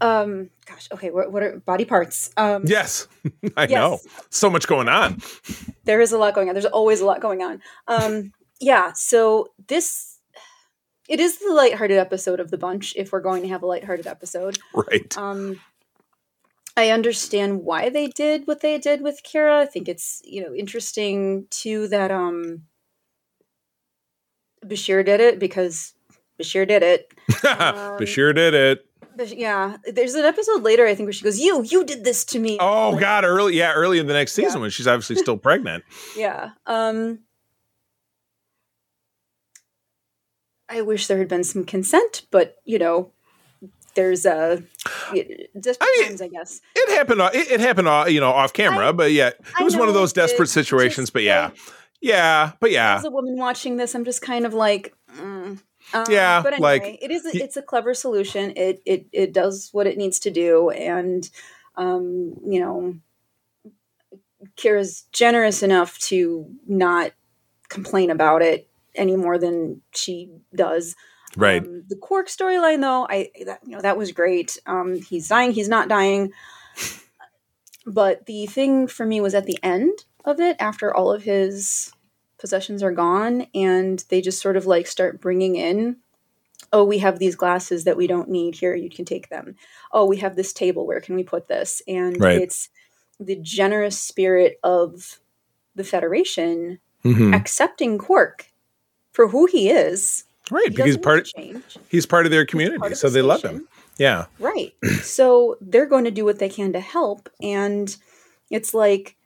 [0.00, 2.30] Um, gosh, okay, what, what are body parts?
[2.36, 3.06] Um, yes,
[3.56, 3.70] I Yes.
[3.70, 3.98] know.
[4.30, 5.20] So much going on.
[5.84, 6.54] there is a lot going on.
[6.54, 7.62] There's always a lot going on.
[7.86, 10.11] Um, yeah, so this
[11.08, 14.06] it is the lighthearted episode of the bunch if we're going to have a lighthearted
[14.06, 14.58] episode.
[14.74, 15.16] Right.
[15.18, 15.60] Um,
[16.76, 19.60] I understand why they did what they did with Kira.
[19.60, 22.62] I think it's you know interesting too that um
[24.64, 25.92] Bashir did it because
[26.40, 27.12] Bashir did it.
[27.28, 27.34] Um,
[27.98, 28.86] Bashir did it.
[29.16, 32.24] Bash- yeah, there's an episode later I think where she goes, "You, you did this
[32.26, 34.60] to me." Oh Like, God, early yeah, early in the next season Yeah.
[34.62, 35.84] when she's obviously still pregnant.
[36.16, 36.50] Yeah.
[36.66, 37.18] Um
[40.72, 43.10] I wish there had been some consent, but you know,
[43.94, 44.62] there's a
[45.60, 46.60] desperate I mean, I guess.
[46.74, 47.20] It happened.
[47.20, 47.88] uh, It, it happened.
[47.88, 51.06] uh, You know, off camera, I- but yeah, it was one of those desperate situations.
[51.08, 51.58] just But yeah, like-
[52.00, 55.60] yeah, but yeah, As a woman watching this, I'm just kind of like, mm.
[55.94, 57.26] Um, Yeah, But anyway, like, it is.
[57.26, 58.52] It's a clever solution.
[58.56, 61.28] It it it does what it needs to do, and
[61.76, 62.94] um, you know,
[64.56, 67.12] Kira's generous enough to not
[67.68, 70.94] complain about it any more than she does.
[71.36, 71.62] right.
[71.62, 74.58] Um, the Quark storyline, though, I that, you know that was great.
[74.66, 75.52] Um, he's dying.
[75.52, 76.32] He's not dying.
[77.86, 81.92] But the thing for me was at the end of it, after all of his
[82.38, 85.96] possessions are gone, and they just sort of like start bringing in.
[86.72, 88.74] Oh, we have these glasses that we don't need here.
[88.74, 89.56] You can take them.
[89.90, 90.86] Oh, we have this table.
[90.86, 91.82] Where can we put this?
[91.88, 92.40] And Right.
[92.40, 92.68] it's
[93.18, 95.18] the generous spirit of
[95.74, 97.34] the Federation Mhm.
[97.34, 98.46] accepting Quark
[99.12, 100.24] for who he is.
[100.50, 101.26] Right, He because he's part.
[101.26, 101.78] change.
[101.88, 103.68] He's part of their community, of so the they love him.
[103.98, 104.74] Yeah, Right.
[105.02, 107.28] so they're going to do what they can to help.
[107.40, 107.94] And
[108.50, 109.16] it's like,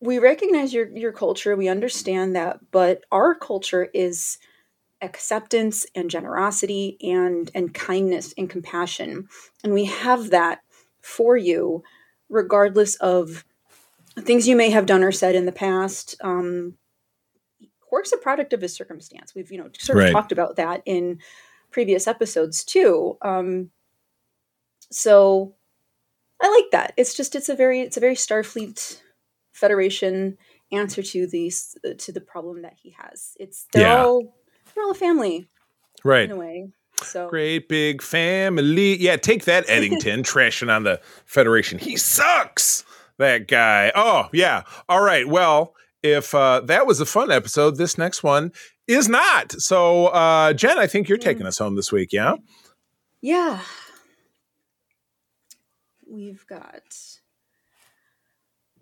[0.00, 4.38] we recognize your, your culture, we understand that, but our culture is
[5.00, 9.26] acceptance and generosity and and kindness and compassion
[9.64, 10.60] and we have that
[11.00, 11.82] for you
[12.28, 13.44] regardless of
[14.20, 16.74] things you may have done or said in the past um
[17.92, 20.12] Quark's a product of his circumstance we've you know sort of Right.
[20.12, 21.18] talked about that in
[21.70, 23.70] previous episodes too um
[24.90, 25.54] so
[26.40, 29.00] i like that it's just it's a very it's a very starfleet
[29.52, 30.38] federation
[30.70, 34.04] answer to these to the problem that he has it's they're Yeah.
[34.04, 34.34] all
[34.74, 35.48] they're all a family
[36.04, 36.24] right.
[36.24, 36.68] in a way
[37.02, 38.96] so Great big family.
[38.96, 41.78] Yeah, take that, Eddington, trashing on the Federation.
[41.80, 42.84] He sucks.
[43.18, 43.90] That guy.
[43.96, 44.62] Oh, yeah.
[44.88, 45.26] All right.
[45.26, 48.52] Well, if uh, that was a fun episode, this next one
[48.86, 49.52] is not.
[49.52, 52.12] So, uh, Jen, I think you're taking us home this week.
[52.12, 52.36] Yeah.
[53.20, 53.60] Yeah.
[56.08, 56.82] We've got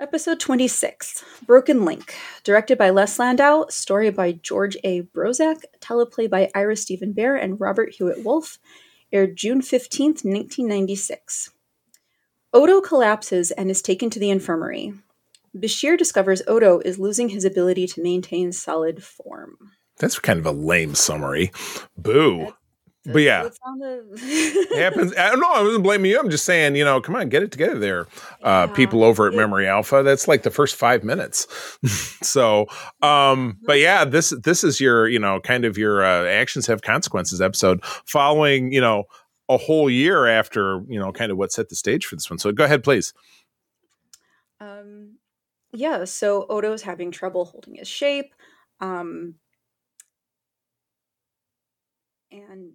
[0.00, 5.02] episode 26 Broken Link, directed by Les Landau, story by George A.
[5.02, 8.58] Brozak, teleplay by Ira Steven Behr and Robert Hewitt Wolfe,
[9.12, 11.50] aired June 15th, 1996.
[12.52, 14.94] Odo collapses and is taken to the infirmary.
[15.56, 19.56] Bashir discovers Odo is losing his ability to maintain solid form.
[19.98, 21.50] That's kind of a lame summary.
[21.96, 22.54] Boo.
[23.06, 23.48] But yeah.
[23.48, 25.14] It happens.
[25.16, 25.50] I don't know.
[25.52, 26.20] I wasn't blaming you.
[26.20, 28.00] I'm just saying, you know, come on, get it together there.
[28.42, 28.74] Uh, Yeah.
[28.74, 30.02] people over at Memory Alpha.
[30.02, 31.46] That's like the first five minutes.
[32.22, 32.66] so,
[33.02, 36.82] um, but yeah, this this is your, you know, kind of your uh, actions have
[36.82, 39.04] consequences episode following, you know,
[39.48, 42.38] a whole year after, you know, kind of what set the stage for this one.
[42.38, 43.14] So go ahead, please.
[44.60, 45.16] Um,
[45.72, 48.34] yeah, so Odo's having trouble holding his shape.
[48.80, 49.34] Um,
[52.32, 52.72] and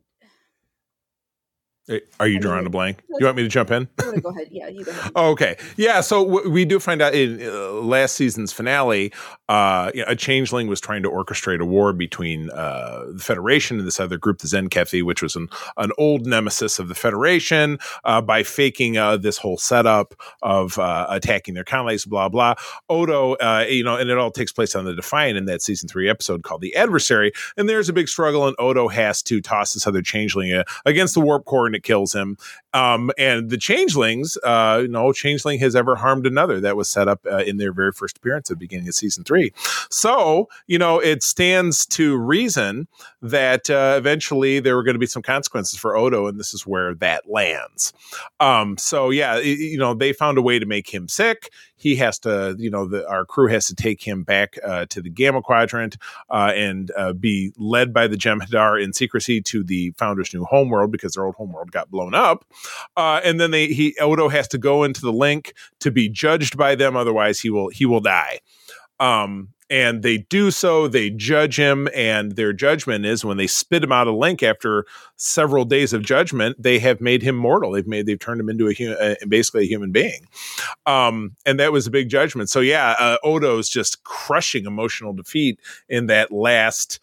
[1.87, 3.03] Uh, Are you drawing a blank?
[3.19, 3.87] You want me to jump in?
[3.97, 4.47] Go ahead.
[4.49, 5.11] Yeah, you go ahead.
[5.15, 5.55] Okay.
[5.77, 6.01] Yeah.
[6.01, 9.13] So w- we do find out in uh, last season's finale,
[9.49, 13.99] uh, a changeling was trying to orchestrate a war between uh, the Federation and this
[13.99, 18.43] other group, the Tzenkethi, which was an, an old nemesis of the Federation, uh, by
[18.43, 22.55] faking uh, this whole setup of uh, attacking their colonies, blah, blah.
[22.89, 25.87] Odo, uh, you know, and it all takes place on the Defiant in that season
[25.87, 27.31] three episode called The Adversary.
[27.57, 31.21] And there's a big struggle, and Odo has to toss this other changeling against the
[31.21, 32.37] warp core, and it kills him.
[32.75, 36.59] Um, and the changelings, uh, no changeling has ever harmed another.
[36.59, 39.23] That was set up uh, in their very first appearance at the beginning of season
[39.23, 39.53] three.
[39.89, 42.87] So, you know, it stands to reason
[43.21, 46.67] that uh, eventually there were going to be some consequences for Odo, and this is
[46.67, 47.93] where that lands.
[48.41, 51.51] Um, so, yeah, y- you know, they found a way to make him sick.
[51.85, 55.03] He has to, you know, the, our crew has to take him back uh, to
[55.03, 55.97] the Gamma Quadrant
[56.31, 60.91] uh, and uh, be led by the Jem'Hadar in secrecy to the Founder's new homeworld
[60.91, 62.43] because their old homeworld got blown up.
[62.97, 66.57] Uh, and then they he Odo has to go into the link to be judged
[66.57, 68.39] by them, otherwise he will he will die.
[68.99, 70.87] Um, and they do so.
[70.87, 74.85] They judge him, and their judgment is when they spit him out of link after
[75.15, 77.71] several days of judgment, they have made him mortal.
[77.71, 80.27] They've made they've turned him into a human, uh, basically a human being.
[80.85, 82.49] Um, and that was a big judgment.
[82.49, 85.59] So yeah, uh, Odo's just crushing emotional defeat
[85.89, 86.99] in that last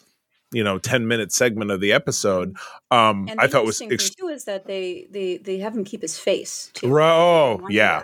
[0.52, 2.54] you know 10 minute segment of the episode
[2.90, 5.74] um And i thought was interesting ex- thing too is that they they they have
[5.74, 6.94] him keep his face too.
[6.94, 8.02] Oh, yeah.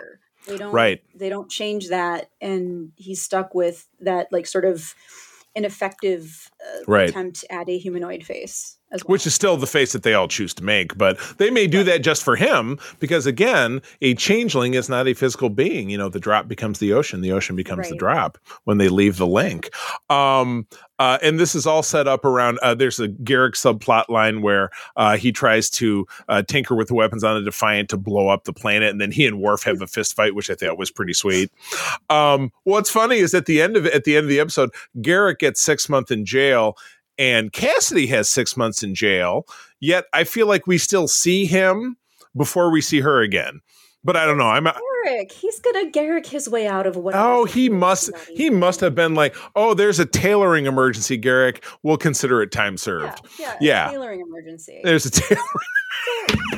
[0.49, 1.01] They don't Right.
[1.15, 4.95] They don't change that, and he's stuck with that like sort of
[5.55, 7.09] ineffective uh, Right.
[7.09, 8.99] attempt at a humanoid face well.
[9.05, 11.83] which is still the face that they all choose to make but they may do
[11.83, 16.09] that just for him because again a changeling is not a physical being you know
[16.09, 19.69] the drop becomes the ocean the ocean becomes the drop when they leave the link
[20.09, 20.65] um
[20.99, 24.69] uh, and this is all set up around uh, there's a Garak subplot line where
[24.97, 28.43] uh, he tries to uh, tinker with the weapons on the Defiant to blow up
[28.43, 30.91] the planet, and then he and Worf have a fist fight, which I thought was
[30.91, 31.51] pretty sweet.
[32.09, 35.39] Um, what's funny is at the end of at the end of the episode, Garak
[35.39, 36.75] gets six months in jail,
[37.19, 39.45] and Kasidy has six months in jail.
[39.79, 41.97] Yet I feel like we still see him
[42.35, 43.61] before we see her again.
[44.03, 44.45] But I don't know.
[44.47, 47.15] I'm Garak, he's gonna Garak his way out of what.
[47.15, 51.63] Oh, he must he must have been like, oh, there's a tailoring emergency, Garak.
[51.83, 53.21] We'll consider it time Yeah, served.
[53.37, 53.87] yeah, Yeah.
[53.91, 54.79] Tailoring emergency.
[54.83, 55.45] There's a tailoring.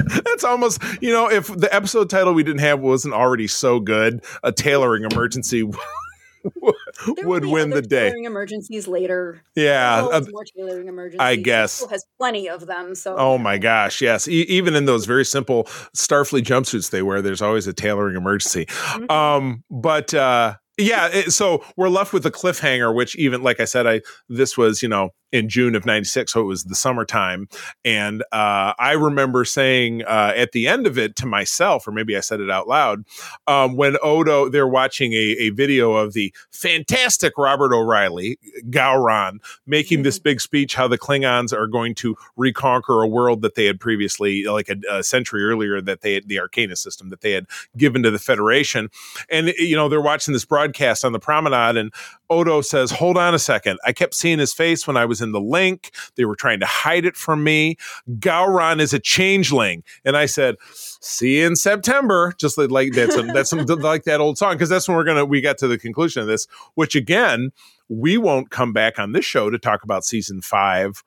[0.25, 4.23] That's almost, you know, if the episode title we didn't have wasn't already so good,
[4.43, 5.63] a tailoring emergency
[7.07, 8.05] would win the day.
[8.05, 9.43] Tailoring emergencies later.
[9.55, 10.07] Yeah.
[10.11, 11.21] Uh, more tailoring emergencies.
[11.21, 11.83] I guess.
[11.89, 12.95] has plenty of them.
[12.95, 13.15] So.
[13.17, 14.27] Oh my gosh, yes.
[14.27, 15.65] E- even in those very simple
[15.95, 18.65] Starfleet jumpsuits they wear, there's always a tailoring emergency.
[18.65, 19.11] Mhm.
[19.11, 23.65] Um, but uh, yeah, it, so we're left with a cliffhanger, which even like I
[23.65, 27.47] said, I this was you know in June of '96, so it was the summertime,
[27.85, 32.17] and uh, I remember saying uh, at the end of it to myself, or maybe
[32.17, 33.03] I said it out loud,
[33.47, 38.37] um, when Odo they're watching a, a video of the fantastic Robert O'Reilly
[38.69, 43.55] Gowron making this big speech how the Klingons are going to reconquer a world that
[43.55, 47.21] they had previously, like a, a century earlier, that they had the Archanis system that
[47.21, 47.45] they had
[47.77, 48.89] given to the Federation.
[49.29, 50.70] And, you know, they're watching this broadcast
[51.03, 51.93] on the promenade, and
[52.29, 53.79] Odo says, Hold on a second.
[53.85, 55.91] I kept seeing his face when I was in the link.
[56.15, 57.77] They were trying to hide it from me.
[58.19, 59.83] Gowron is a changeling.
[60.05, 62.33] And I said, See you in September.
[62.37, 65.03] Just like, like that's a, that's some, like that old song because that's when we're
[65.03, 66.47] gonna we got to the conclusion of this.
[66.75, 67.51] Which again,
[67.89, 71.03] we won't come back on this show to talk about season five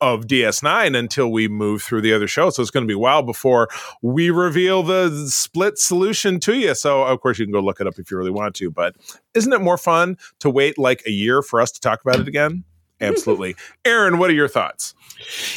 [0.00, 2.56] of DS9 until we move through the other shows.
[2.56, 3.68] So it's going to be a while before
[4.02, 6.74] we reveal the split solution to you.
[6.74, 8.70] So of course you can go look it up if you really want to.
[8.70, 8.94] But
[9.34, 12.28] isn't it more fun to wait like a year for us to talk about it
[12.28, 12.64] again?
[13.00, 13.56] Absolutely.
[13.84, 14.94] Aaron, what are your thoughts?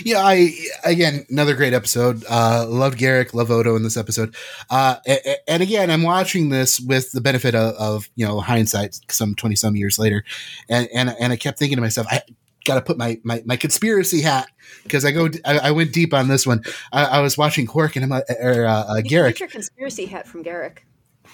[0.03, 0.53] Yeah, I
[0.85, 2.23] again another great episode.
[2.29, 4.35] Uh, loved Garak, love Odo in this episode.
[4.69, 8.39] Uh, a- a- and again, I'm watching this with the benefit of, of you know
[8.41, 10.23] hindsight, some twenty some years later,
[10.69, 12.21] and and and I kept thinking to myself, I
[12.65, 14.47] got to put my, my my conspiracy hat
[14.83, 16.63] because I go I, I went deep on this one.
[16.91, 19.27] I, I was watching Quark and I'm like, or uh, uh, You can Garak.
[19.29, 20.79] Get your conspiracy hat from Garak.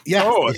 [0.05, 0.53] Yeah, Oh,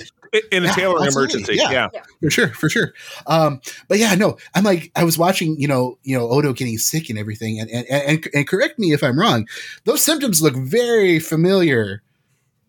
[0.52, 1.34] in a Yeah, tailoring absolutely.
[1.36, 1.54] emergency.
[1.56, 1.88] Yeah.
[1.94, 2.02] yeah.
[2.20, 2.92] for sure, for sure.
[3.26, 6.76] Um, but yeah, no, I'm like, I was watching, you know, you know, Odo getting
[6.76, 9.48] sick and everything, and and and, and correct me if I'm wrong.
[9.84, 12.02] Those symptoms look very familiar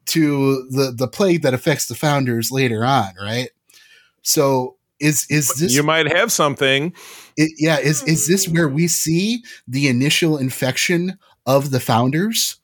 [0.05, 3.49] to the the plague that affects the founders later on, right?
[4.21, 6.93] So is is this You might have something.
[7.37, 12.57] it, yeah is is this where we see the initial infection of the founders?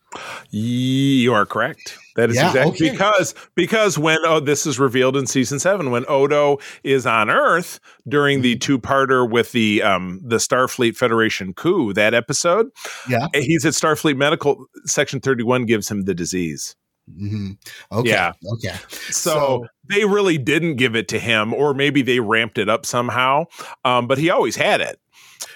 [0.51, 1.97] You are correct.
[2.15, 2.91] That is Yeah, exactly okay.
[2.91, 7.79] because because when oh this is revealed in season seven when Odo is on Earth
[8.07, 12.67] during the two parter with the um the Starfleet Federation coup that episode
[13.09, 13.27] Yeah.
[13.33, 16.75] he's at Starfleet Medical Section thirty one gives him the disease
[17.07, 17.51] hmm
[17.91, 18.33] Okay, Yeah.
[18.53, 18.75] okay.
[18.89, 22.85] so, So- they really didn't give it to him or maybe they ramped it up
[22.85, 23.45] somehow
[23.83, 24.99] um but he always had it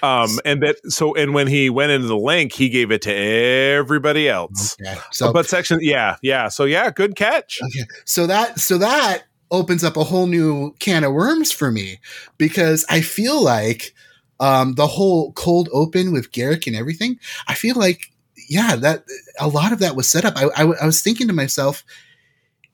[0.04, 3.12] um and that so and when he went into the link he gave it to
[3.12, 7.84] everybody else Okay, so but section yeah yeah so yeah good catch Okay.
[8.04, 11.98] So that so that opens up a whole new can of worms for me
[12.38, 13.92] because I feel like
[14.38, 17.18] um, the whole cold open with Garak and everything.
[17.48, 18.12] I feel like
[18.50, 19.04] yeah, that
[19.38, 20.34] a lot of that was set up.
[20.36, 21.84] I, I, I was thinking to myself,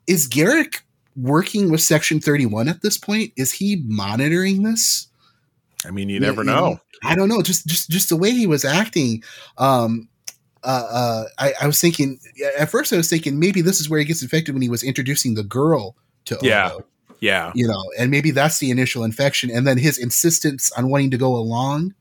[0.07, 0.81] is Garak
[1.15, 3.32] working with Section Thirty One at this point?
[3.36, 5.09] Is he monitoring this?
[5.86, 6.81] I mean, you never you know.
[7.05, 7.43] I don't know.
[7.43, 9.23] Just just just the way he was acting.
[9.59, 10.09] Um,
[10.65, 12.19] uh, uh, I, I was thinking
[12.59, 12.93] at first.
[12.93, 15.44] I was thinking maybe this is where he gets infected when he was introducing the
[15.44, 15.94] girl
[16.24, 16.73] to Yeah.
[16.73, 16.86] Odo,
[17.20, 17.53] Yeah.
[17.55, 21.19] you know, and maybe that's the initial infection, and then his insistence on wanting to
[21.19, 21.94] go along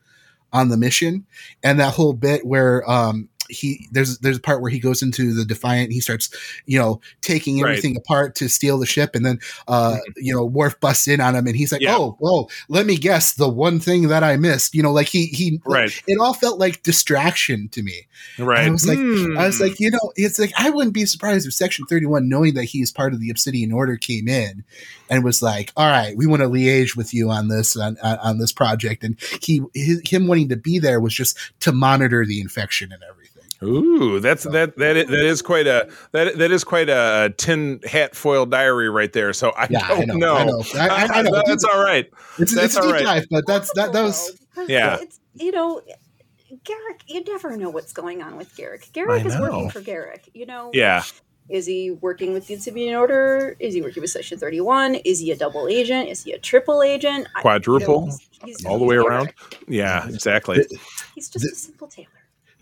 [0.54, 1.26] on the mission,
[1.62, 5.34] and that whole bit where um he there's there's a part where he goes into
[5.34, 6.30] the defiant he starts
[6.66, 7.70] you know taking Right.
[7.72, 11.36] everything apart to steal the ship and then uh you know Worf busts in on
[11.36, 11.96] him and he's like Yeah.
[11.98, 15.28] oh well let me guess the one thing that I missed you know like he
[15.28, 15.92] he Right.
[16.08, 18.08] it all felt like distraction to me
[18.40, 18.68] Right.
[18.68, 19.38] I was like- Hmm.
[19.38, 22.30] I was like, you know, it's like I wouldn't be surprised if Section Thirty One,
[22.30, 24.64] knowing that he's part of the Obsidian Order, came in
[25.10, 28.18] and was like, "All right, we want to liaise with you on this on, on
[28.20, 32.26] on this project," and he his, him wanting to be there was just to monitor
[32.26, 33.25] the infection and everything.
[33.64, 37.80] Ooh, that's that that is, that is quite a that that is quite a tin
[37.90, 39.32] hat foil diary right there.
[39.34, 40.36] So I Yeah, don't I know, know.
[40.36, 40.64] I know.
[40.76, 41.42] I- I- I know.
[41.46, 42.10] That's all right.
[42.38, 43.04] It's, That's it's a all deep right.
[43.04, 44.38] dive, but that's that that was
[44.68, 44.98] Yeah.
[45.02, 45.82] It's, you know,
[46.64, 48.92] Garak, you never know what's going on with Garak.
[48.92, 49.42] Garak is know.
[49.42, 50.30] working for Garak.
[50.34, 51.04] You know, Yeah.
[51.50, 53.56] is he working with the Obsidian Order?
[53.60, 54.96] Is he working with Section 31?
[54.96, 56.10] Is he a double agent?
[56.10, 57.28] Is he a triple agent?
[57.36, 57.88] I- Quadruple?
[57.88, 59.06] you know, he's- he's- All the way Garak.
[59.06, 59.34] around.
[59.68, 60.66] Yeah, exactly.
[61.16, 62.08] He's just a simple tailor.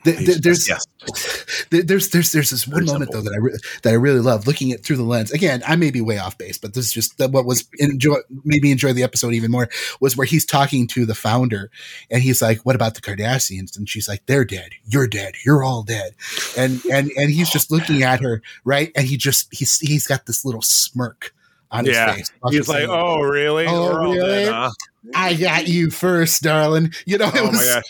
[0.03, 0.85] Th- th- there's yes.
[1.69, 4.47] there- there's there's there's this one moment though that I re- that I really love
[4.47, 5.31] looking at through the lens.
[5.31, 8.61] Again, I may be way off base, but this is just what was enjoy made
[8.63, 9.69] me enjoy the episode even more
[9.99, 11.71] was where he's talking to the founder
[12.11, 14.71] and he's like, "What about the Cardassians?" And she's like, "They're dead.
[14.85, 15.35] You're dead.
[15.45, 16.15] You're all dead."
[16.57, 20.25] And and and he's just looking at her right, and he just he's he's got
[20.25, 21.33] this little smirk
[21.71, 22.13] on his Yeah.
[22.13, 22.31] face.
[22.49, 23.65] He's like, "Oh, really?
[23.67, 24.19] Oh, really?
[24.19, 24.71] dead, huh?"
[25.15, 27.83] I got you first, darling." You know, it Oh was my gosh.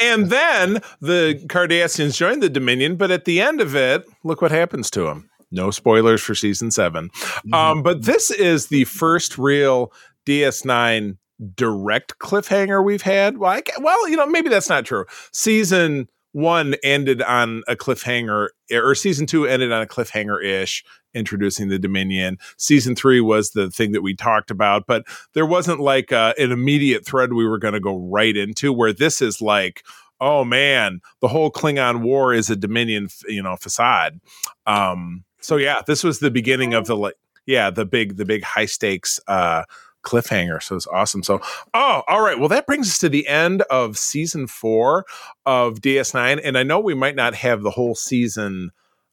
[0.00, 4.50] And then the Cardassians join the Dominion, but at the end of it, look what
[4.50, 5.30] happens to them.
[5.50, 7.54] No spoilers for season 7 Mm-hmm.
[7.54, 9.92] Um, but this is the first real
[10.26, 11.16] DS9
[11.54, 13.38] direct cliffhanger we've had.
[13.38, 15.04] Well, I, well, you know, maybe that's not true.
[15.32, 20.84] Season one ended on a cliffhanger, or season two ended on a cliffhanger ish,
[21.14, 22.36] introducing the Dominion.
[22.58, 26.52] Season three was the thing that we talked about, but there wasn't like uh, an
[26.52, 28.70] immediate thread we were going to go right into.
[28.70, 29.82] Where this is like,
[30.20, 34.20] oh man, the whole Klingon War is a Dominion, you know, facade.
[34.66, 37.14] Um, so yeah, this was the beginning of the like,
[37.46, 39.62] yeah, the big, the big high stakes uh,
[40.06, 40.62] cliffhanger.
[40.62, 41.22] So it's awesome.
[41.22, 41.40] So,
[41.74, 42.38] oh, all right.
[42.38, 45.04] Well, that brings us to the end of season four
[45.44, 48.70] of DS9, and I know we might not have the whole season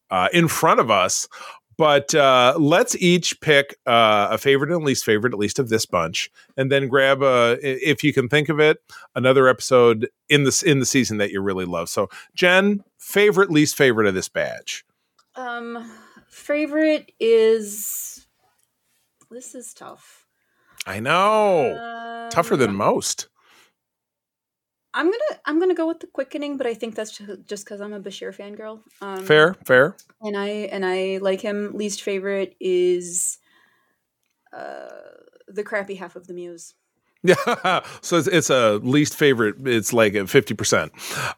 [0.10, 1.28] uh, in front of us.
[1.76, 5.88] But uh, let's each pick uh, a favorite and least favorite, at least of this
[5.88, 8.78] bunch, and then grab a, if you can think of it,
[9.16, 11.90] another episode in this in the season that you really love.
[11.90, 14.86] So, Jen, favorite, least favorite of this badge.
[15.36, 15.92] Um,
[16.28, 18.28] favorite is
[19.32, 20.23] this is tough.
[20.86, 23.28] I know, Um, tougher than most.
[24.96, 27.82] I'm gonna I'm gonna go with the quickening, but I think that's ju- just because
[27.82, 28.82] I'm a Bashir fangirl.
[29.02, 29.96] Um, Fair, fair.
[30.22, 31.74] and I and I like him.
[31.74, 33.40] Least favorite is
[34.56, 34.88] uh,
[35.48, 36.76] the crappy half of the Muse.
[37.24, 39.56] Yeah, so it's, it's a least favorite.
[39.66, 40.92] It's like a fifty percent.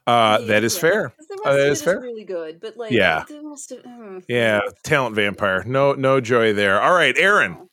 [0.07, 1.09] Uh, that is Yeah, fair.
[1.09, 1.99] 'cause The rest Uh, that is fair.
[2.01, 3.21] really good, but like Yeah.
[3.21, 5.63] of, mm, Yeah, talent vampire.
[5.65, 6.81] No, no joy there.
[6.81, 7.69] All right, Aaron.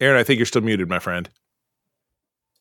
[0.00, 1.28] Aaron, I think you're still muted, my friend.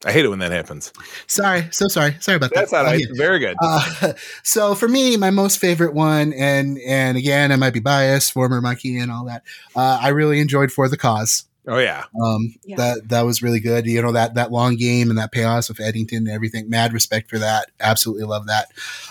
[0.05, 0.93] I hate it when that happens.
[1.27, 2.85] sorry, so sorry, sorry about That's that.
[2.85, 3.03] all Oh, right.
[3.15, 3.57] Very good.
[3.61, 4.13] Uh,
[4.43, 8.61] so for me, my most favorite one, and and again, I might be biased, former
[8.61, 9.43] monkey and all that.
[9.75, 11.43] Uh, I really enjoyed for the cause.
[11.67, 12.05] oh yeah.
[12.23, 12.77] Um, Yeah.
[12.77, 13.85] that that was really good.
[13.87, 16.69] You know that that long game and that payoff with Eddington and everything.
[16.69, 17.69] Mad respect for that.
[17.81, 18.67] Absolutely love that.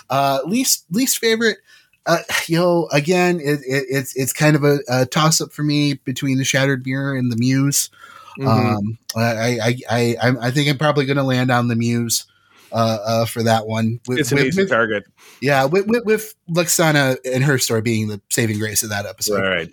[0.09, 1.59] Uh, least least favorite.
[2.07, 5.61] Uh, you know, again, it, it, it's it's kind of a, a toss up for
[5.61, 7.91] me between the Shattered Mirror and the Muse.
[8.37, 8.47] Mhm.
[8.77, 12.25] Um, I, I, I, I, I think I'm probably going to land on the Muse
[12.71, 13.99] uh, uh, for that one.
[14.07, 15.05] With, it's an with- easy with- target.
[15.41, 19.41] yeah, with, with, with Lwaxana and her story being the saving grace of that episode.
[19.41, 19.69] Right.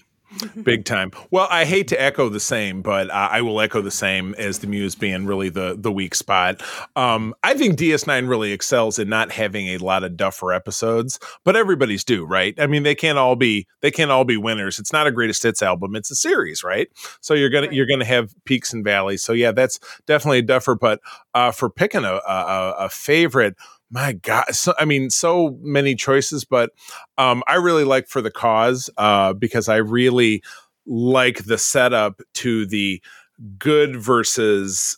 [0.63, 1.13] Big time.
[1.31, 4.59] Well, I hate to echo the same, but uh, I will echo the same as
[4.59, 6.63] the Muse being really the the weak spot.
[6.97, 11.57] Um, I think DS9 really excels in not having a lot of duffer episodes, but
[11.57, 12.55] everybody's do, right?
[12.59, 14.79] I mean, they can't all be they can't all be winners.
[14.79, 16.89] It's not a greatest hits album; it's a series, right?
[17.21, 17.73] So you're gonna Right.
[17.73, 19.23] you're gonna have peaks and valleys.
[19.23, 20.75] So yeah, that's definitely a duffer.
[20.75, 21.01] But
[21.35, 23.57] uh, for picking a, a, a favorite.
[23.91, 26.71] My God, so, I mean, so many choices, but
[27.19, 30.43] um, I really like for the cause uh, because I really
[30.87, 33.01] like the setup to the
[33.59, 34.97] good versus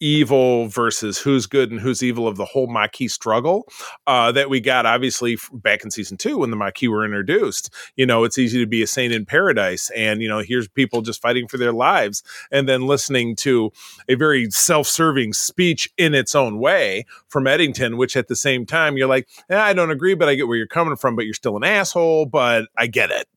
[0.00, 3.68] evil versus who's good and who's evil of the whole Maquis struggle
[4.06, 7.72] uh, that we got obviously back in season two when the Maquis were introduced.
[7.96, 11.02] You know, it's easy to be a saint in paradise, and you know, here's people
[11.02, 13.70] just fighting for their lives, and then listening to
[14.08, 18.96] a very self-serving speech in its own way from Eddington, which at the same time
[18.96, 21.34] you're like, eh, I don't agree, but I get where you're coming from, but you're
[21.34, 23.28] still an asshole, but I get it.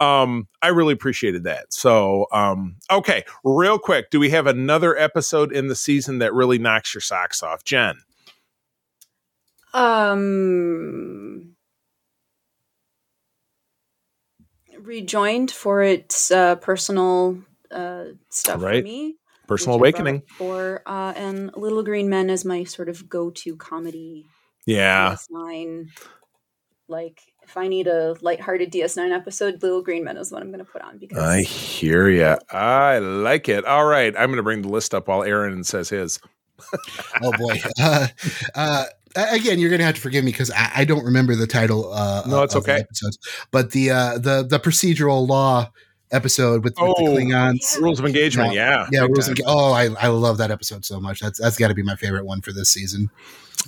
[0.00, 1.72] Um, I really appreciated that.
[1.72, 6.58] So, um, okay, real quick, do we have another episode in the season that really
[6.58, 7.96] knocks your socks off, Jen?
[9.74, 11.54] Um,
[14.78, 17.38] rejoined for its uh, personal
[17.70, 18.80] uh, stuff Right.
[18.82, 19.16] for me.
[19.46, 20.22] Personal which I brought Awakening.
[20.38, 24.26] For uh, and Little Green Men is my sort of go-to comedy
[24.66, 25.16] Yeah.
[25.30, 25.88] DS9.
[26.88, 30.64] Like if I need a lighthearted DS9 episode, Little Green Men is what I'm going
[30.64, 32.36] to put on because I hear ya.
[32.50, 33.64] I like it.
[33.64, 36.18] All right, I'm going to bring the list up while Aaron says his.
[37.22, 37.60] oh boy.
[37.78, 38.06] Uh,
[39.14, 41.90] uh, again, you're gonna have to forgive me because I, I, don't remember the title.
[41.92, 42.80] Uh, no, it's okay.
[42.80, 43.18] Episodes,
[43.50, 45.70] but the uh, the the procedural law
[46.10, 47.80] episode with, with oh, the Klingons.
[47.80, 48.86] Rules of engagement, yeah.
[48.92, 51.20] Yeah, rules of, oh, I, I love that episode so much.
[51.20, 53.10] That's that's got to be my favorite one for this season.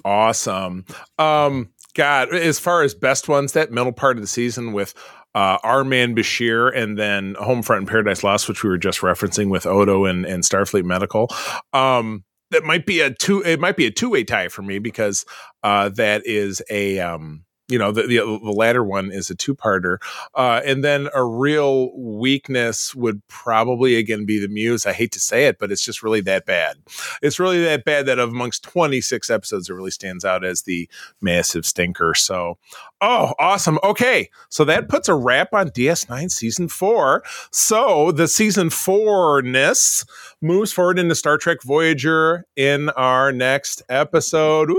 [0.05, 0.85] Awesome.
[1.19, 4.95] Um, God, as far as best ones, that middle part of the season with
[5.35, 9.51] uh, our man Bashir and then Homefront and Paradise Lost, which we were just referencing
[9.51, 11.29] with Odo and, and Starfleet Medical.
[11.73, 13.43] Um, that might be a two.
[13.43, 15.25] It might be a two way tie for me because
[15.63, 19.99] uh, that is a um, you know the, the, the latter one is a two-parter
[20.35, 24.87] uh, and then a real weakness would probably again be the muse.
[24.87, 26.77] I hate to say it but it's just really that bad.
[27.23, 30.89] It's really that bad that of amongst 26 episodes it really stands out as the
[31.21, 32.15] massive stinker.
[32.15, 32.59] So
[33.01, 33.79] oh awesome.
[33.85, 37.23] Okay so that puts a wrap on ds9 season four.
[37.53, 40.05] So the season four-ness
[40.41, 44.71] moves forward into star trek voyager in our next episode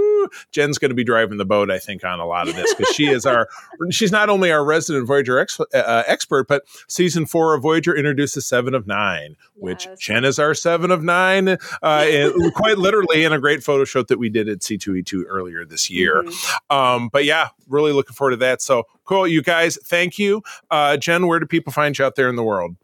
[0.51, 2.93] jen's going to be driving the boat i think on a lot of this because
[2.93, 3.47] she is our
[3.89, 8.45] she's not only our resident Voyager ex, uh, expert, but season four of Voyager introduces
[8.45, 9.99] Seven of Nine, which yes.
[9.99, 14.19] Jen is our Seven of Nine, uh, quite literally in a great photo shoot that
[14.19, 16.23] we did at C2E2 earlier this year.
[16.23, 16.75] Mm-hmm.
[16.75, 18.61] Um, but yeah, really looking forward to that.
[18.61, 19.77] So cool, you guys.
[19.83, 21.27] Thank you, uh, Jen.
[21.27, 22.75] Where do people find you out there in the world?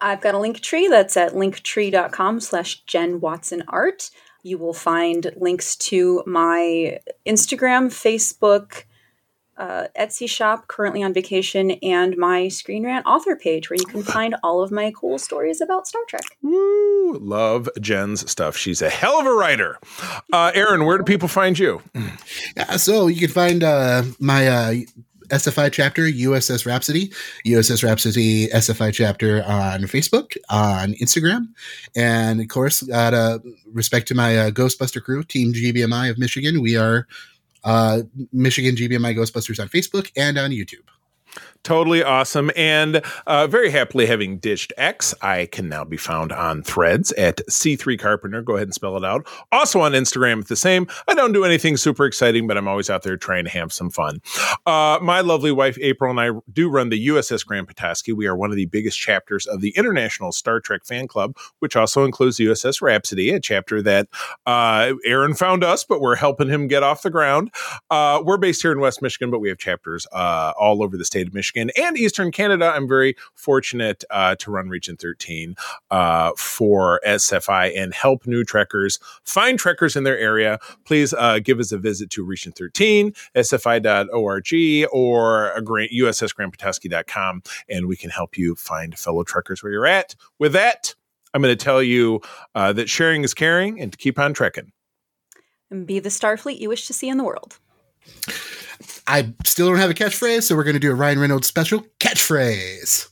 [0.00, 4.10] I've got a link tree that's at linktree.com slash Jen Watson Art.
[4.42, 8.84] You will find links to my Instagram, Facebook,
[9.58, 14.02] uh, Etsy shop, currently on vacation, and my Screen Rant author page where you can
[14.02, 16.22] find all of my cool stories about Star Trek.
[16.42, 17.18] Woo!
[17.18, 18.56] Love Jen's stuff.
[18.56, 19.78] She's a hell of a writer.
[20.32, 21.82] Uh, Aaron, where do people find you?
[22.56, 24.74] Yeah, so you can find uh, my uh,
[25.28, 27.12] SFI chapter, USS Rhapsody,
[27.46, 31.48] USS Rhapsody SFI chapter on Facebook, on Instagram,
[31.96, 33.42] and of course, out of
[33.72, 37.06] respect to my uh, Ghostbuster crew, Team GBMI of Michigan, we are
[37.64, 38.02] uh,
[38.32, 40.86] Michigan GBMI Ghostbusters on Facebook and on YouTube.
[41.64, 42.50] Totally awesome.
[42.56, 47.38] And uh, very happily having ditched X, I can now be found on threads at
[47.48, 48.40] C3 Carpenter.
[48.40, 49.26] Go ahead and spell it out.
[49.52, 50.86] Also on Instagram, at the same.
[51.08, 53.90] I don't do anything super exciting, but I'm always out there trying to have some
[53.90, 54.20] fun.
[54.66, 58.12] Uh, my lovely wife, April, and I do run the USS Grand Petoskey.
[58.12, 61.76] We are one of the biggest chapters of the International Star Trek Fan Club, which
[61.76, 64.08] also includes USS Rhapsody, a chapter that
[64.46, 67.52] uh, Aaron found us, but we're helping him get off the ground.
[67.90, 71.04] Uh, we're based here in West Michigan, but we have chapters uh, all over the
[71.04, 72.72] state of Michigan Michigan and Eastern Canada.
[72.74, 75.56] I'm very fortunate uh, to run Region 13
[75.90, 80.58] uh, for SFI and help new trekkers find trekkers in their area.
[80.84, 87.86] Please uh, give us a visit to Region 13, sfi.org, or a grant, ussgrandpetoskey.com, and
[87.86, 90.14] we can help you find fellow trekkers where you're at.
[90.38, 90.94] With that,
[91.32, 92.20] I'm going to tell you
[92.54, 94.72] uh, that sharing is caring and to keep on trekking.
[95.70, 97.58] And be the Starfleet you wish to see in the world.
[99.10, 101.86] I still don't have a catchphrase, so we're going to do a Ryan Reynolds special
[101.98, 103.08] catchphrase.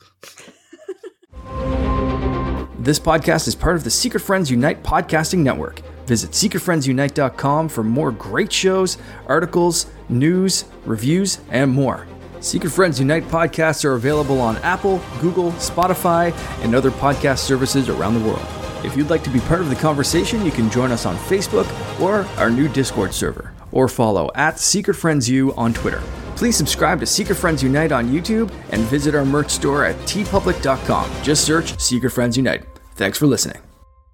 [2.78, 5.80] this podcast is part of the Secret Friends Unite podcasting network.
[6.04, 12.06] Visit secretfriendsunite.com for more great shows, articles, news, reviews, and more.
[12.40, 16.30] Secret Friends Unite podcasts are available on Apple, Google, Spotify,
[16.62, 18.46] and other podcast services around the world.
[18.84, 21.66] If you'd like to be part of the conversation, you can join us on Facebook
[21.98, 26.02] or our new Discord server or follow at Secret Friends U on Twitter.
[26.34, 31.22] Please subscribe to Secret Friends Unite on YouTube and visit our merch store at teepublic.com.
[31.22, 32.64] Just search Secret Friends Unite.
[32.94, 33.65] Thanks for listening.